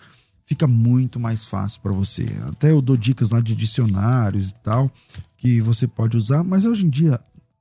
fica 0.50 0.66
muito 0.66 1.20
mais 1.20 1.46
fácil 1.46 1.80
para 1.80 1.92
você. 1.92 2.26
Até 2.48 2.72
eu 2.72 2.82
dou 2.82 2.98
dicas 2.98 3.30
lá 3.30 3.40
de 3.40 3.54
dicionários 3.54 4.50
e 4.50 4.54
tal, 4.64 4.92
que 5.38 5.62
você 5.62 5.88
pode 5.88 6.18
usar, 6.18 6.44
mas 6.44 6.66
hoje 6.66 6.88
em 6.88 6.90
dia 6.90 7.20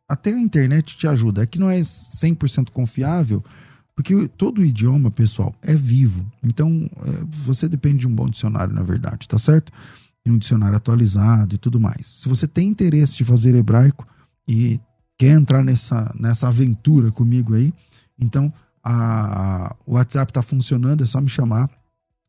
até 0.09 0.33
a 0.33 0.41
internet 0.41 0.97
te 0.97 1.07
ajuda. 1.07 1.43
É 1.43 1.47
que 1.47 1.59
não 1.59 1.69
é 1.69 1.79
100% 1.81 2.71
confiável, 2.71 3.45
porque 3.95 4.27
todo 4.29 4.65
idioma, 4.65 5.11
pessoal, 5.11 5.55
é 5.61 5.75
vivo. 5.75 6.25
Então, 6.43 6.89
é, 7.05 7.25
você 7.29 7.69
depende 7.69 7.99
de 7.99 8.09
um 8.09 8.15
bom 8.15 8.27
dicionário, 8.27 8.73
na 8.73 8.83
verdade, 8.83 9.29
tá 9.29 9.39
certo? 9.39 9.71
E 10.25 10.31
um 10.31 10.39
dicionário 10.39 10.79
atualizado 10.79 11.57
e 11.57 11.59
tudo 11.59 11.79
mais. 11.79 12.07
Se 12.07 12.27
você 12.27 12.49
tem 12.49 12.69
interesse 12.69 13.19
de 13.19 13.25
fazer 13.25 13.55
hebraico 13.55 14.07
e 14.49 14.81
quer 15.19 15.33
entrar 15.33 15.63
nessa, 15.63 16.11
nessa 16.19 16.49
aventura 16.49 17.11
comigo 17.11 17.55
aí, 17.55 17.71
então 18.19 18.51
a, 18.83 19.77
o 19.85 19.93
WhatsApp 19.93 20.31
está 20.31 20.41
funcionando, 20.41 21.03
é 21.03 21.07
só 21.07 21.21
me 21.21 21.29
chamar. 21.29 21.69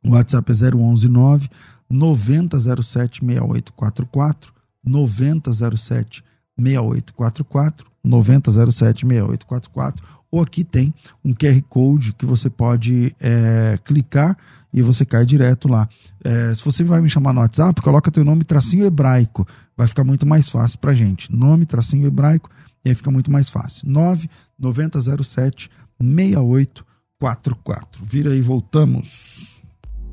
O 0.03 0.11
WhatsApp 0.11 0.51
é 0.51 0.55
0119 0.55 1.49
9007 1.89 3.25
6844 3.25 4.53
9007 4.83 6.23
6844 6.57 7.85
9007 8.03 9.05
6844 9.05 10.19
ou 10.31 10.41
aqui 10.41 10.63
tem 10.63 10.93
um 11.25 11.33
QR 11.33 11.61
Code 11.67 12.13
que 12.13 12.25
você 12.25 12.49
pode 12.49 13.15
é, 13.19 13.79
clicar 13.83 14.37
e 14.71 14.81
você 14.81 15.03
cai 15.03 15.25
direto 15.25 15.67
lá. 15.67 15.89
É, 16.23 16.53
se 16.53 16.63
você 16.63 16.83
vai 16.83 17.01
me 17.01 17.09
chamar 17.09 17.33
no 17.33 17.41
WhatsApp, 17.41 17.81
coloca 17.81 18.11
teu 18.11 18.23
nome 18.23 18.43
tracinho 18.43 18.85
hebraico, 18.85 19.47
vai 19.75 19.87
ficar 19.87 20.03
muito 20.03 20.27
mais 20.27 20.47
fácil 20.47 20.77
pra 20.77 20.93
gente. 20.93 21.33
Nome 21.33 21.65
tracinho 21.65 22.05
hebraico 22.05 22.49
e 22.85 22.89
aí 22.89 22.95
fica 22.95 23.09
muito 23.09 23.31
mais 23.31 23.49
fácil. 23.49 23.89
9907 23.89 25.71
6844. 25.99 28.05
Vira 28.05 28.31
aí, 28.31 28.41
voltamos. 28.41 29.58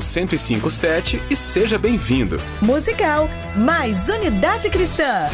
1057 0.00 1.22
e 1.30 1.36
seja 1.36 1.78
bem-vindo. 1.78 2.40
Musical 2.60 3.30
mais 3.56 4.08
Unidade 4.08 4.68
Cristã. 4.70 5.28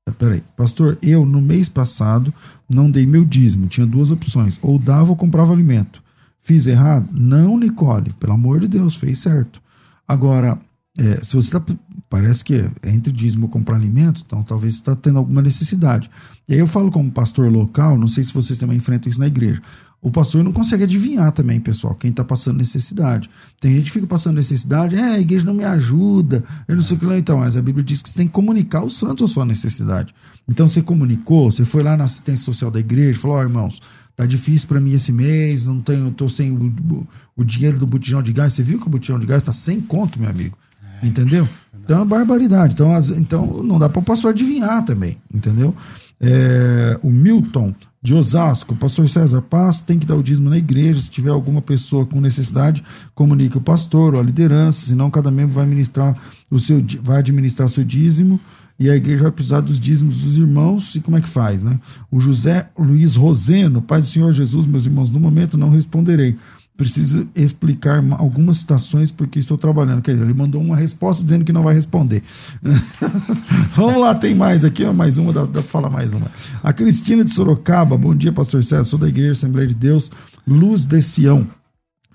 Eh, 0.06 0.12
peraí, 0.12 0.44
pastor, 0.58 0.98
eu 1.02 1.26
no 1.26 1.42
mês 1.42 1.70
passado 1.70 2.34
não 2.70 2.92
dei 2.92 3.06
meu 3.06 3.24
dízimo. 3.24 3.68
Tinha 3.68 3.88
duas 3.88 4.12
opções: 4.12 4.60
ou 4.62 4.78
dava 4.78 5.12
ou 5.12 5.16
comprava 5.16 5.54
alimento. 5.54 6.03
Fiz 6.44 6.68
errado? 6.68 7.08
Não, 7.12 7.58
Nicole, 7.58 8.14
pelo 8.20 8.34
amor 8.34 8.60
de 8.60 8.68
Deus, 8.68 8.96
fez 8.96 9.20
certo. 9.20 9.62
Agora, 10.06 10.60
é, 10.98 11.24
se 11.24 11.36
você 11.36 11.48
está. 11.48 11.64
Parece 12.10 12.46
que 12.46 12.54
é 12.54 12.90
entre 12.92 13.12
dízimo 13.12 13.48
comprar 13.48 13.76
alimento, 13.76 14.22
então 14.24 14.44
talvez 14.44 14.74
você 14.74 14.80
está 14.82 14.96
tendo 14.96 15.18
alguma 15.18 15.42
necessidade. 15.42 16.12
E 16.48 16.54
aí 16.54 16.60
eu 16.60 16.68
falo 16.68 16.92
como 16.92 17.10
pastor 17.10 17.52
local, 17.52 17.98
não 17.98 18.08
sei 18.08 18.24
se 18.24 18.32
vocês 18.32 18.60
também 18.60 18.78
enfrentam 18.78 19.10
isso 19.10 19.20
na 19.20 19.26
igreja. 19.26 19.60
O 20.00 20.12
pastor 20.12 20.44
não 20.44 20.52
consegue 20.52 20.84
adivinhar 20.84 21.32
também, 21.32 21.60
pessoal, 21.60 21.96
quem 21.96 22.12
está 22.12 22.24
passando 22.24 22.58
necessidade. 22.58 23.30
Tem 23.60 23.74
gente 23.74 23.86
que 23.86 23.92
fica 23.92 24.06
passando 24.06 24.36
necessidade, 24.36 24.96
é, 24.96 25.16
a 25.16 25.20
igreja 25.20 25.46
não 25.46 25.54
me 25.54 25.64
ajuda, 25.64 26.44
eu 26.68 26.76
não 26.76 26.84
sei 26.84 26.98
o 26.98 27.00
que 27.00 27.06
lá. 27.06 27.18
Então, 27.18 27.40
mas 27.40 27.58
a 27.58 27.62
Bíblia 27.62 27.84
diz 27.84 28.02
que 28.02 28.10
você 28.10 28.16
tem 28.16 28.28
que 28.28 28.34
comunicar 28.34 28.80
aos 28.80 28.96
santos 28.96 29.32
a 29.32 29.34
sua 29.34 29.46
necessidade. 29.46 30.14
Então 30.48 30.68
você 30.68 30.82
comunicou, 30.82 31.52
você 31.52 31.64
foi 31.66 31.82
lá 31.82 31.96
na 31.96 32.04
assistência 32.04 32.46
social 32.46 32.70
da 32.70 32.82
igreja, 32.82 33.18
falou, 33.18 33.38
ó, 33.38 33.40
oh, 33.40 33.44
irmãos, 33.44 33.82
tá 34.16 34.26
difícil 34.26 34.68
para 34.68 34.80
mim 34.80 34.94
esse 34.94 35.12
mês, 35.12 35.66
não 35.66 35.82
tenho, 35.82 36.12
tô 36.12 36.30
sem 36.30 36.52
o, 36.52 37.08
o, 37.36 37.44
dinheiro 37.44 37.78
do 37.78 37.88
botijão 37.88 38.22
de 38.22 38.32
gás. 38.32 38.54
Você 38.54 38.64
viu 38.64 38.80
que 38.80 38.88
o 38.88 38.90
botijão 38.90 39.20
de 39.20 39.26
gás 39.26 39.42
está 39.42 39.54
sem 39.54 39.82
conto, 39.82 40.20
meu 40.20 40.30
amigo. 40.30 40.58
Entendeu? 41.02 41.48
Então 41.84 42.02
é 42.02 42.06
barbaridade. 42.06 42.74
Então, 42.74 42.94
as, 42.94 43.10
então 43.10 43.62
não 43.64 43.78
dá 43.78 43.90
para 43.90 44.00
o 44.00 44.04
pastor 44.04 44.32
adivinhar 44.32 44.86
também, 44.86 45.18
entendeu? 45.34 45.76
É, 46.22 46.98
o 47.04 47.10
Milton 47.10 47.76
de 48.02 48.14
Osasco, 48.14 48.76
pastor 48.76 49.08
César 49.10 49.42
Paz 49.42 49.82
tem 49.82 49.98
que 49.98 50.06
dar 50.06 50.16
o 50.16 50.24
dízimo 50.24 50.50
na 50.50 50.58
igreja. 50.58 51.02
Se 51.02 51.10
tiver 51.10 51.32
alguma 51.32 51.62
pessoa 51.62 52.06
com 52.06 52.20
necessidade, 52.20 52.84
comunique 53.16 53.58
o 53.58 53.62
pastor 53.62 54.14
ou 54.14 54.20
a 54.20 54.24
liderança, 54.24 54.86
senão 54.86 55.10
cada 55.10 55.32
membro 55.32 55.56
vai 55.56 55.66
ministrar 55.66 56.16
o 56.50 56.60
seu 56.60 56.84
vai 57.02 57.20
administrar 57.20 57.66
o 57.66 57.72
seu 57.72 57.84
dízimo 57.84 58.40
e 58.84 58.90
a 58.90 58.98
igreja 58.98 59.24
vai 59.24 59.32
precisar 59.32 59.62
dos 59.62 59.80
dízimos 59.80 60.18
dos 60.18 60.38
irmãos. 60.38 60.94
E 60.94 61.00
como 61.00 61.16
é 61.16 61.22
que 61.22 61.30
faz, 61.30 61.62
né? 61.64 61.80
O 62.12 62.20
José 62.20 62.70
Luiz 62.78 63.16
Roseno, 63.16 63.82
Pai 63.82 64.02
do 64.02 64.06
Senhor 64.06 64.34
Jesus, 64.34 64.68
meus 64.68 64.86
irmãos, 64.86 65.10
no 65.10 65.22
momento 65.22 65.58
não 65.58 65.70
responderei 65.70 66.36
preciso 66.76 67.30
explicar 67.34 68.04
algumas 68.18 68.58
citações 68.58 69.10
porque 69.10 69.40
estou 69.40 69.58
trabalhando. 69.58 70.02
Quer 70.02 70.16
dizer, 70.16 70.26
ele 70.26 70.34
mandou 70.34 70.60
uma 70.60 70.76
resposta 70.76 71.24
dizendo 71.24 71.46
que 71.46 71.54
não 71.54 71.64
vai 71.64 71.74
responder. 71.74 72.24
Vamos 73.74 74.02
lá, 74.02 74.14
tem 74.16 74.36
mais 74.36 74.66
aqui, 74.66 74.84
ó, 74.84 74.92
mais 74.92 75.18
uma, 75.18 75.32
dá, 75.32 75.46
dá 75.46 75.62
para 75.62 75.64
falar 75.64 75.90
mais 75.90 76.12
uma. 76.12 76.30
A 76.62 76.74
Cristina 76.74 77.24
de 77.24 77.32
Sorocaba, 77.32 77.98
bom 77.98 78.14
dia, 78.14 78.34
pastor 78.34 78.66
César, 78.66 78.84
sou 78.84 79.00
da 79.00 79.08
Igreja 79.08 79.32
Assembleia 79.32 79.68
de 79.68 79.76
Deus, 79.76 80.12
Luz 80.46 80.84
de 80.84 81.02
Sião. 81.02 81.48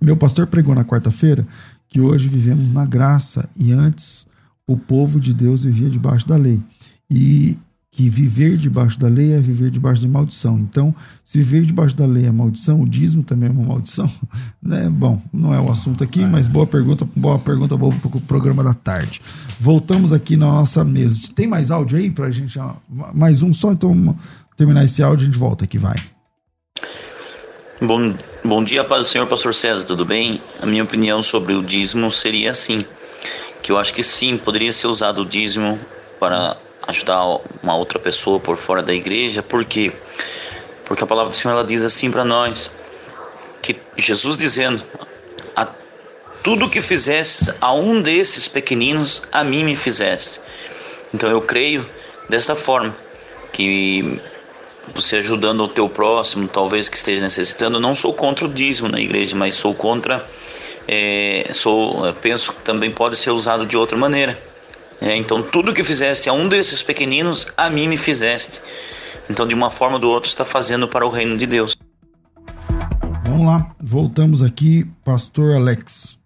Meu 0.03 0.19
pastor 0.19 0.47
pregou 0.47 0.75
na 0.75 0.85
quarta-feira 0.85 1.47
que 1.89 1.99
hoje 1.99 2.29
vivemos 2.29 2.71
na 2.71 2.85
graça 2.85 3.49
e 3.57 3.73
antes 3.73 4.28
o 4.69 4.77
povo 4.77 5.19
de 5.19 5.33
Deus 5.33 5.65
vivia 5.65 5.89
debaixo 5.89 6.29
da 6.29 6.37
lei. 6.37 6.61
E 7.11 7.57
que 7.91 8.09
viver 8.09 8.57
debaixo 8.57 8.97
da 8.97 9.09
lei 9.09 9.33
é 9.33 9.41
viver 9.41 9.71
debaixo 9.73 10.01
de 10.01 10.07
maldição. 10.07 10.59
Então, 10.59 10.95
se 11.25 11.39
viver 11.39 11.65
debaixo 11.65 11.97
da 11.97 12.07
lei 12.07 12.27
é 12.27 12.31
maldição, 12.31 12.83
o 12.83 12.89
dízimo 12.89 13.25
também 13.25 13.49
é 13.49 13.53
uma 13.53 13.65
maldição, 13.65 14.09
né? 14.63 14.89
Bom, 14.89 15.21
não 15.33 15.53
é 15.53 15.61
o 15.61 15.73
assunto 15.73 16.05
aqui, 16.05 16.25
mas 16.25 16.47
boa 16.47 16.67
pergunta, 16.67 17.09
boa 17.17 17.39
pergunta, 17.39 17.77
boa 17.77 17.93
para 17.93 18.19
o 18.19 18.21
programa 18.21 18.63
da 18.63 18.75
tarde. 18.75 19.21
Voltamos 19.59 20.13
aqui 20.13 20.37
na 20.37 20.47
nossa 20.47 20.85
mesa. 20.85 21.29
Tem 21.35 21.49
mais 21.49 21.71
áudio 21.71 21.99
aí 21.99 22.11
para 22.11 22.27
a 22.27 22.31
gente? 22.31 22.57
Mais 23.15 23.43
um 23.43 23.53
só, 23.53 23.73
então 23.73 24.15
terminar 24.57 24.85
esse 24.85 25.03
áudio 25.03 25.25
a 25.25 25.31
gente 25.31 25.39
volta 25.39 25.65
aqui, 25.65 25.79
vai. 25.79 25.97
Bom, 27.81 28.15
bom 28.45 28.63
dia, 28.63 28.85
paz 28.85 29.05
do 29.05 29.09
Senhor, 29.09 29.27
pastor 29.27 29.55
César, 29.55 29.87
tudo 29.87 30.05
bem? 30.05 30.41
A 30.63 30.67
minha 30.67 30.85
opinião 30.85 31.23
sobre 31.23 31.55
o 31.55 31.63
dízimo 31.63 32.13
seria 32.13 32.51
assim, 32.51 32.85
que 33.63 33.73
eu 33.73 33.79
acho 33.79 33.93
que 33.93 34.03
sim, 34.03 34.37
poderia 34.37 34.73
ser 34.73 34.87
usado 34.87 35.23
o 35.23 35.27
dízimo 35.27 35.79
para 36.19 36.57
ajudar 36.87 37.23
uma 37.63 37.77
outra 37.77 37.99
pessoa 37.99 38.41
por 38.41 38.57
fora 38.57 38.83
da 38.83 38.95
igreja, 38.95 39.43
por 39.43 39.65
quê? 39.65 39.93
Porque 40.85 41.05
a 41.05 41.07
palavra 41.07 41.31
do 41.31 41.37
Senhor 41.37 41.55
ela 41.55 41.65
diz 41.65 41.85
assim 41.85 42.11
para 42.11 42.25
nós, 42.25 42.71
que 43.61 43.77
Jesus 43.97 44.37
dizendo, 44.37 44.83
a 45.55 45.67
tudo 46.43 46.71
que 46.71 46.81
fizeste 46.81 47.53
a 47.61 47.75
um 47.75 48.01
desses 48.01 48.49
pequeninos, 48.49 49.23
a 49.31 49.45
mim 49.45 49.65
me 49.65 49.77
fizeste. 49.77 50.41
Então 51.13 51.31
eu 51.31 51.43
creio 51.43 51.89
dessa 52.29 52.57
forma, 52.57 52.97
que 53.53 54.21
você 54.95 55.17
ajudando 55.17 55.63
o 55.63 55.69
teu 55.69 55.89
próximo, 55.89 56.49
talvez 56.49 56.89
que 56.89 56.97
esteja 56.97 57.23
necessitando, 57.23 57.79
não 57.79 57.95
sou 57.95 58.15
contra 58.15 58.47
o 58.47 58.49
dízimo 58.49 58.89
na 58.89 59.01
igreja, 59.01 59.37
mas 59.37 59.55
sou 59.55 59.75
contra, 59.75 60.27
é, 60.89 61.51
sou, 61.53 62.13
penso 62.15 62.55
que 62.55 62.63
também 62.63 62.91
pode 62.91 63.17
ser 63.17 63.31
usado 63.31 63.67
de 63.67 63.77
outra 63.77 63.97
maneira. 63.97 64.43
É, 65.01 65.15
então, 65.15 65.43
tudo 65.43 65.75
que 65.75 65.85
fizeste 65.85 66.31
a 66.31 66.33
um 66.33 66.49
desses 66.49 66.83
pequeninos, 66.83 67.47
a 67.57 67.69
mim 67.69 67.87
me 67.87 67.99
fizeste. 67.99 68.63
Então, 69.29 69.47
de 69.47 69.55
uma 69.55 69.71
forma 69.71 69.97
ou 69.97 70.01
do 70.01 70.09
outro, 70.09 70.29
está 70.29 70.45
fazendo 70.47 70.89
para 70.89 71.07
o 71.07 71.11
reino 71.11 71.37
de 71.37 71.47
Deus. 71.47 71.77
Vamos 73.23 73.47
lá, 73.47 73.71
voltamos 73.79 74.43
aqui, 74.43 74.87
Pastor 75.05 75.55
Alex. 75.55 76.19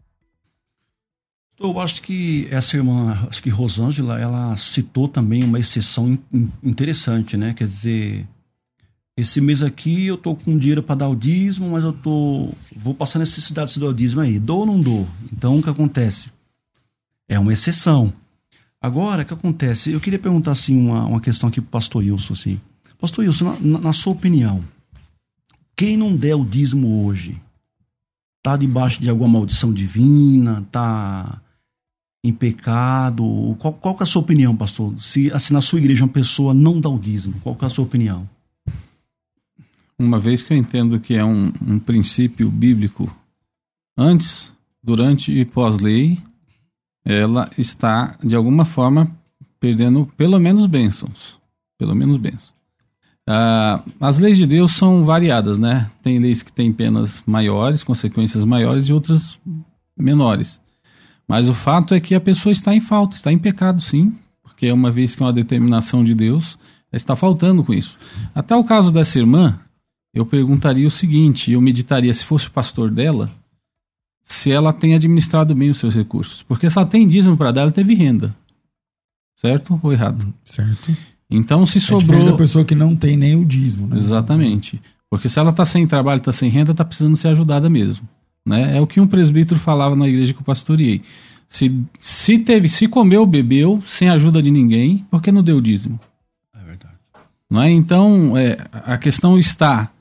Eu 1.59 1.79
acho 1.79 2.01
que 2.01 2.49
essa 2.51 2.77
irmã, 2.77 3.27
acho 3.29 3.43
que 3.43 3.51
Rosângela, 3.51 4.21
ela 4.21 4.57
citou 4.57 5.09
também 5.09 5.45
uma 5.45 5.59
exceção 5.59 6.19
interessante, 6.63 7.37
né? 7.37 7.55
Quer 7.57 7.67
dizer, 7.67 8.27
esse 9.17 9.41
mês 9.41 9.63
aqui 9.63 10.07
eu 10.07 10.17
tô 10.17 10.35
com 10.35 10.57
dinheiro 10.57 10.83
para 10.83 10.95
dar 10.95 11.09
o 11.09 11.17
dízimo, 11.17 11.71
mas 11.71 11.85
eu 11.85 11.93
tô 11.93 12.51
vou 12.75 12.95
passar 12.95 13.19
necessidade 13.19 13.75
de 13.75 13.81
dar 13.81 13.89
o 13.89 13.95
dízimo 13.95 14.21
aí. 14.21 14.39
Dou 14.39 14.61
ou 14.61 14.67
não 14.67 14.81
dou? 14.81 15.09
Então 15.33 15.59
o 15.59 15.63
que 15.63 15.71
acontece? 15.71 16.31
É 17.29 17.39
uma 17.39 17.53
exceção. 17.53 18.13
Agora, 18.81 19.23
o 19.23 19.25
que 19.25 19.35
acontece? 19.35 19.93
Eu 19.93 20.01
queria 20.01 20.19
perguntar 20.19 20.53
assim 20.53 20.77
uma, 20.77 21.05
uma 21.07 21.21
questão 21.21 21.49
aqui 21.49 21.61
pro 21.61 21.71
pastor 21.71 22.03
Wilson, 22.03 22.33
assim. 22.33 22.61
Pastor 22.99 23.25
Wilson, 23.25 23.57
na, 23.61 23.79
na 23.79 23.93
sua 23.93 24.13
opinião, 24.13 24.65
quem 25.77 25.97
não 25.97 26.17
der 26.17 26.35
o 26.35 26.45
dízimo 26.45 27.05
hoje, 27.05 27.41
tá 28.43 28.57
debaixo 28.57 29.01
de 29.01 29.09
alguma 29.09 29.29
maldição 29.29 29.73
divina, 29.73 30.67
tá 30.73 31.41
em 32.25 32.33
pecado? 32.33 33.57
Qual, 33.59 33.73
qual 33.75 33.97
é 34.01 34.03
a 34.03 34.07
sua 34.07 34.23
opinião, 34.23 34.57
pastor? 34.57 34.99
Se 34.99 35.31
assim, 35.33 35.55
na 35.55 35.61
sua 35.61 35.79
igreja 35.79 36.05
uma 36.05 36.13
pessoa 36.13 36.53
não 36.53 36.81
dá 36.81 36.89
o 36.89 36.99
dízimo, 36.99 37.35
qual 37.43 37.57
é 37.61 37.65
a 37.65 37.71
sua 37.71 37.85
opinião? 37.85 38.29
Uma 39.99 40.19
vez 40.19 40.43
que 40.43 40.53
eu 40.53 40.57
entendo 40.57 41.01
que 41.01 41.15
é 41.15 41.25
um, 41.25 41.53
um 41.67 41.79
princípio 41.79 42.51
bíblico, 42.51 43.15
antes, 43.97 44.53
durante 44.83 45.33
e 45.33 45.45
pós-lei, 45.45 46.19
ela 47.05 47.51
está, 47.57 48.17
de 48.23 48.35
alguma 48.35 48.65
forma, 48.65 49.11
perdendo 49.61 50.07
pelo 50.17 50.39
menos 50.39 50.67
bênçãos. 50.67 51.39
Pelo 51.79 51.95
menos 51.95 52.17
bênçãos. 52.17 52.55
Ah, 53.27 53.83
as 54.01 54.19
leis 54.19 54.37
de 54.37 54.47
Deus 54.47 54.73
são 54.73 55.05
variadas, 55.05 55.59
né? 55.59 55.91
Tem 56.03 56.19
leis 56.19 56.43
que 56.43 56.53
têm 56.53 56.73
penas 56.73 57.23
maiores, 57.27 57.85
consequências 57.85 58.45
maiores 58.45 58.89
e 58.89 58.93
outras 58.93 59.39
menores. 59.97 60.61
Mas 61.29 61.49
o 61.49 61.55
fato 61.55 61.95
é 61.95 62.01
que 62.01 62.15
a 62.15 62.21
pessoa 62.21 62.53
está 62.53 62.75
em 62.75 62.81
falta, 62.81 63.15
está 63.15 63.33
em 63.33 63.39
pecado, 63.39 63.81
sim, 63.81 64.13
porque 64.43 64.71
uma 64.73 64.91
vez 64.91 65.15
que 65.15 65.23
é 65.23 65.27
uma 65.27 65.33
determinação 65.33 66.03
de 66.03 66.15
Deus, 66.15 66.59
está 66.93 67.17
faltando 67.17 67.65
com 67.65 67.73
isso. 67.73 67.99
Até 68.35 68.55
o 68.55 68.65
caso 68.65 68.93
dessa 68.93 69.19
irmã, 69.19 69.59
eu 70.15 70.27
perguntaria 70.27 70.87
o 70.87 70.91
seguinte: 70.91 71.53
eu 71.53 71.61
meditaria 71.61 72.13
se 72.13 72.25
fosse 72.25 72.47
o 72.49 72.51
pastor 72.51 72.91
dela, 72.91 73.31
se 74.23 74.51
ela 74.51 74.73
tem 74.73 74.95
administrado 74.95 75.55
bem 75.55 75.71
os 75.71 75.79
seus 75.79 75.95
recursos. 75.95 76.43
Porque 76.43 76.69
se 76.69 76.79
ela 76.79 76.87
tem 76.87 77.07
dízimo 77.07 77.37
para 77.37 77.53
dar, 77.53 77.63
ela 77.63 77.71
teve 77.71 77.95
renda. 77.95 78.35
Certo 79.37 79.79
ou 79.83 79.93
errado? 79.93 80.33
Certo. 80.45 80.97
Então, 81.29 81.65
se 81.67 81.79
É 81.79 81.81
sobrou. 81.81 82.25
da 82.27 82.37
pessoa 82.37 82.65
que 82.65 82.75
não 82.75 82.95
tem 82.95 83.17
nem 83.17 83.35
o 83.35 83.45
dízimo. 83.45 83.87
Né? 83.89 83.97
Exatamente. 83.97 84.81
Porque 85.11 85.29
se 85.29 85.39
ela 85.39 85.51
está 85.51 85.65
sem 85.65 85.87
trabalho, 85.87 86.19
está 86.19 86.31
sem 86.33 86.49
renda, 86.49 86.71
está 86.73 86.85
precisando 86.85 87.17
ser 87.17 87.29
ajudada 87.29 87.69
mesmo. 87.69 88.09
Né? 88.47 88.77
É 88.77 88.81
o 88.81 88.87
que 88.87 89.01
um 89.01 89.07
presbítero 89.07 89.59
falava 89.59 89.97
na 89.97 90.07
igreja 90.09 90.33
que 90.33 90.41
eu 90.41 90.45
pastoreei. 90.45 91.03
Se, 91.49 91.75
se 91.99 92.39
teve, 92.39 92.69
se 92.69 92.87
comeu, 92.89 93.27
bebeu, 93.27 93.81
sem 93.85 94.09
ajuda 94.09 94.43
de 94.43 94.51
ninguém, 94.51 95.05
por 95.11 95.21
que 95.21 95.31
não 95.33 95.43
deu 95.43 95.61
dízimo? 95.61 95.99
É 96.55 96.65
verdade. 96.65 96.95
Não 97.51 97.61
é? 97.63 97.71
Então, 97.71 98.37
é, 98.37 98.65
a 98.73 98.97
questão 98.97 99.39
está 99.39 99.92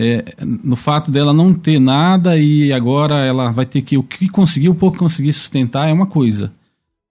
é, 0.00 0.24
no 0.44 0.76
fato 0.76 1.10
dela 1.10 1.32
não 1.32 1.52
ter 1.52 1.80
nada 1.80 2.38
e 2.38 2.72
agora 2.72 3.16
ela 3.24 3.50
vai 3.50 3.66
ter 3.66 3.82
que 3.82 3.98
o 3.98 4.02
que 4.04 4.28
conseguir, 4.28 4.68
o 4.68 4.74
pouco 4.74 4.96
que 4.96 5.02
conseguir 5.02 5.32
sustentar 5.32 5.88
é 5.88 5.92
uma 5.92 6.06
coisa. 6.06 6.52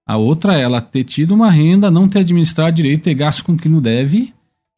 A 0.06 0.16
outra 0.16 0.58
é 0.58 0.62
ela 0.62 0.80
ter 0.80 1.04
tido 1.04 1.34
uma 1.34 1.52
renda, 1.52 1.92
não 1.92 2.08
ter 2.08 2.20
administrado 2.20 2.72
direito, 2.72 3.04
ter 3.04 3.14
gasto 3.14 3.44
com 3.44 3.52
o 3.52 3.58
que 3.58 3.68
não 3.68 3.82
deve, 3.82 4.34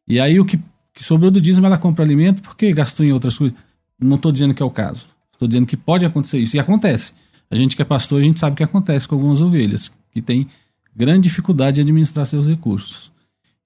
e 0.08 0.18
aí 0.18 0.40
o 0.40 0.44
que, 0.44 0.58
que 0.92 1.04
sobrou 1.04 1.30
do 1.30 1.40
dízimo 1.40 1.66
ela 1.66 1.78
compra 1.78 2.04
alimento 2.04 2.42
porque 2.42 2.72
gastou 2.72 3.06
em 3.06 3.12
outras 3.12 3.38
coisas. 3.38 3.56
Não 3.96 4.16
estou 4.16 4.32
dizendo 4.32 4.54
que 4.54 4.62
é 4.62 4.66
o 4.66 4.70
caso. 4.72 5.06
Estou 5.32 5.46
dizendo 5.46 5.66
que 5.66 5.76
pode 5.76 6.04
acontecer 6.04 6.38
isso. 6.38 6.56
E 6.56 6.58
acontece. 6.58 7.12
A 7.48 7.54
gente 7.54 7.76
que 7.76 7.82
é 7.82 7.84
pastor, 7.84 8.20
a 8.20 8.24
gente 8.24 8.40
sabe 8.40 8.56
que 8.56 8.64
acontece 8.64 9.06
com 9.06 9.14
algumas 9.14 9.40
ovelhas, 9.40 9.92
que 10.10 10.20
tem 10.20 10.48
grande 10.96 11.28
dificuldade 11.28 11.76
de 11.76 11.82
administrar 11.82 12.26
seus 12.26 12.48
recursos. 12.48 13.09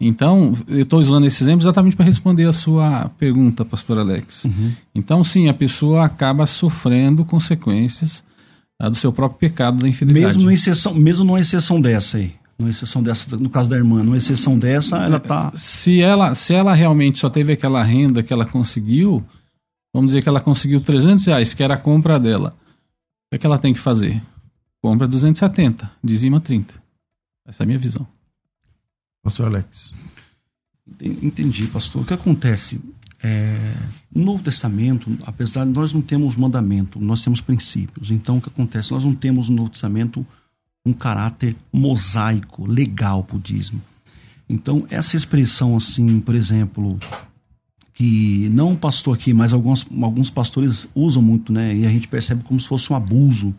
Então, 0.06 0.52
eu 0.68 0.82
estou 0.82 1.00
usando 1.00 1.26
esse 1.26 1.42
exemplo 1.42 1.62
exatamente 1.62 1.96
para 1.96 2.04
responder 2.04 2.46
a 2.46 2.52
sua 2.52 3.08
pergunta, 3.18 3.64
pastor 3.64 3.98
Alex. 3.98 4.44
Então, 4.94 5.24
sim, 5.24 5.48
a 5.48 5.54
pessoa 5.54 6.04
acaba 6.04 6.44
sofrendo 6.44 7.24
consequências 7.24 8.22
ah, 8.78 8.90
do 8.90 8.96
seu 8.96 9.10
próprio 9.10 9.38
pecado 9.38 9.78
da 9.78 9.88
infidelidade. 9.88 10.26
Mesmo, 10.26 10.42
numa 10.42 10.52
exceção, 10.52 10.94
mesmo 10.94 11.24
numa 11.24 11.40
exceção 11.40 11.80
dessa 11.80 12.18
aí. 12.18 12.34
Numa 12.58 12.70
exceção 12.70 13.02
dessa, 13.02 13.34
no 13.34 13.48
caso 13.48 13.70
da 13.70 13.76
irmã, 13.76 14.02
numa 14.02 14.18
exceção 14.18 14.58
dessa, 14.58 14.98
ela 14.98 15.18
tá. 15.18 15.50
se 15.54 16.02
ela, 16.02 16.34
se 16.34 16.52
ela 16.52 16.74
realmente 16.74 17.18
só 17.18 17.30
teve 17.30 17.54
aquela 17.54 17.82
renda 17.82 18.22
que 18.22 18.32
ela 18.32 18.44
conseguiu, 18.44 19.24
vamos 19.92 20.10
dizer 20.10 20.22
que 20.22 20.28
ela 20.28 20.40
conseguiu 20.40 20.82
300 20.82 21.24
reais, 21.24 21.54
que 21.54 21.62
era 21.62 21.74
a 21.74 21.78
compra 21.78 22.20
dela. 22.20 22.50
O 22.50 23.32
que, 23.32 23.36
é 23.36 23.38
que 23.38 23.46
ela 23.46 23.58
tem 23.58 23.72
que 23.72 23.80
fazer? 23.80 24.22
Compra 24.82 25.08
270, 25.08 25.90
dizima 26.04 26.42
30. 26.42 26.74
Essa 27.48 27.62
é 27.62 27.64
a 27.64 27.66
minha 27.66 27.78
visão. 27.78 28.06
Pastor 29.24 29.46
Alex. 29.46 29.92
Entendi, 31.00 31.66
pastor. 31.66 32.02
O 32.02 32.04
que 32.04 32.12
acontece? 32.12 32.78
É, 33.22 33.74
no 34.14 34.22
Novo 34.22 34.44
Testamento, 34.44 35.10
apesar 35.24 35.64
de 35.64 35.72
nós 35.72 35.94
não 35.94 36.02
temos 36.02 36.36
mandamento, 36.36 37.00
nós 37.00 37.24
temos 37.24 37.40
princípios. 37.40 38.10
Então, 38.10 38.36
o 38.36 38.40
que 38.40 38.50
acontece? 38.50 38.92
Nós 38.92 39.02
não 39.02 39.14
temos 39.14 39.48
no 39.48 39.56
Novo 39.56 39.70
Testamento 39.70 40.24
um 40.84 40.92
caráter 40.92 41.56
mosaico, 41.72 42.70
legal 42.70 43.24
para 43.24 43.38
o 43.38 43.40
dízimo. 43.40 43.80
Então, 44.46 44.84
essa 44.90 45.16
expressão, 45.16 45.74
assim, 45.74 46.20
por 46.20 46.34
exemplo, 46.34 46.98
que 47.94 48.50
não 48.50 48.76
pastor 48.76 49.16
aqui, 49.16 49.32
mas 49.32 49.54
alguns, 49.54 49.86
alguns 50.02 50.28
pastores 50.28 50.86
usam 50.94 51.22
muito, 51.22 51.50
né? 51.50 51.74
E 51.74 51.86
a 51.86 51.88
gente 51.88 52.06
percebe 52.06 52.44
como 52.44 52.60
se 52.60 52.68
fosse 52.68 52.92
um 52.92 52.96
abuso. 52.96 53.54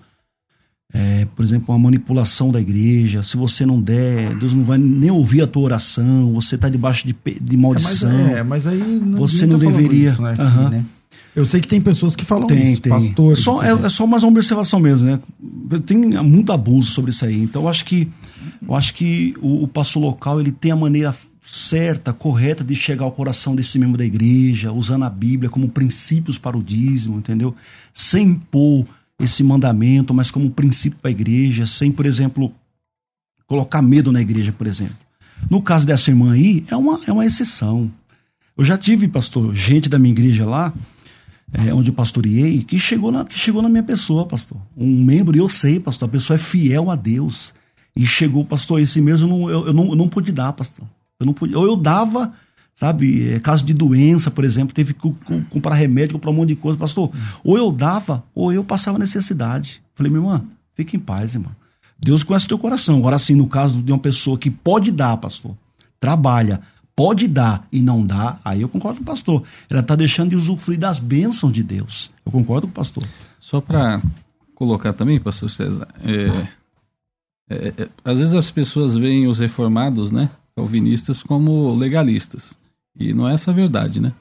É, 0.98 1.28
por 1.36 1.44
exemplo, 1.44 1.76
uma 1.76 1.80
manipulação 1.80 2.52
da 2.52 2.62
igreja. 2.62 3.22
Se 3.22 3.36
você 3.36 3.66
não 3.66 3.82
der, 3.82 4.34
Deus 4.38 4.54
não 4.54 4.64
vai 4.64 4.78
nem 4.78 5.12
ouvir 5.12 5.42
a 5.42 5.48
tua 5.48 5.64
oração. 5.64 6.34
Você 6.36 6.56
está 6.56 6.70
debaixo 6.70 7.06
de, 7.06 7.14
de 7.14 7.56
É, 7.56 7.58
mas, 7.58 7.60
maldição. 7.62 8.10
é, 8.30 8.44
mas 8.44 8.66
aí 8.66 8.80
não, 8.80 9.18
Você 9.20 9.46
não 9.46 9.60
tá 9.60 9.66
falando 9.66 9.78
deveria. 9.82 10.10
isso, 10.12 10.22
né, 10.22 10.32
aqui, 10.32 10.70
né? 10.72 10.86
Eu 11.36 11.44
sei 11.44 11.60
que 11.60 11.68
tem 11.68 11.82
pessoas 11.82 12.16
que 12.16 12.24
falam 12.24 12.48
Tem, 12.48 12.72
isso, 12.72 12.82
tem. 12.82 12.90
pastores. 12.90 13.40
Só, 13.40 13.62
é, 13.62 13.72
é 13.74 13.90
só 13.90 14.08
mais 14.08 14.24
uma 14.24 14.32
observação 14.32 14.80
mesmo, 14.80 15.10
né? 15.10 15.20
Tem 15.86 15.98
muito 15.98 16.54
abuso 16.54 16.90
sobre 16.92 17.12
isso 17.12 17.26
aí. 17.26 17.44
Então, 17.44 17.64
eu 17.64 17.68
acho 17.68 17.84
que, 17.84 18.08
eu 18.66 18.74
acho 18.74 18.94
que 18.94 19.34
o, 19.42 19.64
o 19.64 19.68
pastor 19.68 20.02
local 20.02 20.40
ele 20.40 20.52
tem 20.54 20.72
a 20.72 20.78
maneira 20.78 21.14
certa, 21.42 22.14
correta 22.14 22.64
de 22.64 22.74
chegar 22.74 23.04
ao 23.04 23.12
coração 23.12 23.54
desse 23.54 23.78
membro 23.78 23.98
da 23.98 24.06
igreja, 24.06 24.72
usando 24.72 25.04
a 25.04 25.10
Bíblia 25.10 25.50
como 25.50 25.68
princípios 25.68 26.38
para 26.38 26.58
o 26.58 26.64
dízimo, 26.64 27.18
entendeu? 27.18 27.54
Sem 27.94 28.28
impor 28.30 28.86
esse 29.20 29.44
mandamento, 29.44 30.14
mas 30.14 30.32
como 30.32 30.52
princípio 30.52 31.00
para 31.00 31.10
a 31.10 31.12
igreja, 31.12 31.66
sem, 31.66 31.92
por 31.92 32.06
exemplo, 32.06 32.54
colocar 33.48 33.82
medo 33.82 34.12
na 34.12 34.22
igreja, 34.22 34.52
por 34.52 34.68
exemplo. 34.68 34.98
No 35.50 35.62
caso 35.62 35.86
dessa 35.86 36.10
irmã 36.10 36.34
aí, 36.34 36.66
é 36.70 36.76
uma, 36.76 37.00
é 37.08 37.12
uma 37.12 37.26
exceção. 37.26 37.92
Eu 38.58 38.64
já 38.64 38.78
tive, 38.78 39.08
pastor, 39.08 39.54
gente 39.54 39.90
da 39.90 40.00
minha 40.00 40.14
igreja 40.14 40.46
lá, 40.46 40.74
é, 41.54 41.74
onde 41.74 41.90
eu 41.90 41.94
pastoreei, 41.94 42.64
que 42.64 42.78
chegou, 42.80 43.12
na, 43.12 43.26
que 43.26 43.38
chegou 43.38 43.62
na 43.62 43.70
minha 43.70 43.84
pessoa, 43.84 44.26
pastor. 44.26 44.58
Um 44.76 45.04
membro, 45.04 45.36
e 45.36 45.40
eu 45.40 45.50
sei, 45.50 45.80
pastor, 45.80 46.08
a 46.10 46.12
pessoa 46.12 46.36
é 46.36 46.40
fiel 46.40 46.90
a 46.90 46.96
Deus. 46.96 47.54
E 47.96 48.06
chegou, 48.06 48.44
pastor, 48.44 48.82
esse 48.82 49.00
mesmo 49.02 49.28
eu 49.28 49.30
não, 49.30 49.50
eu, 49.50 49.68
eu 49.68 49.74
não, 49.74 49.86
eu 49.90 49.96
não 49.96 50.08
pude 50.08 50.32
dar, 50.32 50.52
pastor. 50.54 50.86
Eu 51.20 51.26
não 51.26 51.34
pude, 51.34 51.56
ou 51.56 51.66
eu 51.66 51.76
dava, 51.76 52.34
sabe, 52.76 53.32
é, 53.32 53.40
caso 53.40 53.66
de 53.66 53.74
doença, 53.74 54.30
por 54.30 54.44
exemplo, 54.44 54.74
teve 54.76 54.94
que 54.94 55.00
co- 55.00 55.16
co- 55.24 55.42
comprar 55.50 55.74
remédio, 55.76 56.14
comprar 56.16 56.32
um 56.32 56.36
monte 56.36 56.50
de 56.50 56.56
coisa, 56.58 56.78
pastor. 56.78 57.10
Ou 57.44 57.58
eu 57.58 57.72
dava, 57.72 58.24
ou 58.36 58.52
eu 58.52 58.64
passava 58.64 59.00
necessidade. 59.00 59.82
Falei, 59.96 60.12
minha 60.12 60.22
irmã, 60.24 60.44
fique 60.76 60.96
em 60.98 61.00
paz, 61.00 61.34
irmã. 61.34 61.50
Deus 61.98 62.22
conhece 62.24 62.46
o 62.46 62.50
teu 62.50 62.60
coração. 62.60 62.98
Agora, 62.98 63.18
sim, 63.18 63.34
no 63.36 63.48
caso 63.48 63.82
de 63.82 63.92
uma 63.92 63.98
pessoa 64.00 64.38
que 64.38 64.52
pode 64.52 64.92
dar, 64.92 65.16
pastor, 65.18 65.56
trabalha, 66.00 66.60
pode 66.96 67.28
dar 67.28 67.66
e 67.72 67.82
não 67.82 68.06
dá, 68.06 68.38
aí 68.44 68.62
eu 68.62 68.68
concordo 68.70 68.98
com 68.98 69.04
o 69.04 69.06
pastor. 69.06 69.44
Ela 69.70 69.80
está 69.80 69.96
deixando 69.96 70.32
de 70.32 70.36
usufruir 70.36 70.78
das 70.78 71.00
bênçãos 71.00 71.54
de 71.54 71.64
Deus. 71.64 72.12
Eu 72.26 72.32
concordo 72.32 72.68
com 72.68 72.72
o 72.72 72.76
pastor. 72.76 73.04
Só 73.40 73.62
para 73.62 74.02
colocar 74.54 74.92
também, 74.94 75.20
pastor 75.20 75.50
César, 75.50 75.88
é, 76.04 76.48
é, 77.50 77.74
é, 77.78 77.90
às 78.04 78.20
vezes 78.20 78.34
as 78.36 78.52
pessoas 78.52 78.96
veem 78.98 79.28
os 79.28 79.40
reformados, 79.40 80.12
né, 80.12 80.30
calvinistas, 80.56 81.22
como 81.24 81.74
legalistas. 81.76 82.58
E 83.00 83.14
não 83.14 83.28
é 83.28 83.34
essa 83.34 83.52
a 83.52 83.54
verdade, 83.54 84.00
né? 84.00 84.12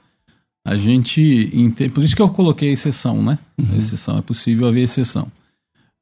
A 0.66 0.76
gente 0.76 1.50
por 1.92 2.02
isso 2.02 2.16
que 2.16 2.22
eu 2.22 2.28
coloquei 2.28 2.70
a 2.70 2.72
exceção, 2.72 3.22
né? 3.22 3.38
A 3.72 3.76
exceção, 3.76 4.16
é 4.18 4.22
possível 4.22 4.66
haver 4.66 4.82
exceção. 4.82 5.28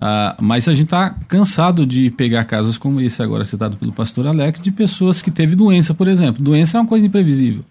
Ah, 0.01 0.37
mas 0.41 0.67
a 0.69 0.73
gente 0.75 0.87
está 0.87 1.11
cansado 1.29 1.87
de 1.87 2.11
pegar 2.11 2.45
casos 2.45 2.77
como 2.77 3.01
esse 3.01 3.23
agora 3.23 3.45
citado 3.45 3.77
pelo 3.77 3.93
pastor 3.93 4.27
Alex, 4.27 4.61
de 4.61 4.73
pessoas 4.73 5.23
que 5.23 5.31
teve 5.31 5.55
doença, 5.55 5.95
por 5.95 6.09
exemplo. 6.09 6.43
Doença 6.43 6.77
é 6.77 6.81
uma 6.81 6.87
coisa 6.89 7.07
imprevisível, 7.07 7.65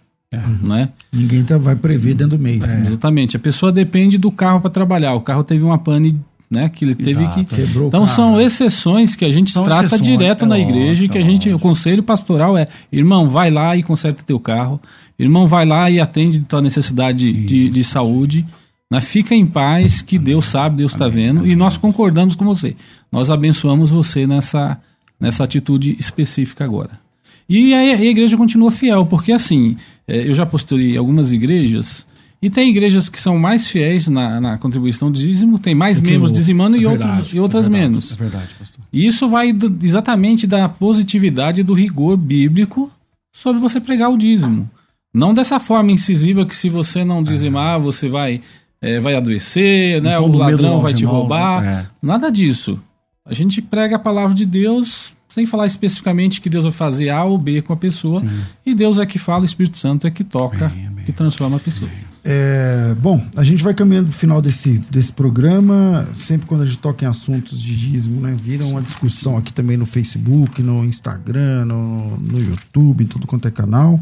né? 0.62 0.90
Ninguém 1.12 1.44
tá, 1.44 1.58
vai 1.58 1.76
prever 1.76 2.14
dentro 2.14 2.38
do 2.38 2.42
mês. 2.42 2.62
né? 2.62 2.84
Exatamente. 2.88 3.36
A 3.36 3.40
pessoa 3.40 3.70
depende 3.72 4.18
do 4.18 4.32
carro 4.32 4.62
para 4.62 4.70
trabalhar. 4.70 5.14
O 5.14 5.22
carro 5.22 5.44
teve 5.44 5.64
uma 5.64 5.78
pane, 5.78 6.18
né? 6.52 6.68
Que 6.68 6.84
ele 6.84 6.94
teve 6.96 7.24
Exato. 7.24 7.46
que. 7.46 7.56
Quebrou 7.56 7.86
o 7.86 7.88
Então 7.88 8.06
carro. 8.06 8.16
são 8.16 8.42
exceções 8.42 9.16
que 9.16 9.24
a 9.24 9.30
gente 9.30 9.50
São 9.52 9.64
trata 9.64 9.86
exceções, 9.86 10.02
direto 10.02 10.44
é 10.44 10.48
na 10.48 10.60
igreja 10.60 11.06
e 11.06 11.10
que 11.10 11.18
a 11.18 11.24
gente, 11.24 11.48
o 11.48 11.54
lógico. 11.54 11.70
conselho 11.70 12.04
pastoral 12.04 12.58
é, 12.58 12.66
irmão, 12.92 13.30
vai 13.30 13.50
lá 13.50 13.76
e 13.78 13.82
conserta 13.82 14.22
teu 14.22 14.40
carro. 14.40 14.80
Irmão, 15.18 15.48
vai 15.48 15.66
lá 15.66 15.90
e 15.90 16.00
atende 16.02 16.40
tua 16.42 16.62
necessidade 16.62 17.32
de, 17.32 17.70
de 17.70 17.84
saúde. 17.84 18.46
Né? 18.90 19.00
Fica 19.00 19.34
em 19.34 19.46
paz, 19.46 20.02
que 20.02 20.20
Deus 20.20 20.48
sabe, 20.48 20.78
Deus 20.78 20.92
está 20.92 21.08
vendo, 21.08 21.48
e 21.48 21.56
nós 21.56 21.78
concordamos 21.78 22.36
com 22.36 22.44
você. 22.44 22.76
Nós 23.12 23.30
abençoamos 23.32 23.90
você 23.90 24.28
nessa, 24.28 24.78
nessa 25.20 25.44
atitude 25.46 25.96
específica 25.98 26.66
agora. 26.66 27.00
E 27.48 27.74
aí 27.74 27.92
a 27.92 28.04
igreja 28.04 28.36
continua 28.36 28.72
fiel, 28.72 29.06
porque 29.06 29.32
assim, 29.32 29.78
é, 30.08 30.28
eu 30.28 30.34
já 30.34 30.46
posturei 30.46 30.98
algumas 30.98 31.32
igrejas 31.32 32.06
e 32.42 32.50
tem 32.50 32.70
igrejas 32.70 33.08
que 33.08 33.20
são 33.20 33.38
mais 33.38 33.68
fiéis 33.68 34.08
na, 34.08 34.42
na 34.42 34.58
contribuição 34.58 35.12
do 35.12 35.18
dízimo, 35.20 35.60
tem 35.60 35.76
mais 35.76 36.00
que 36.00 36.08
membros 36.08 36.32
dizimando 36.32 36.76
é 36.76 36.80
e, 36.80 36.86
verdade, 36.86 37.12
outros, 37.12 37.34
e 37.36 37.40
outras 37.40 37.66
é 37.68 37.70
verdade, 37.70 37.90
menos. 37.92 38.12
É 38.12 38.16
verdade, 38.16 38.56
pastor. 38.58 38.84
E 38.92 39.06
isso 39.06 39.30
vai 39.30 39.54
do- 39.54 39.78
exatamente 39.86 40.48
da 40.48 40.68
positividade 40.68 41.62
do 41.64 41.74
rigor 41.74 42.18
bíblico 42.18 42.92
sobre 43.32 43.62
você 43.62 43.80
pregar 43.80 44.10
o 44.10 44.18
dízimo. 44.18 44.70
Não 45.14 45.34
dessa 45.34 45.60
forma 45.60 45.92
incisiva 45.92 46.46
que 46.46 46.56
se 46.56 46.70
você 46.70 47.04
não 47.04 47.22
dizimar, 47.22 47.80
você 47.80 48.08
vai, 48.10 48.42
é, 48.82 49.00
vai 49.00 49.14
adoecer, 49.16 50.02
né? 50.02 50.16
Impor 50.18 50.30
o 50.30 50.38
ladrão 50.38 50.80
vai 50.82 50.94
te 50.94 51.06
roubar. 51.06 51.62
né? 51.62 51.86
Nada 52.02 52.32
disso. 52.32 52.80
A 53.26 53.34
gente 53.34 53.62
prega 53.62 53.98
a 53.98 54.00
palavra 54.00 54.34
de 54.34 54.46
Deus 54.46 55.14
sem 55.30 55.46
falar 55.46 55.68
especificamente 55.68 56.42
que 56.42 56.50
Deus 56.50 56.64
vai 56.64 56.74
fazer 56.74 57.10
A 57.10 57.24
ou 57.24 57.38
B 57.38 57.62
com 57.62 57.72
a 57.72 57.78
pessoa. 57.78 58.22
E 58.66 58.74
Deus 58.74 59.00
é 59.00 59.06
que 59.06 59.20
fala, 59.20 59.44
o 59.44 59.46
Espírito 59.46 59.78
Santo 59.78 60.08
é 60.08 60.12
que 60.12 60.24
toca, 60.24 60.70
que 61.06 61.12
transforma 61.12 61.58
a 61.58 61.60
pessoa. 61.60 61.90
É, 62.24 62.96
bom, 63.02 63.26
a 63.36 63.44
gente 63.44 63.64
vai 63.64 63.74
caminhando 63.74 64.10
pro 64.10 64.18
final 64.18 64.42
desse, 64.42 64.78
desse 64.92 65.12
programa. 65.12 66.08
Sempre 66.16 66.48
quando 66.48 66.62
a 66.62 66.66
gente 66.66 66.78
toca 66.78 67.04
em 67.04 67.08
assuntos 67.08 67.62
de 67.62 67.76
dízimo, 67.76 68.22
né? 68.22 68.36
Vira 68.40 68.64
uma 68.66 68.82
discussão 68.82 69.38
aqui 69.38 69.52
também 69.52 69.76
no 69.76 69.86
Facebook, 69.86 70.62
no 70.62 70.86
Instagram, 70.86 71.66
no, 71.66 72.18
no 72.18 72.40
YouTube, 72.40 73.04
em 73.04 73.08
tudo 73.08 73.26
quanto 73.26 73.48
é 73.48 73.52
canal. 73.52 74.00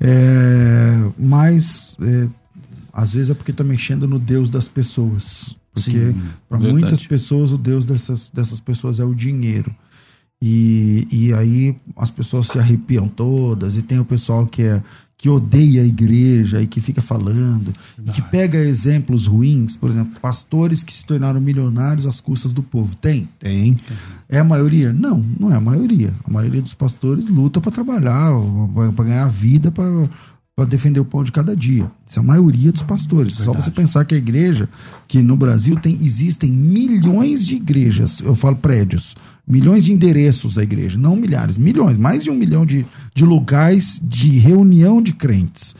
É, 0.00 1.10
mas 1.18 1.96
é, 2.00 2.28
às 2.92 3.14
vezes 3.14 3.30
é 3.30 3.34
porque 3.34 3.52
tá 3.52 3.64
mexendo 3.64 4.06
no 4.06 4.18
Deus 4.18 4.48
das 4.48 4.68
pessoas. 4.68 5.54
Porque 5.74 6.14
para 6.48 6.58
muitas 6.58 7.02
pessoas 7.02 7.52
o 7.52 7.58
Deus 7.58 7.84
dessas, 7.84 8.30
dessas 8.30 8.60
pessoas 8.60 8.98
é 8.98 9.04
o 9.04 9.14
dinheiro. 9.14 9.74
E, 10.40 11.06
e 11.10 11.32
aí 11.32 11.76
as 11.96 12.10
pessoas 12.10 12.48
se 12.48 12.58
arrepiam 12.58 13.08
todas, 13.08 13.76
e 13.76 13.82
tem 13.82 13.98
o 13.98 14.04
pessoal 14.04 14.46
que 14.46 14.62
é 14.62 14.82
que 15.18 15.30
odeia 15.30 15.82
a 15.82 15.84
igreja 15.84 16.60
e 16.60 16.66
que 16.66 16.80
fica 16.80 17.00
falando, 17.00 17.72
e 18.04 18.10
que 18.10 18.20
pega 18.20 18.58
exemplos 18.58 19.26
ruins, 19.26 19.76
por 19.76 19.90
exemplo, 19.90 20.20
pastores 20.20 20.82
que 20.82 20.92
se 20.92 21.04
tornaram 21.06 21.40
milionários 21.40 22.06
às 22.06 22.20
custas 22.20 22.52
do 22.52 22.62
povo. 22.62 22.94
Tem? 22.96 23.26
Tem. 23.38 23.74
É 24.28 24.38
a 24.38 24.44
maioria? 24.44 24.92
Não, 24.92 25.24
não 25.40 25.50
é 25.50 25.56
a 25.56 25.60
maioria. 25.60 26.12
A 26.22 26.30
maioria 26.30 26.60
dos 26.60 26.74
pastores 26.74 27.26
luta 27.26 27.60
para 27.60 27.72
trabalhar, 27.72 28.30
para 28.94 29.04
ganhar 29.06 29.26
vida, 29.28 29.70
para 29.70 30.66
defender 30.68 31.00
o 31.00 31.04
pão 31.04 31.24
de 31.24 31.32
cada 31.32 31.56
dia. 31.56 31.90
Isso 32.06 32.18
é 32.18 32.22
a 32.22 32.26
maioria 32.26 32.70
dos 32.70 32.82
pastores. 32.82 33.36
Só 33.36 33.54
você 33.54 33.70
pensar 33.70 34.04
que 34.04 34.14
a 34.14 34.18
igreja, 34.18 34.68
que 35.08 35.22
no 35.22 35.36
Brasil 35.36 35.76
tem, 35.76 35.98
existem 36.04 36.52
milhões 36.52 37.46
de 37.46 37.56
igrejas, 37.56 38.20
eu 38.20 38.34
falo 38.34 38.56
prédios, 38.56 39.16
milhões 39.46 39.84
de 39.84 39.92
endereços 39.92 40.54
da 40.54 40.62
igreja, 40.62 40.98
não 40.98 41.14
milhares, 41.14 41.56
milhões, 41.56 41.96
mais 41.96 42.24
de 42.24 42.30
um 42.30 42.34
milhão 42.34 42.66
de, 42.66 42.84
de 43.14 43.24
lugares 43.24 44.00
de 44.02 44.38
reunião 44.38 45.00
de 45.00 45.12
crentes. 45.12 45.74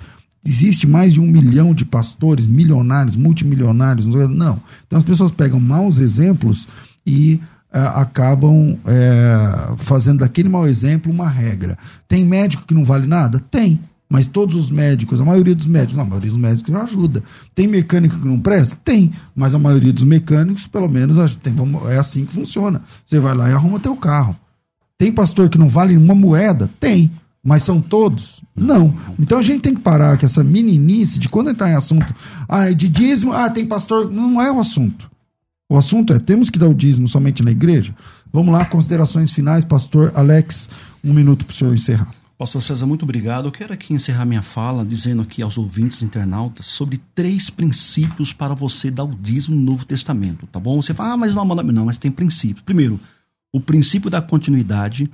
Existe 0.44 0.86
mais 0.86 1.14
de 1.14 1.20
um 1.20 1.26
milhão 1.26 1.74
de 1.74 1.84
pastores 1.84 2.46
milionários, 2.46 3.16
multimilionários. 3.16 4.06
Não. 4.06 4.60
Então 4.86 4.96
as 4.96 5.04
pessoas 5.04 5.32
pegam 5.32 5.58
maus 5.58 5.98
exemplos 5.98 6.68
e 7.04 7.40
ah, 7.72 8.00
acabam 8.00 8.78
eh, 8.86 9.74
fazendo 9.78 10.20
daquele 10.20 10.48
mau 10.48 10.68
exemplo 10.68 11.12
uma 11.12 11.28
regra. 11.28 11.76
Tem 12.06 12.24
médico 12.24 12.64
que 12.64 12.74
não 12.74 12.84
vale 12.84 13.08
nada? 13.08 13.40
Tem. 13.50 13.80
Mas 14.08 14.26
todos 14.26 14.54
os 14.54 14.70
médicos, 14.70 15.20
a 15.20 15.24
maioria 15.24 15.54
dos 15.54 15.66
médicos, 15.66 15.96
não, 15.96 16.04
a 16.04 16.06
maioria 16.06 16.30
dos 16.30 16.38
médicos 16.38 16.74
ajuda. 16.74 17.22
Tem 17.54 17.66
mecânico 17.66 18.18
que 18.18 18.26
não 18.26 18.38
presta? 18.38 18.76
Tem. 18.84 19.12
Mas 19.34 19.54
a 19.54 19.58
maioria 19.58 19.92
dos 19.92 20.04
mecânicos, 20.04 20.66
pelo 20.66 20.88
menos, 20.88 21.36
tem, 21.38 21.54
é 21.90 21.96
assim 21.96 22.24
que 22.24 22.32
funciona. 22.32 22.82
Você 23.04 23.18
vai 23.18 23.34
lá 23.34 23.50
e 23.50 23.52
arruma 23.52 23.80
teu 23.80 23.96
carro. 23.96 24.36
Tem 24.96 25.12
pastor 25.12 25.48
que 25.48 25.58
não 25.58 25.68
vale 25.68 25.96
uma 25.96 26.14
moeda? 26.14 26.70
Tem. 26.78 27.10
Mas 27.42 27.62
são 27.64 27.80
todos? 27.80 28.40
Não. 28.54 28.94
Então 29.18 29.38
a 29.38 29.42
gente 29.42 29.60
tem 29.60 29.74
que 29.74 29.80
parar 29.80 30.18
com 30.18 30.26
essa 30.26 30.42
meninice 30.42 31.18
de 31.18 31.28
quando 31.28 31.50
entrar 31.50 31.70
em 31.70 31.74
assunto, 31.74 32.12
ah, 32.48 32.70
é 32.70 32.74
de 32.74 32.88
dízimo, 32.88 33.32
ah, 33.32 33.50
tem 33.50 33.66
pastor. 33.66 34.10
Não 34.10 34.40
é 34.40 34.50
o 34.50 34.60
assunto. 34.60 35.10
O 35.68 35.76
assunto 35.76 36.12
é, 36.12 36.18
temos 36.18 36.48
que 36.48 36.58
dar 36.58 36.68
o 36.68 36.74
dízimo 36.74 37.08
somente 37.08 37.42
na 37.42 37.50
igreja? 37.50 37.94
Vamos 38.32 38.52
lá, 38.52 38.64
considerações 38.64 39.32
finais, 39.32 39.64
pastor 39.64 40.12
Alex, 40.14 40.70
um 41.02 41.12
minuto 41.12 41.44
para 41.44 41.52
o 41.52 41.56
senhor 41.56 41.74
encerrar. 41.74 42.08
Pastor 42.38 42.62
César, 42.62 42.86
muito 42.86 43.04
obrigado. 43.04 43.46
Eu 43.48 43.52
quero 43.52 43.72
aqui 43.72 43.94
encerrar 43.94 44.26
minha 44.26 44.42
fala 44.42 44.84
dizendo 44.84 45.22
aqui 45.22 45.40
aos 45.40 45.56
ouvintes 45.56 46.02
internautas 46.02 46.66
sobre 46.66 47.00
três 47.14 47.48
princípios 47.48 48.30
para 48.34 48.52
você 48.52 48.90
dar 48.90 49.04
o 49.04 49.14
dízimo 49.14 49.56
no 49.56 49.62
Novo 49.62 49.86
Testamento, 49.86 50.46
tá 50.46 50.60
bom? 50.60 50.80
Você 50.82 50.92
fala, 50.92 51.14
ah, 51.14 51.16
mas 51.16 51.34
não, 51.34 51.44
não, 51.46 51.86
mas 51.86 51.96
tem 51.96 52.10
princípios. 52.10 52.62
Primeiro, 52.62 53.00
o 53.50 53.58
princípio 53.58 54.10
da 54.10 54.20
continuidade. 54.20 55.10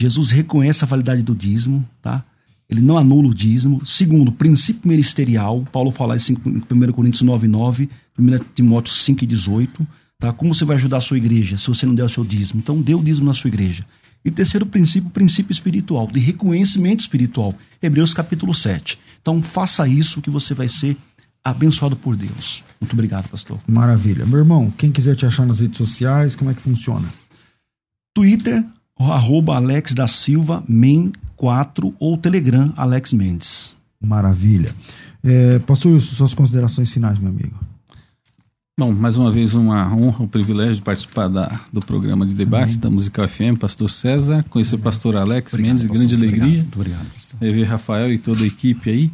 Jesus 0.00 0.30
reconhece 0.30 0.84
a 0.84 0.86
validade 0.86 1.22
do 1.22 1.34
dízimo, 1.34 1.88
tá? 2.02 2.24
Ele 2.68 2.80
não 2.80 2.98
anula 2.98 3.28
o 3.28 3.34
dízimo. 3.34 3.84
Segundo, 3.86 4.32
princípio 4.32 4.88
ministerial. 4.88 5.64
Paulo 5.72 5.90
fala 5.90 6.16
isso 6.16 6.32
em 6.32 6.36
1 6.36 6.92
Coríntios 6.92 7.22
9, 7.22 7.48
9, 7.48 7.88
1 8.18 8.38
Timóteo 8.54 8.92
5 8.92 9.24
e 9.24 9.26
18. 9.26 9.86
Tá? 10.18 10.32
Como 10.32 10.52
você 10.52 10.64
vai 10.64 10.76
ajudar 10.76 10.98
a 10.98 11.00
sua 11.00 11.16
igreja 11.16 11.56
se 11.56 11.68
você 11.68 11.86
não 11.86 11.94
der 11.94 12.04
o 12.04 12.08
seu 12.08 12.24
dízimo? 12.24 12.60
Então, 12.60 12.80
dê 12.80 12.94
o 12.94 13.02
dízimo 13.02 13.26
na 13.26 13.34
sua 13.34 13.48
igreja. 13.48 13.86
E 14.24 14.30
terceiro 14.30 14.66
princípio, 14.66 15.10
princípio 15.10 15.52
espiritual, 15.52 16.06
de 16.06 16.20
reconhecimento 16.20 17.00
espiritual. 17.00 17.54
Hebreus 17.82 18.12
capítulo 18.12 18.52
7. 18.52 18.98
Então, 19.20 19.42
faça 19.42 19.86
isso 19.86 20.20
que 20.20 20.30
você 20.30 20.54
vai 20.54 20.68
ser 20.68 20.96
abençoado 21.44 21.96
por 21.96 22.16
Deus. 22.16 22.62
Muito 22.80 22.92
obrigado, 22.92 23.28
pastor. 23.28 23.58
Maravilha. 23.66 24.26
Meu 24.26 24.38
irmão, 24.38 24.70
quem 24.76 24.92
quiser 24.92 25.16
te 25.16 25.24
achar 25.26 25.46
nas 25.46 25.60
redes 25.60 25.78
sociais, 25.78 26.36
como 26.36 26.50
é 26.50 26.54
que 26.54 26.62
funciona? 26.62 27.08
Twitter, 28.14 28.64
arroba 28.98 29.56
Alex 29.56 29.94
da 29.94 30.06
Silva, 30.06 30.62
MEN 30.68 31.12
4 31.36 31.94
ou 31.98 32.18
Telegram, 32.18 32.72
Alex 32.76 33.12
Mendes. 33.12 33.76
Maravilha. 34.00 34.74
É, 35.22 35.58
pastor 35.60 35.92
Wilson, 35.92 36.14
suas 36.14 36.34
considerações 36.34 36.90
finais, 36.90 37.18
meu 37.18 37.28
amigo. 37.28 37.58
Bom, 38.78 38.92
mais 38.92 39.16
uma 39.16 39.32
vez 39.32 39.54
uma 39.54 39.92
honra, 39.92 40.22
um 40.22 40.28
privilégio 40.28 40.76
de 40.76 40.82
participar 40.82 41.26
da, 41.26 41.62
do 41.72 41.80
programa 41.80 42.24
de 42.24 42.32
debate 42.32 42.78
da 42.78 42.88
Musical 42.88 43.26
FM, 43.26 43.58
Pastor 43.58 43.90
César, 43.90 44.44
conhecer 44.48 44.76
o 44.76 44.78
Pastor 44.78 45.16
Alex 45.16 45.52
Mendes, 45.54 45.82
pastor. 45.82 45.96
grande 45.96 46.16
Muito 46.16 46.24
alegria. 46.24 46.44
Obrigado, 46.44 46.62
muito 46.62 46.76
obrigado, 46.76 47.12
pastor. 47.12 47.40
rever 47.40 47.68
Rafael 47.68 48.12
e 48.12 48.18
toda 48.18 48.44
a 48.44 48.46
equipe 48.46 48.88
aí. 48.88 49.10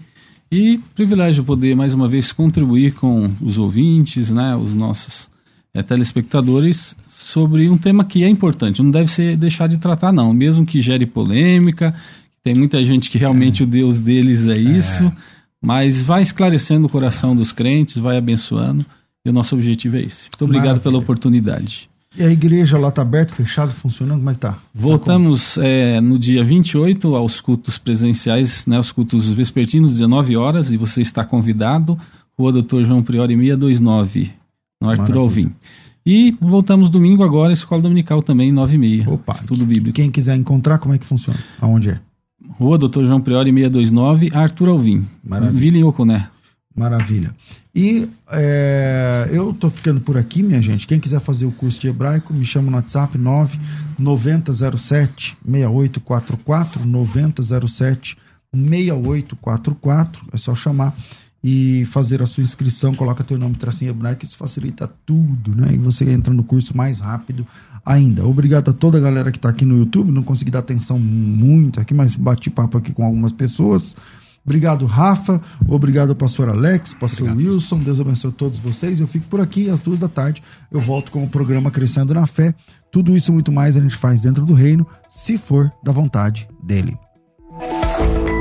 E 0.52 0.78
privilégio 0.94 1.42
poder 1.44 1.74
mais 1.74 1.94
uma 1.94 2.06
vez 2.06 2.30
contribuir 2.30 2.92
com 2.92 3.30
os 3.40 3.56
ouvintes, 3.56 4.30
né, 4.30 4.54
os 4.54 4.74
nossos 4.74 5.30
eh, 5.72 5.82
telespectadores, 5.82 6.94
sobre 7.08 7.70
um 7.70 7.78
tema 7.78 8.04
que 8.04 8.22
é 8.22 8.28
importante. 8.28 8.82
Não 8.82 8.90
deve 8.90 9.10
ser 9.10 9.34
deixar 9.34 9.66
de 9.66 9.78
tratar, 9.78 10.12
não. 10.12 10.30
Mesmo 10.34 10.66
que 10.66 10.78
gere 10.82 11.06
polêmica, 11.06 11.94
tem 12.42 12.54
muita 12.54 12.84
gente 12.84 13.08
que 13.08 13.16
realmente 13.16 13.62
o 13.62 13.66
Deus 13.66 13.98
deles 13.98 14.46
é 14.46 14.58
isso, 14.58 15.10
mas 15.58 16.02
vai 16.02 16.20
esclarecendo 16.20 16.86
o 16.86 16.90
coração 16.90 17.34
dos 17.34 17.50
crentes, 17.50 17.96
vai 17.96 18.18
abençoando. 18.18 18.84
E 19.24 19.30
o 19.30 19.32
nosso 19.32 19.54
objetivo 19.54 19.96
é 19.96 20.02
esse. 20.02 20.24
Muito 20.24 20.44
obrigado 20.44 20.66
Maravilha. 20.66 20.82
pela 20.84 20.98
oportunidade. 20.98 21.88
E 22.16 22.22
a 22.22 22.30
igreja 22.30 22.78
lá 22.78 22.92
tá 22.92 23.02
aberta, 23.02 23.34
fechada, 23.34 23.72
funcionando? 23.72 24.18
Como 24.18 24.30
é 24.30 24.34
que 24.34 24.40
tá? 24.40 24.58
Voltamos 24.72 25.58
é, 25.58 26.00
no 26.00 26.16
dia 26.16 26.44
28 26.44 27.16
aos 27.16 27.40
cultos 27.40 27.76
presenciais, 27.76 28.66
né, 28.66 28.78
os 28.78 28.92
cultos 28.92 29.26
vespertinos, 29.32 29.92
19 29.92 30.36
horas, 30.36 30.70
e 30.70 30.76
você 30.76 31.00
está 31.00 31.24
convidado. 31.24 31.98
Rua 32.38 32.52
Doutor 32.52 32.84
João 32.84 33.02
Priori 33.02 33.34
629, 33.34 34.30
no 34.80 34.90
Arthur 34.90 35.02
Maravilha. 35.02 35.20
Alvim. 35.20 35.54
E 36.06 36.36
voltamos 36.40 36.90
domingo 36.90 37.24
agora, 37.24 37.52
Escola 37.52 37.82
Dominical 37.82 38.22
também, 38.22 38.52
9 38.52 38.74
e 38.74 38.78
meia. 38.78 39.10
Opa, 39.10 39.32
Estudo 39.32 39.64
bíblico. 39.64 39.96
Quem 39.96 40.10
quiser 40.10 40.36
encontrar, 40.36 40.78
como 40.78 40.94
é 40.94 40.98
que 40.98 41.06
funciona? 41.06 41.38
Aonde 41.60 41.90
é? 41.90 42.00
Rua 42.58 42.78
Doutor 42.78 43.06
João 43.06 43.20
Priori 43.20 43.50
629, 43.50 44.30
Arthur 44.32 44.68
Alvim. 44.68 45.06
Maravilha. 45.24 45.60
Vila 45.60 45.78
em 45.78 45.84
Oconé. 45.84 46.28
Maravilha. 46.76 47.34
E 47.74 48.08
é, 48.30 49.30
eu 49.32 49.52
tô 49.52 49.68
ficando 49.68 50.00
por 50.00 50.16
aqui, 50.16 50.44
minha 50.44 50.62
gente. 50.62 50.86
Quem 50.86 51.00
quiser 51.00 51.18
fazer 51.18 51.44
o 51.44 51.50
curso 51.50 51.80
de 51.80 51.88
hebraico, 51.88 52.32
me 52.32 52.44
chama 52.44 52.70
no 52.70 52.76
WhatsApp 52.76 53.18
99007 53.18 55.36
6844 55.44 56.86
9007 56.86 58.16
6844. 58.52 60.24
É 60.32 60.36
só 60.36 60.54
chamar 60.54 60.96
e 61.46 61.84
fazer 61.86 62.22
a 62.22 62.26
sua 62.26 62.42
inscrição, 62.42 62.94
coloca 62.94 63.22
teu 63.22 63.36
nome 63.36 63.54
tracinho 63.56 63.90
hebraico, 63.90 64.24
isso 64.24 64.38
facilita 64.38 64.90
tudo, 65.04 65.54
né? 65.54 65.74
E 65.74 65.76
você 65.76 66.10
entra 66.10 66.32
no 66.32 66.42
curso 66.42 66.74
mais 66.74 67.00
rápido 67.00 67.46
ainda. 67.84 68.26
Obrigado 68.26 68.70
a 68.70 68.72
toda 68.72 68.96
a 68.96 69.00
galera 69.00 69.30
que 69.30 69.36
está 69.36 69.50
aqui 69.50 69.66
no 69.66 69.76
YouTube. 69.76 70.10
Não 70.10 70.22
consegui 70.22 70.50
dar 70.50 70.60
atenção 70.60 70.98
muito 70.98 71.80
aqui, 71.80 71.92
mas 71.92 72.16
bati 72.16 72.48
papo 72.48 72.78
aqui 72.78 72.92
com 72.92 73.04
algumas 73.04 73.30
pessoas. 73.30 73.94
Obrigado, 74.44 74.84
Rafa. 74.84 75.40
Obrigado, 75.66 76.14
pastor 76.14 76.48
Alex, 76.48 76.92
pastor 76.94 77.34
Wilson. 77.34 77.78
Deus 77.78 77.98
abençoe 77.98 78.32
todos 78.32 78.58
vocês. 78.58 79.00
Eu 79.00 79.06
fico 79.06 79.26
por 79.26 79.40
aqui 79.40 79.70
às 79.70 79.80
duas 79.80 79.98
da 79.98 80.08
tarde. 80.08 80.42
Eu 80.70 80.80
volto 80.80 81.10
com 81.10 81.24
o 81.24 81.30
programa 81.30 81.70
Crescendo 81.70 82.12
na 82.12 82.26
Fé. 82.26 82.54
Tudo 82.92 83.16
isso 83.16 83.30
e 83.30 83.34
muito 83.34 83.50
mais 83.50 83.76
a 83.76 83.80
gente 83.80 83.96
faz 83.96 84.20
dentro 84.20 84.44
do 84.44 84.54
reino, 84.54 84.86
se 85.08 85.38
for 85.38 85.72
da 85.82 85.90
vontade 85.90 86.46
dele. 86.62 86.96